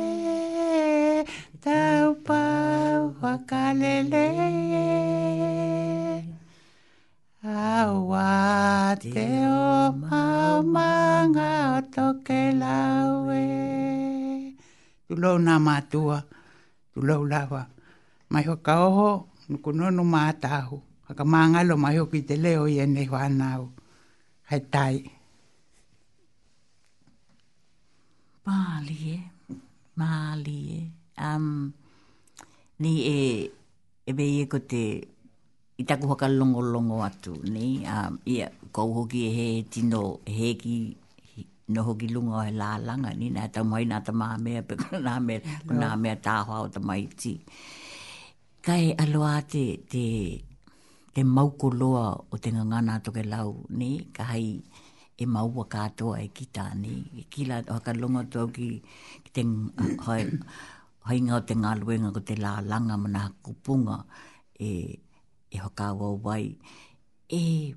[0.00, 1.24] e
[1.68, 4.50] Tau pau wakalelei
[4.80, 6.05] e
[7.46, 11.48] Aua te o maumanga
[11.78, 13.46] o toke laue.
[15.06, 16.18] Tu lau nā mātua,
[16.90, 17.60] tu lau lawa.
[18.32, 19.08] Mai ho ka oho,
[19.50, 20.76] nuku nonu mātahu.
[21.06, 23.62] Haka māngalo mai ho ki te leo i ene hoanau.
[24.50, 24.94] Hei tai.
[28.46, 29.16] Mālie,
[29.96, 30.80] mālie.
[31.26, 31.70] Um,
[32.82, 33.20] ni e,
[34.10, 34.82] e vei ko te
[35.78, 40.76] i taku haka longo longo atu, ni, um, ia, kou hoki e he tino heki,
[41.74, 44.74] no hoki lunga o he lālanga, ni, na ta mai nā ta māmea, pe
[45.06, 45.34] na me
[45.68, 47.32] na me ta mea o ta mai ti.
[48.66, 49.62] Kai aloa te,
[49.92, 50.04] te,
[51.14, 52.50] te mauko loa o te
[53.04, 53.48] to ke lau,
[53.78, 54.46] ni, kai hai,
[55.16, 58.68] e maua katoa e kitani e kila o haka longo tau ki,
[59.28, 59.42] ki te,
[60.08, 60.22] hoi,
[61.06, 64.04] hoi ngā o te ngā luenga ko te lālanga mana kupunga,
[64.56, 65.02] e,
[65.54, 66.46] e hoka wau wai.
[67.42, 67.74] E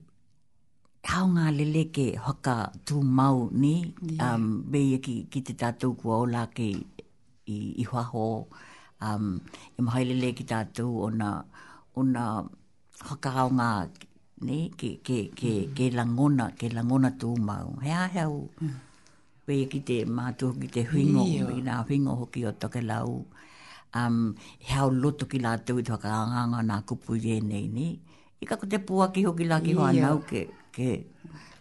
[1.11, 2.55] hao ngā lele ke hoka
[2.87, 4.35] tū mau ni, yeah.
[4.35, 8.25] um, bei ki, ki te tātou kua ola ke i, i waho,
[9.09, 9.25] um,
[9.77, 11.31] e mahai lele ki tātou o na,
[11.99, 12.25] o na
[13.09, 13.71] hoka hao ngā
[14.47, 15.73] ne, ke, ke, ke, mm.
[15.77, 17.73] ke langona, ke langona tū mau.
[17.85, 18.75] Hea heau, mm.
[19.49, 21.49] bei ki te mātou ki te huingo, yeah.
[21.57, 23.17] i nā huingo hoki o toke lau
[23.95, 27.87] um, he hao loto ki la te uitua ka anganga nā kupu i nei ni.
[28.41, 30.45] I ka te pua ki hoki la ki hoa nau ke,
[30.75, 30.89] ke,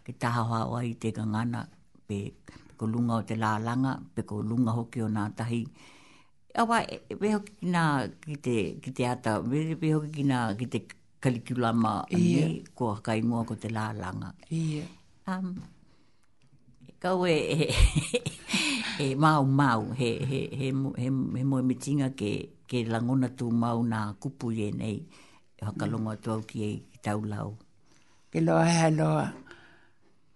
[0.04, 1.64] ke taha hoa oa i te kangana
[2.06, 2.18] pe,
[2.50, 5.62] pe ko lunga o te lālanga, pe ko lunga hoki o nā tahi.
[6.60, 7.82] Awa, e, e, hoki ki nā
[8.26, 10.84] ki te, ki te ata, e, e, hoki ki nā ki te
[11.22, 14.34] kalikulama ane, ko hakaingoa ko te lālanga.
[14.62, 14.84] Ia.
[15.28, 15.56] Um,
[17.02, 17.70] kau e, e e,
[19.04, 20.70] e mau mau he he he he,
[21.00, 21.08] he,
[21.38, 22.32] he mitinga ke
[22.68, 24.96] ke langona tu mau na kupu ye nei
[25.58, 26.70] e ha kalonga tu au ki e
[27.04, 27.48] tau lau
[28.30, 29.24] ke loa ha loa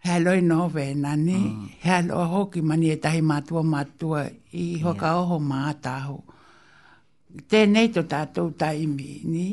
[0.04, 1.38] he loa no ve na ni
[1.84, 2.30] he loa mm.
[2.34, 4.06] hoki mani e tahi matua tu
[4.62, 5.20] i hoka yeah.
[5.22, 6.16] oho mātahu
[7.50, 9.46] tēnei to tātou taimi ni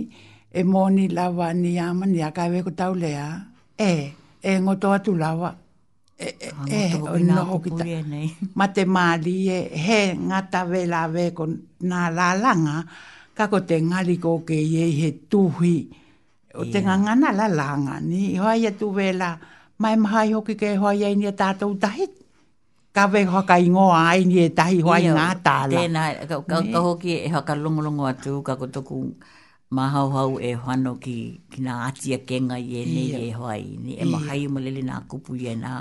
[0.59, 3.27] e moni lawa ni āma ni akaiwe ko tau lea
[3.89, 3.93] e
[4.49, 5.49] e ngoto atu lawa
[6.19, 7.83] e o no kita
[8.59, 11.51] mate mali e he ngata vela ve con
[11.89, 12.77] na la langa
[13.37, 15.77] ka ko te ngali ko ke ye he tuhi
[16.59, 19.29] o te nganga na la langa ni ho ya tu vela
[19.81, 22.03] mai mai ho ki ke ho ya ni ta e tu tahi
[22.95, 25.85] ka ve ho ka ingo ai ni e tahi ho ai na ta la te
[25.95, 26.35] na ka
[26.67, 28.81] ka ho ki ho ka e long long atu ka ko to
[29.69, 33.77] mahauhau e whano ki, ki nga atia kenga i e nei e hoai.
[33.83, 35.73] Ni e mahai o malele nga kupu i e nga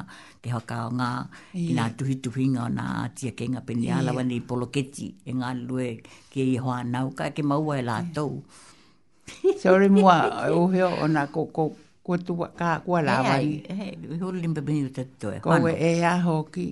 [0.43, 1.09] te haka o nga
[1.57, 5.49] ki nga tuhi tuhinga o nga atia kenga pe ni alawa ni poloketi e ngā
[5.67, 5.89] lue
[6.31, 8.33] ki i hoa nau ka ke maua e lātou.
[9.63, 10.17] Sore mua
[10.59, 11.65] o heo o nga koko
[12.05, 15.49] ko tu ka ko la vai he he hulim be bini te to e ko
[15.73, 16.67] e a hoki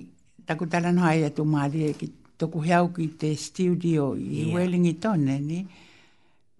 [0.45, 2.07] ta ku tala no ai tu mali ki
[2.37, 4.53] to ku heau ki te studio i yeah.
[4.55, 5.59] wellingtonen ni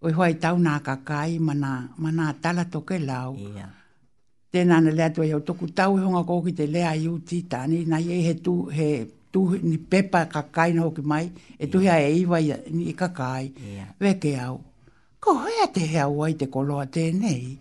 [0.01, 3.35] oi hoai tau nā kakai mana, mana tala toke lau.
[3.37, 3.69] Yeah.
[4.51, 7.41] Tēnā na lea tu eau toku tau i e honga kōki te lea i uti
[7.51, 8.89] tāni, nā iei e he tu, he
[9.33, 11.25] tu ni pepa kakai na hoki mai,
[11.59, 11.97] e tu yeah.
[11.99, 12.39] hea e iwa
[12.75, 13.43] ni i e kakai,
[13.75, 13.89] yeah.
[13.99, 14.59] weke au.
[15.19, 17.57] Ko hea te hea uai te koloa tēnei,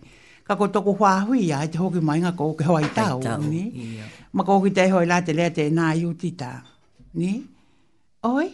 [0.47, 3.39] ka ko toku whāhui a te hoki mai ngā kōki hoai tau, tau.
[3.49, 3.63] ni?
[3.97, 4.07] Yeah.
[4.33, 6.31] Ma kōki te hoi lā te lea te nā i uti
[7.15, 7.33] ni?
[8.29, 8.47] Oi?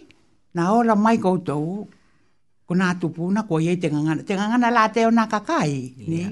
[0.56, 1.88] Nā ora mai koutou,
[2.74, 4.26] ko nā tupu na ko iei te ngangana.
[4.26, 5.74] Te ngangana la teo nā kakai.
[6.10, 6.24] Ni?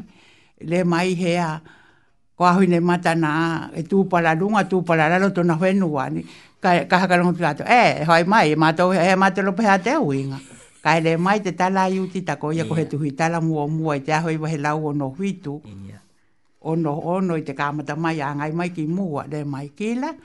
[0.72, 1.62] Le mai hea,
[2.36, 6.10] ko ahui ne mata na e tūpala runga, tūpala lalo tōna whenua.
[6.10, 6.26] Ni?
[6.62, 9.64] Ka, ka haka lo plato e, eh, hoi mai, e mātou he e mātou lopi
[9.66, 10.06] hea teo
[10.84, 12.70] Ka le mai te tala i uti tako, ia yeah.
[12.70, 16.02] ko he hita la mua mua i te ahoi wahe lau ono no Yeah.
[16.62, 20.06] Ono ono i te kāmata mai, angai mai ki mua, le mai kila.
[20.10, 20.20] Yeah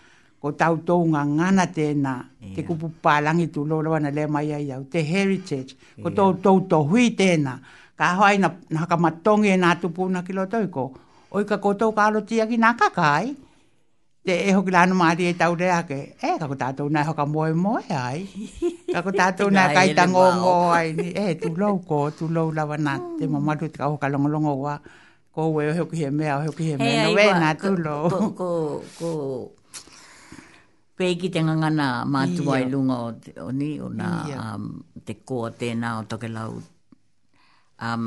[0.47, 2.13] o tau tō ngā ngana tēnā,
[2.57, 6.83] te kupu pālangi tu lōra wana mai ai au, te heritage, ko tō tō tō
[6.91, 7.57] hui tēnā,
[7.99, 10.87] ka hoai na, na haka matongi e nā tupu na kilo tau ko,
[11.37, 13.35] oi ka kotou ka alo tia ki nā kakai,
[14.27, 17.27] te e hoki lānu māri e tau rea ke, e, eh, kako tātou nai haka
[17.33, 18.23] moe moe ai,
[18.95, 22.53] kako tātou nai kai tango ngō ai, ni, e, eh, tu lou ko, tu lou
[22.61, 23.35] lawa nā, te oh.
[23.35, 24.79] mamadu te kauka longolongo wā,
[25.37, 28.09] ko we hoki he mea, hoki he mea, no wē nā tu lou.
[28.11, 28.51] Ko, ko,
[29.01, 29.11] ko,
[30.97, 33.09] pe ki te ngangana mātua i lunga o,
[33.45, 34.09] o ni, o nga
[34.57, 34.65] um,
[35.05, 36.57] te koa tēnā o toke lau.
[37.77, 38.07] Um,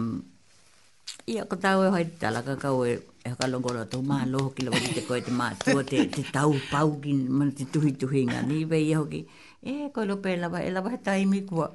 [1.30, 4.66] ia, ko tau e hoi te talaka kau e, e hakalongoro tau maha loho ki
[4.66, 6.02] lawa te koe te mātua te,
[6.34, 9.22] tau pau ki mana te tuhi tuhi nga ni, vei iho hoki,
[9.62, 11.70] e, ko lupe lawa, e lawa e he taimi kua.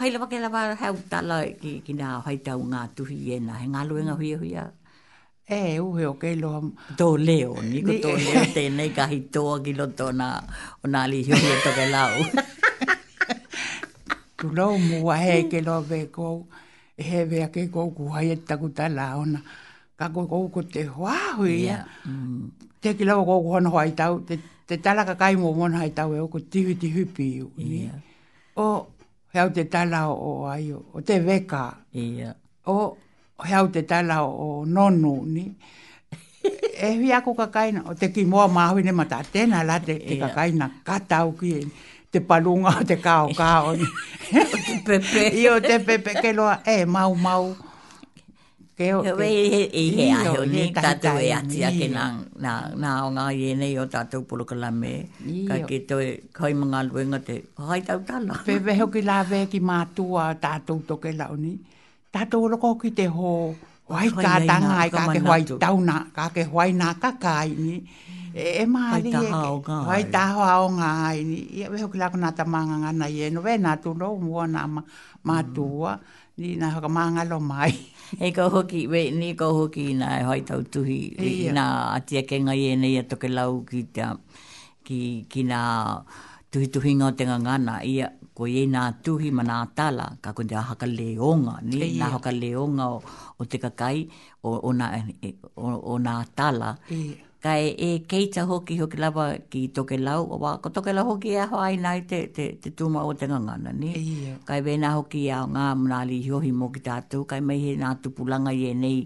[0.00, 3.42] Hai lawa ke lawa hau tala e ki, ki nga hoi tau ngā tuhi e
[3.44, 4.64] nga, he ngā luenga huia huia.
[5.46, 6.60] E, uhe o kei loa.
[6.96, 10.28] Tō leo, niko tō leo tēnei kahi tōa ki lo tō nā,
[10.84, 12.24] o nā li hiu e toke lau.
[14.40, 16.46] Tu lau mua he ke lo ve kou,
[16.96, 19.42] he ve a ke kou kuhai e taku tā launa.
[20.00, 21.82] Ka kou kou ko te wa hui ia.
[22.08, 22.48] Mm.
[22.80, 25.84] Te ki lau kou kuhana hoa i tau, te, te tala ka kai mō mona
[25.84, 27.52] hai tau e o ko tihi ti hupi iu.
[28.64, 28.70] O,
[29.36, 31.66] heau te tala o ai o, te veka.
[31.94, 32.32] Ia.
[32.64, 32.94] O,
[33.38, 35.44] o hau te tala o nonu ni,
[36.88, 40.70] e hui aku kakaina, o te kimoa mahu ne mata tēnā la te, te kakaina
[40.86, 41.66] katau ki e,
[42.12, 43.86] te palunga o te kao kao ni.
[44.38, 45.22] o te pepe.
[45.40, 47.54] I o te pepe ke loa, e mau mau.
[48.78, 49.26] Ke o te...
[49.26, 50.08] I he, he,
[50.54, 52.06] ni tātou e ati ake nā,
[52.42, 52.52] nā,
[52.82, 54.94] nā o ngā iene i o tātou pulukala me.
[55.50, 58.40] Ka ke toi kai mga luenga te haitau tala.
[58.46, 61.54] Pepe hoki lawe ki mātua tātou toke lau ni
[62.14, 63.30] tato ulo ko ki te ho
[63.90, 67.74] wai ka tanga ai ka ke wai tauna ka ke wai na ka kai ni
[68.30, 69.10] e ma e
[69.88, 72.76] wai ta ho o nga ai ni e ve ko la ko na ta manga
[72.86, 74.80] ngana i ye no ve na tu no mo na ma
[75.26, 75.36] ma
[76.38, 77.72] ni na ho ka manga lo mai
[78.24, 81.00] e ko hoki we ni ko hoki na e hoi tau tuhi
[81.56, 81.64] na
[81.98, 84.06] atia ke nga ye ne ya to ke lau ki ta
[84.86, 84.98] ki
[85.30, 85.58] ki na
[86.50, 90.42] tuhi tuhi ngā te ngā ngana, ia ko ye na tuhi mana tala ka ko
[90.42, 92.98] ja haka leonga ni e na haka leonga o,
[93.38, 94.10] o te kakai
[94.42, 94.90] o o na
[95.22, 96.98] e, o, o na tala e
[97.38, 101.06] ka e, e keita hoki hoki lava ki toke lau o wa ko toke lau
[101.14, 104.02] hoki e ho ai nai te te te tuma o te ngana ni e
[104.46, 107.72] ka e vena hoki a nga mana li hohi mo ki tatu ka mai he
[107.82, 108.98] na tupulanga ye nei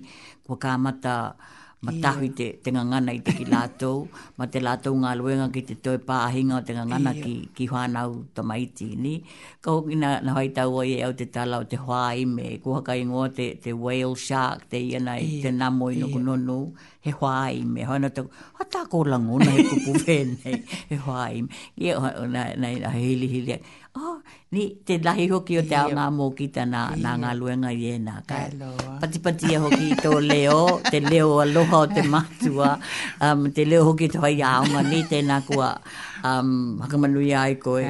[0.48, 1.36] ko ka mata
[1.80, 5.62] ma tahu te, te ngangana i te ki lātou, ma te lātou ngā luenga ki
[5.68, 9.14] te toi pāhinga o te ngangana ki, ki whānau to maiti ni.
[9.62, 12.96] Ka hoki na, na haitau o e au te tala o te hwai me kuhaka
[12.98, 16.58] ingoa te, te whale shark, te iana i te namo i nuku nonu,
[17.06, 17.86] he hwai me.
[17.86, 18.26] Hoi na tau,
[18.58, 21.66] ha tā kōlangona he kupu pēnei, he hwai me.
[21.78, 22.96] Ia, na, na, na,
[23.98, 24.22] Oh,
[24.54, 25.90] ni te lahi hoki o te yep.
[25.98, 27.06] ngā mō ki ta nā, yep.
[27.22, 28.44] ngā luenga i e nā kai.
[29.02, 30.58] Pati pati e hoki i tō leo,
[30.88, 32.68] te leo aloha o te matua,
[33.26, 35.72] um, te leo hoki i tō hai aonga, ni te nā kua
[36.30, 36.52] um,
[36.84, 37.82] hakamanui ai koe.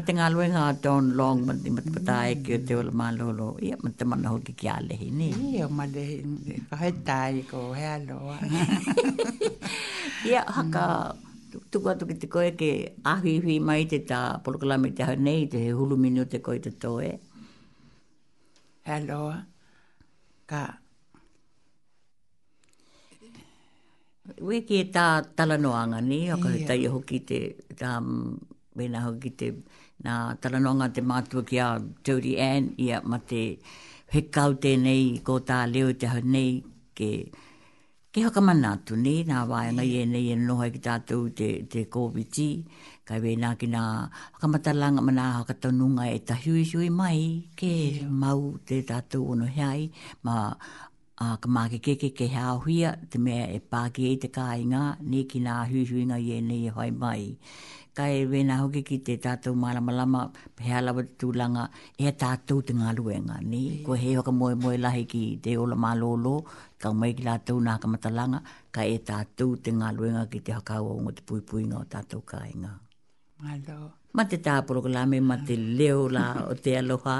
[0.00, 2.42] Ma te ngā luenga a Don Long, ma te matapata mm.
[2.48, 5.30] ki o te ola mā lolo, ia ma te mana hoki ki a lehi ni.
[5.52, 6.18] Ia ma lehi,
[6.82, 8.50] hoi tā i koe, he aloha.
[10.32, 10.86] Ia haka...
[11.14, 11.25] Mm
[11.70, 12.70] tuku atu ki te koe ke
[13.04, 17.10] ahuihui mai te tā polokalame te haunei te he hulu minu te koe te toe.
[18.86, 19.34] Hello.
[20.46, 20.60] Ka.
[24.42, 25.08] Ue ki e tā
[25.38, 26.92] talanoanga ni, o ka hitai yeah.
[26.98, 27.40] hoki te
[27.78, 27.90] tā
[28.76, 29.50] wena hoki te
[30.04, 31.70] nā talanoanga te mātua ki a
[32.04, 33.56] Jodi Ann ia ma te
[34.14, 36.50] hekau tēnei ko tā leo te haunei
[36.94, 36.94] ke...
[36.96, 37.10] Ke
[38.16, 41.48] Ke haka mana atu ne, nā wāia ngai e nei en noha ki tātou te,
[41.74, 42.78] te COVID-19,
[43.08, 43.82] kai wei nā ki nā
[44.38, 47.20] haka matalanga mana haka tanunga e ta hui mai,
[47.60, 47.74] ke
[48.24, 49.90] mau te tātou ono heai,
[50.24, 50.36] ma
[51.20, 55.26] a ka māke keke ke hea huia, te mea e pāke e te kāinga, ne
[55.28, 57.28] ki nā hui hui ngai e nei e hoi mai
[57.98, 60.20] kai wena hoki ki te tātou maramalama
[60.56, 61.02] pe hala wa
[61.40, 61.62] langa
[61.96, 65.76] e tātou te ngā luenga ni ko he hoka moe moe lahi ki te ola
[65.86, 66.34] mā lolo
[66.78, 70.52] ka mai ki lātou nā ka matalanga ka e tātou te ngā luenga ki te
[70.58, 72.74] hakaua o te pui pui ngā o tātou ka inga
[73.36, 73.78] Mālo.
[74.16, 77.16] Ma te tāporo ka lāme, ma te leo la o te aloha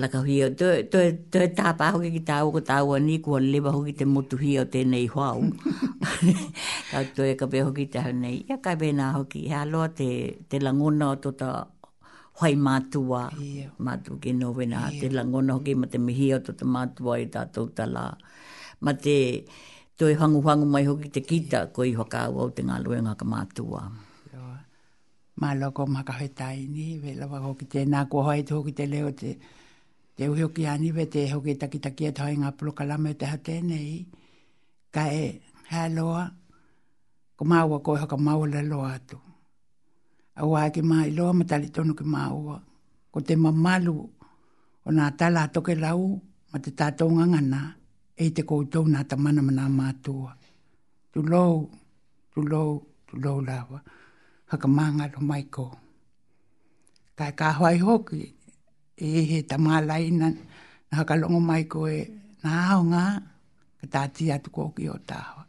[0.00, 0.98] la ka hio to to
[1.32, 3.94] to ta pa ho ki ta o ta o ni ko le ba ho ki
[4.00, 5.40] te motu hio te nei ho au
[6.92, 9.40] ka to e ka be ho ki ta nei ya ka be na ho ki
[9.52, 10.10] ha lo te
[10.48, 10.70] te la
[11.06, 11.48] o to ta
[12.38, 12.74] hoi ma
[13.86, 16.50] matu ki no be na te la ngona ho ki ma te mihi o to
[16.60, 18.04] te matua i ta to ta la
[18.84, 19.16] ma te
[19.98, 22.60] to e hangu hangu mai ho ki te kita ko i ho ka o te
[22.68, 23.82] nga lo ka ni matua
[25.40, 29.30] Mä loko makahetaini, vielä vaikka kiteen näkö hoitoa kiteen leote
[30.16, 32.72] te uhi e o ki aniwe te eho ki taki taki e tohe ngā pulo
[32.78, 34.00] kalame te ha tēnei,
[34.94, 35.26] ka e
[35.70, 36.22] hea loa,
[37.36, 39.18] ko maua ko eho ka māua la loa atu.
[40.40, 42.56] A ua ki mā i loa matali tonu ki māua,
[43.12, 43.96] ko te mamalu
[44.88, 46.14] o nā tala toke lau,
[46.52, 47.60] ma te tātou ngangana,
[48.16, 50.32] e te koutou nā tamana mana mātua.
[51.12, 51.66] Tu lou,
[52.32, 53.82] tu lou, tu lou lawa,
[54.52, 55.68] haka mangaro mai ko.
[57.16, 58.35] Kai ka e hoi hoki,
[58.96, 60.28] e he tamalaina
[60.90, 62.00] na hakalongo mai ko e
[62.42, 63.04] na ao ngā
[63.84, 65.42] ka tāti atu ko ki o tāwa.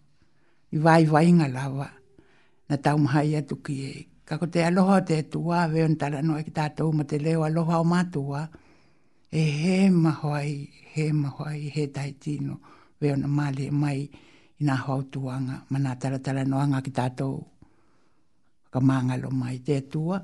[0.75, 1.87] I vai vai ngā lawa
[2.69, 3.93] na taumahai atu ki e.
[4.27, 7.85] Kako te aloha te tua veon tala noe ki tātou ma te leo aloha o
[7.87, 8.43] mātua
[9.31, 12.59] e he mahoai, he mahoai, he taitino
[12.99, 17.39] veon na māle mai i nā hau tuanga ma nā taratara noanga ki tātou
[18.71, 20.19] ka māngalo mai te tua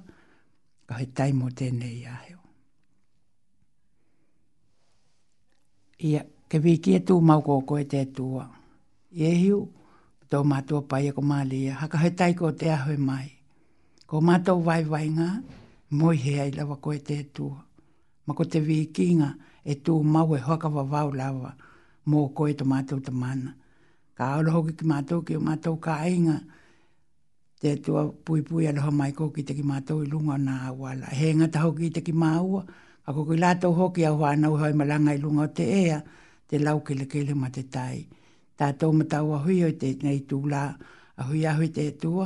[0.85, 2.42] ka he taimo tēnei āheo.
[6.03, 6.21] Ia,
[6.51, 8.43] ke wiki e tū mau koko e te tūa.
[9.15, 9.59] Ie hiu,
[10.29, 13.29] tō mātua pai e ko mālia, haka he taiko te ahoe mai.
[14.07, 15.29] Ko mātou vai vai ngā,
[15.95, 17.59] moi he ai lawa ko e te tūa.
[18.27, 19.29] Ma ko te wiki ngā,
[19.63, 21.53] e tū mau e hoka wawau lawa,
[22.09, 23.55] mō ko e tō mātou te mana.
[24.17, 26.35] Ka aura hoki ki mātou ki o mātou ka ainga,
[27.63, 31.09] te tūa pui pui aloha mai kō ki te ki mātou i lunga nā awala.
[31.17, 32.61] He ngata hoki te ki māua,
[33.07, 35.97] a ko ki lato hoki a hoa nau hoi malanga i lunga o te ea,
[36.47, 37.97] te lau ke le kele ma te tai.
[38.57, 40.63] Tā tō matau a hui te nei tū la,
[41.21, 42.25] a hui a hui te tua,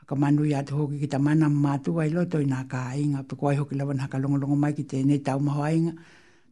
[0.00, 2.82] a ka manu i atu hoki ki ta mana mātua i loto i nā kā
[3.02, 5.92] inga, pe kua hoki lawan haka longolongo mai ki te nei tau maho inga,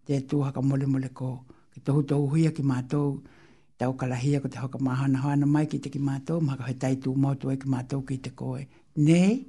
[0.06, 1.31] te tua haka mole mole ko,
[1.73, 3.20] ki tohu tohu hui a ki mātou,
[3.78, 6.97] tau kalahia ko te hoka mahana hoana mai ki te ki mātou, maka hoi tai
[7.02, 8.65] tū mātua i ki mātou ki te koe.
[8.97, 9.44] Nei,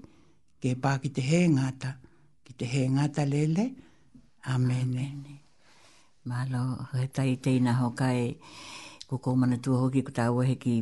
[0.62, 1.96] ke pā ki te he ngātou,
[2.50, 3.66] ki te he ngata lele.
[4.54, 4.82] Amen.
[5.06, 5.24] Amen.
[6.26, 6.62] Malo,
[6.94, 8.36] he tai teina hoka e
[9.10, 10.82] koko mana tua hoki ko tāua he ki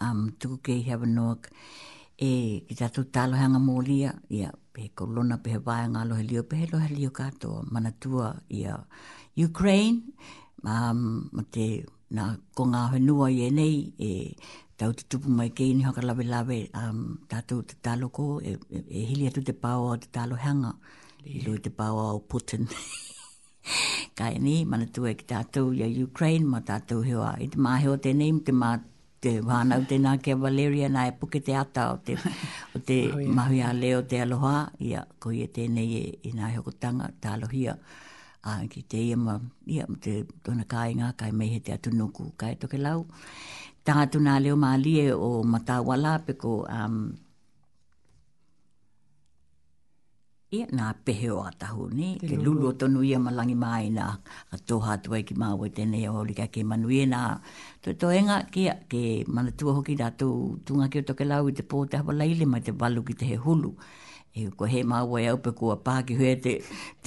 [0.00, 1.50] um, tuku kei hewa noak
[2.16, 6.24] e ki tātou tālo hanga mōlia ia pe ko lona pe he wāia ngā lohe
[6.30, 8.76] lio pe he lohe lio kātoa mana tua ia
[9.36, 10.12] Ukraine
[10.64, 11.68] um, ma te
[12.10, 13.74] na ko ngā hanua i e nei
[14.08, 14.12] e
[14.78, 16.98] tau te tupu mai kei ni hoka lawe lawe um,
[17.32, 20.70] tātou te talo ko, e, e, e, hili atu te pāo o te talo hanga,
[21.24, 21.40] yeah.
[21.40, 22.68] i lui te pāo o Putin.
[24.18, 27.96] Kai ni, mana tue ki tātou ya Ukraine, ma tātou hewa, i te mā heo
[28.06, 28.70] tēnei, te mā
[29.26, 32.14] te wānau tēnā kia Valeria nā e puke te ata o te,
[32.76, 33.34] o te oh, yeah.
[33.34, 37.10] mahi a leo te aloha, ia ko ia tēnei e, i e nā heo kutanga,
[37.18, 37.74] tālohia.
[38.48, 39.34] A ki te ia ma,
[39.66, 43.02] ia, te tōna kāinga, kai mei he te atunuku, kai toke lau
[43.88, 46.96] tangatu nā leo mālie o matawala pe ko um,
[50.56, 54.08] ia nā pehe o atahu ne ke lulu o tonu ia malangi mai nā
[54.54, 57.20] a tōha tuai ki māua tēnei o lika ke manu ia e nā
[57.82, 59.02] to, to enga ke, ke
[59.38, 60.28] manatua hoki nā tū
[60.68, 63.16] tūnga ke o toke lau i te pō te hawa laile mai te walu ki
[63.22, 63.72] te he hulu
[64.38, 66.58] e ko he māua e au pe kua pāki hui te,